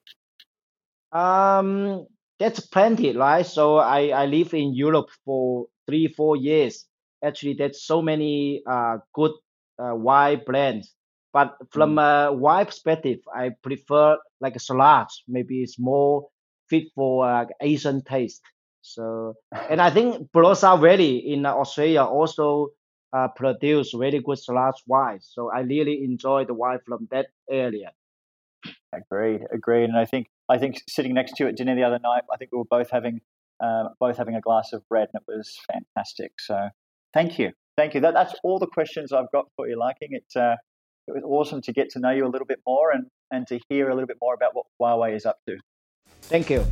Um, 1.11 2.05
that's 2.39 2.59
plenty, 2.61 3.15
right? 3.15 3.45
So 3.45 3.77
I, 3.77 4.07
I 4.09 4.25
live 4.25 4.53
in 4.53 4.73
Europe 4.73 5.09
for 5.25 5.67
three, 5.87 6.07
four 6.07 6.37
years. 6.37 6.85
Actually, 7.23 7.53
there's 7.55 7.83
so 7.83 8.01
many 8.01 8.63
uh, 8.69 8.97
good 9.13 9.31
uh, 9.77 9.95
wine 9.95 10.41
brands. 10.45 10.93
But 11.33 11.55
from 11.71 11.95
Mm. 11.95 12.29
a 12.29 12.33
wine 12.33 12.65
perspective, 12.65 13.19
I 13.35 13.51
prefer 13.61 14.17
like 14.41 14.55
a 14.55 14.59
salad. 14.59 15.07
Maybe 15.27 15.61
it's 15.63 15.77
more 15.79 16.29
fit 16.69 16.85
for 16.95 17.29
uh, 17.29 17.45
Asian 17.61 18.03
taste. 18.03 18.41
So, 18.81 19.35
and 19.69 19.81
I 19.81 19.89
think 19.91 20.31
Barossa 20.31 20.79
Valley 20.79 21.17
in 21.33 21.45
Australia 21.45 22.03
also 22.03 22.69
uh, 23.13 23.27
produce 23.35 23.93
very 23.93 24.19
good 24.19 24.39
salad 24.39 24.75
wine. 24.87 25.19
So 25.21 25.51
I 25.51 25.61
really 25.61 26.03
enjoy 26.03 26.45
the 26.45 26.53
wine 26.53 26.79
from 26.85 27.07
that 27.11 27.27
area. 27.49 27.91
Agreed, 28.93 29.41
agreed. 29.51 29.85
And 29.85 29.97
I 29.97 30.05
think 30.05 30.27
I 30.49 30.57
think 30.57 30.81
sitting 30.89 31.13
next 31.13 31.33
to 31.35 31.43
you 31.43 31.49
at 31.49 31.55
dinner 31.55 31.75
the 31.75 31.83
other 31.83 31.99
night, 31.99 32.23
I 32.33 32.37
think 32.37 32.51
we 32.51 32.57
were 32.57 32.65
both 32.69 32.89
having 32.91 33.21
uh, 33.61 33.89
both 33.99 34.17
having 34.17 34.35
a 34.35 34.41
glass 34.41 34.71
of 34.73 34.83
red, 34.89 35.09
and 35.13 35.21
it 35.21 35.31
was 35.31 35.57
fantastic. 35.71 36.31
So 36.39 36.69
thank 37.13 37.37
you, 37.37 37.51
thank 37.77 37.93
you. 37.93 38.01
That, 38.01 38.13
that's 38.13 38.33
all 38.43 38.57
the 38.57 38.67
questions 38.67 39.11
I've 39.11 39.31
got 39.31 39.45
for 39.55 39.67
you. 39.67 39.77
Liking 39.77 40.09
it, 40.11 40.25
uh, 40.35 40.55
it 41.07 41.11
was 41.11 41.23
awesome 41.25 41.61
to 41.63 41.73
get 41.73 41.89
to 41.91 41.99
know 41.99 42.11
you 42.11 42.25
a 42.25 42.29
little 42.29 42.47
bit 42.47 42.59
more 42.65 42.91
and 42.91 43.05
and 43.31 43.47
to 43.47 43.59
hear 43.69 43.89
a 43.89 43.93
little 43.93 44.07
bit 44.07 44.17
more 44.21 44.33
about 44.33 44.55
what 44.55 44.65
Huawei 44.81 45.15
is 45.15 45.25
up 45.25 45.37
to. 45.47 45.57
Thank 46.23 46.49
you. 46.49 46.65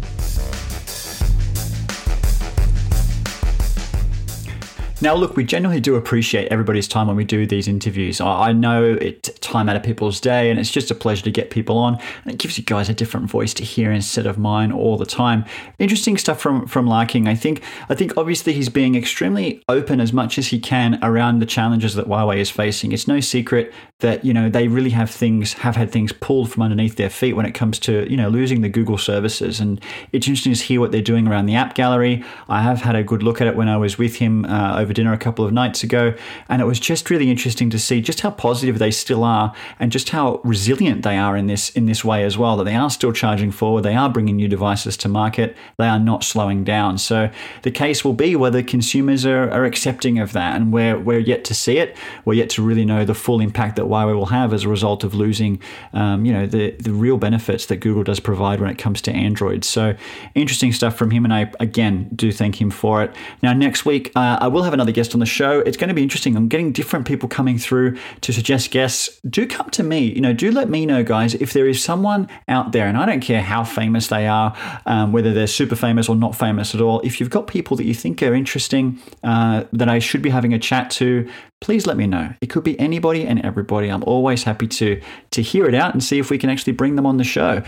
Now, 4.99 5.13
look, 5.13 5.36
we 5.36 5.43
genuinely 5.43 5.79
do 5.79 5.93
appreciate 5.93 6.51
everybody's 6.51 6.88
time 6.88 7.05
when 7.05 7.15
we 7.15 7.23
do 7.23 7.45
these 7.45 7.67
interviews. 7.67 8.19
I 8.19 8.51
know 8.51 8.97
it 8.99 9.29
time 9.41 9.69
out 9.69 9.75
of 9.75 9.83
people's 9.83 10.19
day, 10.19 10.49
and 10.49 10.60
it's 10.60 10.71
just 10.71 10.89
a 10.89 10.95
pleasure 10.95 11.23
to 11.25 11.29
get 11.29 11.51
people 11.51 11.77
on. 11.77 11.99
And 12.23 12.33
it 12.33 12.39
gives 12.39 12.57
you 12.57 12.63
guys 12.63 12.89
a 12.89 12.95
different 12.95 13.29
voice 13.29 13.53
to 13.55 13.63
hear 13.63 13.91
instead 13.91 14.25
of 14.25 14.39
mine 14.39 14.71
all 14.71 14.97
the 14.97 15.05
time. 15.05 15.45
Interesting 15.77 16.17
stuff 16.17 16.41
from 16.41 16.65
from 16.65 16.88
Larking. 16.88 17.27
I 17.27 17.36
think 17.36 17.62
I 17.89 17.93
think 17.93 18.17
obviously 18.17 18.53
he's 18.53 18.69
being 18.69 18.95
extremely 18.95 19.63
open 19.69 20.01
as 20.01 20.13
much 20.13 20.39
as 20.39 20.47
he 20.47 20.60
can 20.60 20.97
around 21.03 21.39
the 21.39 21.45
challenges 21.45 21.93
that 21.93 22.07
Huawei 22.07 22.38
is 22.38 22.49
facing. 22.49 22.91
It's 22.91 23.07
no 23.07 23.19
secret 23.19 23.71
that 23.99 24.25
you 24.25 24.33
know 24.33 24.49
they 24.49 24.67
really 24.67 24.91
have 24.91 25.12
things 25.12 25.53
have 25.53 25.75
had 25.75 25.91
things 25.91 26.12
pulled 26.12 26.51
from 26.51 26.63
underneath 26.63 26.95
their 26.95 27.10
feet 27.12 27.33
when 27.33 27.45
it 27.45 27.53
comes 27.53 27.77
to 27.79 28.10
you 28.10 28.17
know 28.17 28.29
losing 28.29 28.62
the 28.62 28.69
Google 28.69 28.97
services, 28.97 29.60
and 29.60 29.79
it's 30.12 30.27
interesting 30.27 30.55
to 30.55 30.63
hear 30.63 30.79
what 30.79 30.91
they're 30.91 31.01
doing 31.03 31.27
around 31.27 31.45
the 31.45 31.55
app 31.55 31.75
gallery. 31.75 32.23
I 32.50 32.63
have 32.63 32.81
had 32.81 32.95
a 32.95 33.04
good 33.04 33.21
look 33.21 33.41
at 33.41 33.48
it 33.48 33.56
when 33.56 33.69
I 33.69 33.77
was 33.77 34.00
with 34.00 34.15
him 34.15 34.43
uh, 34.45 34.87
over 34.88 34.94
dinner 34.94 35.12
a 35.12 35.17
couple 35.17 35.44
of 35.46 35.52
nights 35.52 35.83
ago, 35.83 36.13
and 36.48 36.62
it 36.62 36.65
was 36.65 36.79
just 36.79 37.10
really 37.10 37.29
interesting 37.29 37.69
to 37.69 37.77
see 37.77 38.00
just 38.00 38.21
how 38.21 38.31
positive 38.31 38.79
they 38.79 38.90
still 38.90 39.25
are, 39.25 39.54
and 39.79 39.92
just 39.92 40.10
how 40.10 40.40
resilient 40.46 41.04
they 41.04 41.17
are 41.17 41.35
in 41.35 41.48
this 41.48 41.69
in 41.71 41.88
this 41.88 42.06
way 42.06 42.23
as 42.23 42.38
well. 42.38 42.56
That 42.56 42.63
they 42.63 42.75
are 42.75 42.90
still 42.90 43.12
charging 43.12 43.52
forward, 43.52 43.81
they 43.81 43.96
are 43.96 44.10
bringing 44.10 44.38
new 44.38 44.48
devices 44.48 44.96
to 44.98 45.10
market, 45.10 45.58
they 45.77 45.88
are 45.88 46.00
not 46.00 46.23
slowing 46.23 46.63
down. 46.63 46.98
So 46.98 47.29
the 47.63 47.71
case 47.71 48.06
will 48.06 48.13
be 48.13 48.35
whether 48.38 48.63
consumers 48.63 49.25
are, 49.25 49.52
are 49.52 49.65
accepting 49.65 50.19
of 50.19 50.31
that, 50.31 50.56
and 50.56 50.71
we're 50.71 50.98
we're 50.98 51.19
yet 51.19 51.44
to 51.46 51.54
see 51.54 51.77
it. 51.77 51.98
We're 52.23 52.35
yet 52.35 52.50
to 52.52 52.62
really 52.62 52.85
know 52.85 53.04
the 53.04 53.13
full 53.13 53.42
impact 53.42 53.75
that 53.75 53.85
Huawei 53.85 54.15
will 54.15 54.27
have 54.27 54.54
as 54.54 54.63
a 54.63 54.69
result 54.69 55.04
of 55.04 55.13
losing, 55.13 55.60
um, 55.92 56.25
you 56.25 56.31
know, 56.31 56.46
the 56.48 56.71
the 56.79 56.94
real 56.94 57.17
benefits 57.17 57.65
that 57.65 57.77
Google 57.77 58.04
does 58.04 58.21
provide 58.21 58.62
when 58.62 58.69
it 58.69 58.77
comes 58.77 59.02
to 59.02 59.12
Android. 59.12 59.65
So 59.65 59.96
interesting 60.33 60.71
stuff 60.71 60.96
from 60.96 61.12
him, 61.12 61.25
and 61.25 61.33
I 61.33 61.52
again 61.60 62.10
do 62.15 62.31
thank 62.31 62.62
him 62.62 62.71
for 62.71 63.04
it. 63.04 63.12
Now 63.44 63.52
next 63.54 63.85
week 63.85 64.12
uh, 64.15 64.38
I 64.40 64.48
will 64.48 64.63
have 64.63 64.73
another 64.78 64.92
guest 64.92 65.13
on 65.13 65.19
the 65.19 65.25
show. 65.25 65.60
It's 65.62 65.78
going 65.78 65.88
to 65.88 65.94
be 65.94 66.04
interesting. 66.04 66.36
I'm 66.36 66.48
getting 66.48 66.71
different 66.71 67.08
people 67.08 67.28
coming 67.28 67.58
through 67.58 67.98
to 68.21 68.32
suggest 68.32 68.71
guests. 68.71 69.19
Do 69.28 69.48
come 69.48 69.69
to 69.71 69.84
me. 69.84 70.00
You 70.00 70.21
know, 70.21 70.34
do 70.34 70.52
let 70.52 70.69
me 70.69 70.86
know, 70.86 71.04
guys, 71.04 71.34
if 71.36 71.54
there 71.54 71.67
is 71.67 71.84
someone 71.84 72.28
out 72.48 72.71
there, 72.71 72.88
and 72.88 72.98
I 72.98 73.06
don't 73.06 73.21
care 73.21 73.42
how 73.42 73.63
famous 73.63 74.08
they 74.08 74.28
are, 74.28 74.56
um, 74.86 75.12
whether 75.12 75.34
they're 75.34 75.48
super 75.48 75.75
famous 75.75 76.08
or 76.08 76.15
not 76.15 76.36
famous 76.36 76.75
at 76.75 76.82
all. 76.82 77.02
If 77.02 77.19
you've 77.19 77.30
got 77.30 77.48
people 77.48 77.75
that 77.78 77.86
you 77.86 77.94
think 77.94 78.21
are 78.21 78.36
interesting 78.36 79.00
uh, 79.23 79.63
that 79.73 79.90
I 79.90 80.00
should 80.00 80.21
be 80.21 80.30
having 80.30 80.54
a 80.54 80.60
chat 80.60 80.92
to, 80.92 81.28
please 81.62 81.87
let 81.87 81.97
me 81.97 82.08
know. 82.08 82.33
It 82.41 82.47
could 82.47 82.63
be 82.63 82.79
anybody 82.79 83.25
and 83.25 83.43
everybody. 83.43 83.89
I'm 83.89 84.03
always 84.03 84.43
happy 84.43 84.67
to 84.67 85.01
to 85.31 85.41
hear 85.41 85.65
it 85.65 85.75
out 85.75 85.93
and 85.93 86.03
see 86.03 86.19
if 86.19 86.29
we 86.29 86.37
can 86.37 86.49
actually 86.49 86.73
bring 86.73 86.95
them 86.95 87.05
on 87.05 87.17
the 87.17 87.23
show. 87.23 87.63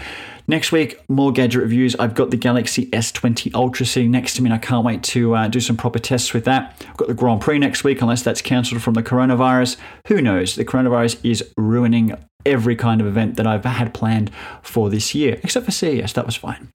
Next 0.47 0.71
week, 0.71 0.99
more 1.09 1.31
gadget 1.31 1.61
reviews. 1.61 1.95
I've 1.97 2.15
got 2.15 2.31
the 2.31 2.37
Galaxy 2.37 2.87
S20 2.87 3.53
Ultra 3.53 3.85
sitting 3.85 4.09
next 4.09 4.35
to 4.35 4.41
me, 4.41 4.47
and 4.47 4.53
I 4.53 4.57
can't 4.57 4.85
wait 4.85 5.03
to 5.03 5.35
uh, 5.35 5.47
do 5.47 5.59
some 5.59 5.77
proper 5.77 5.99
tests 5.99 6.33
with 6.33 6.45
that. 6.45 6.83
I've 6.87 6.97
got 6.97 7.07
the 7.07 7.13
Grand 7.13 7.41
Prix 7.41 7.59
next 7.59 7.83
week, 7.83 8.01
unless 8.01 8.23
that's 8.23 8.41
cancelled 8.41 8.81
from 8.81 8.95
the 8.95 9.03
coronavirus. 9.03 9.77
Who 10.07 10.21
knows? 10.21 10.55
The 10.55 10.65
coronavirus 10.65 11.19
is 11.23 11.43
ruining 11.55 12.15
every 12.45 12.75
kind 12.75 13.01
of 13.01 13.05
event 13.05 13.35
that 13.35 13.45
I've 13.45 13.65
had 13.65 13.93
planned 13.93 14.31
for 14.63 14.89
this 14.89 15.13
year, 15.13 15.39
except 15.43 15.65
for 15.65 15.71
CES. 15.71 16.13
That 16.13 16.25
was 16.25 16.35
fine 16.35 16.69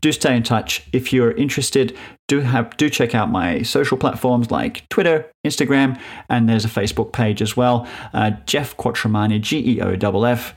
do 0.00 0.12
stay 0.12 0.36
in 0.36 0.42
touch. 0.42 0.86
If 0.92 1.12
you're 1.12 1.32
interested, 1.32 1.96
do 2.28 2.40
have 2.40 2.76
do 2.76 2.88
check 2.88 3.14
out 3.14 3.30
my 3.30 3.62
social 3.62 3.96
platforms 3.96 4.50
like 4.50 4.88
Twitter, 4.88 5.30
Instagram, 5.46 6.00
and 6.28 6.48
there's 6.48 6.64
a 6.64 6.68
Facebook 6.68 7.12
page 7.12 7.42
as 7.42 7.56
well. 7.56 7.86
Uh, 8.12 8.32
Geoff 8.46 8.76
Quattromani, 8.76 9.40
G 9.40 9.76
E 9.76 9.80
O 9.80 9.92
F 9.92 10.24
F 10.24 10.54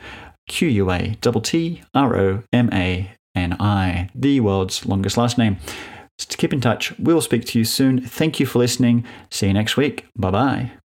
Q 0.47 0.67
U 0.67 0.91
A 0.91 1.15
T 1.21 1.31
T 1.41 1.81
R 1.93 2.17
O 2.17 2.43
M 2.51 2.69
A 2.71 3.11
N 3.35 3.55
I, 3.59 4.09
the 4.13 4.39
world's 4.39 4.85
longest 4.85 5.17
last 5.17 5.37
name. 5.37 5.57
To 6.19 6.37
keep 6.37 6.53
in 6.53 6.61
touch, 6.61 6.97
we'll 6.99 7.21
speak 7.21 7.45
to 7.45 7.59
you 7.59 7.65
soon. 7.65 7.99
Thank 7.99 8.39
you 8.39 8.45
for 8.45 8.59
listening. 8.59 9.03
See 9.31 9.47
you 9.47 9.53
next 9.53 9.77
week. 9.77 10.05
Bye 10.15 10.31
bye. 10.31 10.82